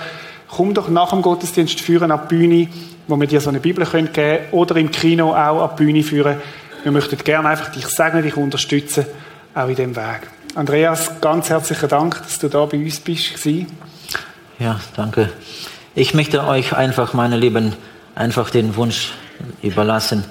Komm 0.49 0.73
doch 0.73 0.89
nach 0.89 1.11
dem 1.11 1.21
Gottesdienst 1.21 1.81
führen 1.81 2.11
an 2.11 2.21
die 2.25 2.35
Bühne, 2.35 2.69
wo 3.09 3.17
wir 3.17 3.27
dir 3.27 3.41
so 3.41 3.51
eine 3.51 3.61
Bibel 3.61 3.85
geben 3.85 4.13
können, 4.13 4.39
oder 4.53 4.77
im 4.77 4.91
Kino 4.91 5.33
auch 5.33 5.63
an 5.63 5.71
die 5.77 5.85
Bühne 5.85 6.03
führen 6.03 6.37
wir 6.83 6.93
möchten 6.93 7.17
gerne 7.19 7.49
einfach 7.49 7.71
dich 7.71 7.87
segnen, 7.87 8.23
dich 8.23 8.37
unterstützen, 8.37 9.07
auch 9.55 9.69
in 9.69 9.77
dem 9.77 9.97
Weg. 9.97 10.29
Andreas, 10.55 11.21
ganz 11.21 11.49
herzlichen 11.49 11.89
Dank, 11.89 12.21
dass 12.23 12.39
du 12.39 12.49
da 12.49 12.65
bei 12.67 12.79
uns 12.79 13.01
bist. 13.01 13.47
Ja, 14.59 14.81
danke. 14.97 15.31
Ich 15.95 16.15
möchte 16.15 16.45
euch 16.45 16.75
einfach, 16.75 17.15
meine 17.15 17.37
Lieben, 17.37 17.75
einfach 18.15 18.51
den 18.51 18.77
Wunsch 18.77 19.13
überlassen. 19.63 20.25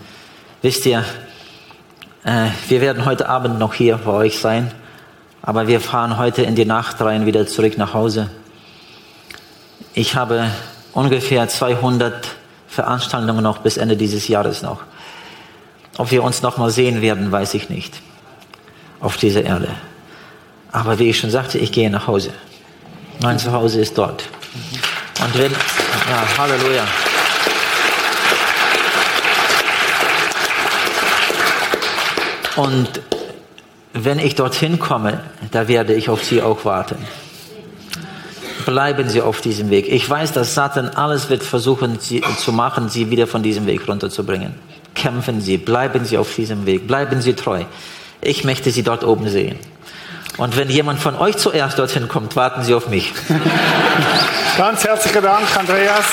Wisst 0.61 0.85
ihr, 0.85 1.03
äh, 2.23 2.47
wir 2.67 2.81
werden 2.81 3.05
heute 3.05 3.29
Abend 3.29 3.57
noch 3.57 3.73
hier 3.73 3.97
bei 3.97 4.11
euch 4.11 4.39
sein, 4.39 4.71
aber 5.41 5.67
wir 5.67 5.79
fahren 5.79 6.17
heute 6.17 6.43
in 6.43 6.55
die 6.55 6.65
Nacht 6.65 7.01
rein 7.01 7.25
wieder 7.25 7.47
zurück 7.47 7.77
nach 7.77 7.93
Hause. 7.93 8.29
Ich 9.93 10.15
habe 10.15 10.51
ungefähr 10.93 11.47
200 11.47 12.27
Veranstaltungen 12.67 13.43
noch 13.43 13.59
bis 13.59 13.77
Ende 13.77 13.97
dieses 13.97 14.27
Jahres 14.27 14.61
noch. 14.61 14.83
Ob 15.97 16.11
wir 16.11 16.23
uns 16.23 16.41
noch 16.41 16.57
mal 16.57 16.71
sehen 16.71 17.01
werden, 17.01 17.31
weiß 17.31 17.53
ich 17.53 17.69
nicht. 17.69 18.01
Auf 18.99 19.17
dieser 19.17 19.43
Erde. 19.43 19.69
Aber 20.71 20.99
wie 20.99 21.09
ich 21.09 21.19
schon 21.19 21.31
sagte, 21.31 21.57
ich 21.57 21.71
gehe 21.71 21.89
nach 21.89 22.07
Hause. 22.07 22.31
Mein 23.21 23.39
Zuhause 23.39 23.81
ist 23.81 23.97
dort. 23.97 24.23
Und 25.23 25.37
wenn, 25.37 25.51
ja, 25.51 26.37
Halleluja. 26.37 26.87
Und 32.55 33.01
wenn 33.93 34.19
ich 34.19 34.35
dorthin 34.35 34.79
komme, 34.79 35.21
da 35.51 35.67
werde 35.67 35.93
ich 35.93 36.09
auf 36.09 36.23
Sie 36.23 36.41
auch 36.41 36.63
warten. 36.63 36.97
Bleiben 38.65 39.09
Sie 39.09 39.21
auf 39.21 39.41
diesem 39.41 39.69
Weg. 39.69 39.89
Ich 39.89 40.09
weiß, 40.09 40.31
dass 40.33 40.53
Satan 40.53 40.89
alles 40.89 41.29
wird 41.29 41.43
versuchen 41.43 41.99
Sie, 41.99 42.23
zu 42.37 42.53
machen, 42.53 42.89
Sie 42.89 43.09
wieder 43.09 43.27
von 43.27 43.43
diesem 43.43 43.65
Weg 43.65 43.87
runterzubringen 43.87 44.70
kämpfen 44.95 45.41
Sie, 45.41 45.57
bleiben 45.57 46.05
Sie 46.05 46.17
auf 46.17 46.35
diesem 46.35 46.65
Weg, 46.65 46.87
bleiben 46.87 47.21
Sie 47.21 47.33
treu. 47.33 47.63
Ich 48.21 48.43
möchte 48.43 48.71
Sie 48.71 48.83
dort 48.83 49.03
oben 49.03 49.29
sehen. 49.29 49.57
Und 50.37 50.57
wenn 50.57 50.69
jemand 50.69 50.99
von 50.99 51.15
euch 51.15 51.37
zuerst 51.37 51.77
dorthin 51.77 52.07
kommt, 52.07 52.35
warten 52.35 52.63
Sie 52.63 52.73
auf 52.73 52.87
mich. 52.87 53.13
Ganz 54.57 54.83
herzlichen 54.83 55.23
Dank, 55.23 55.57
Andreas. 55.57 56.05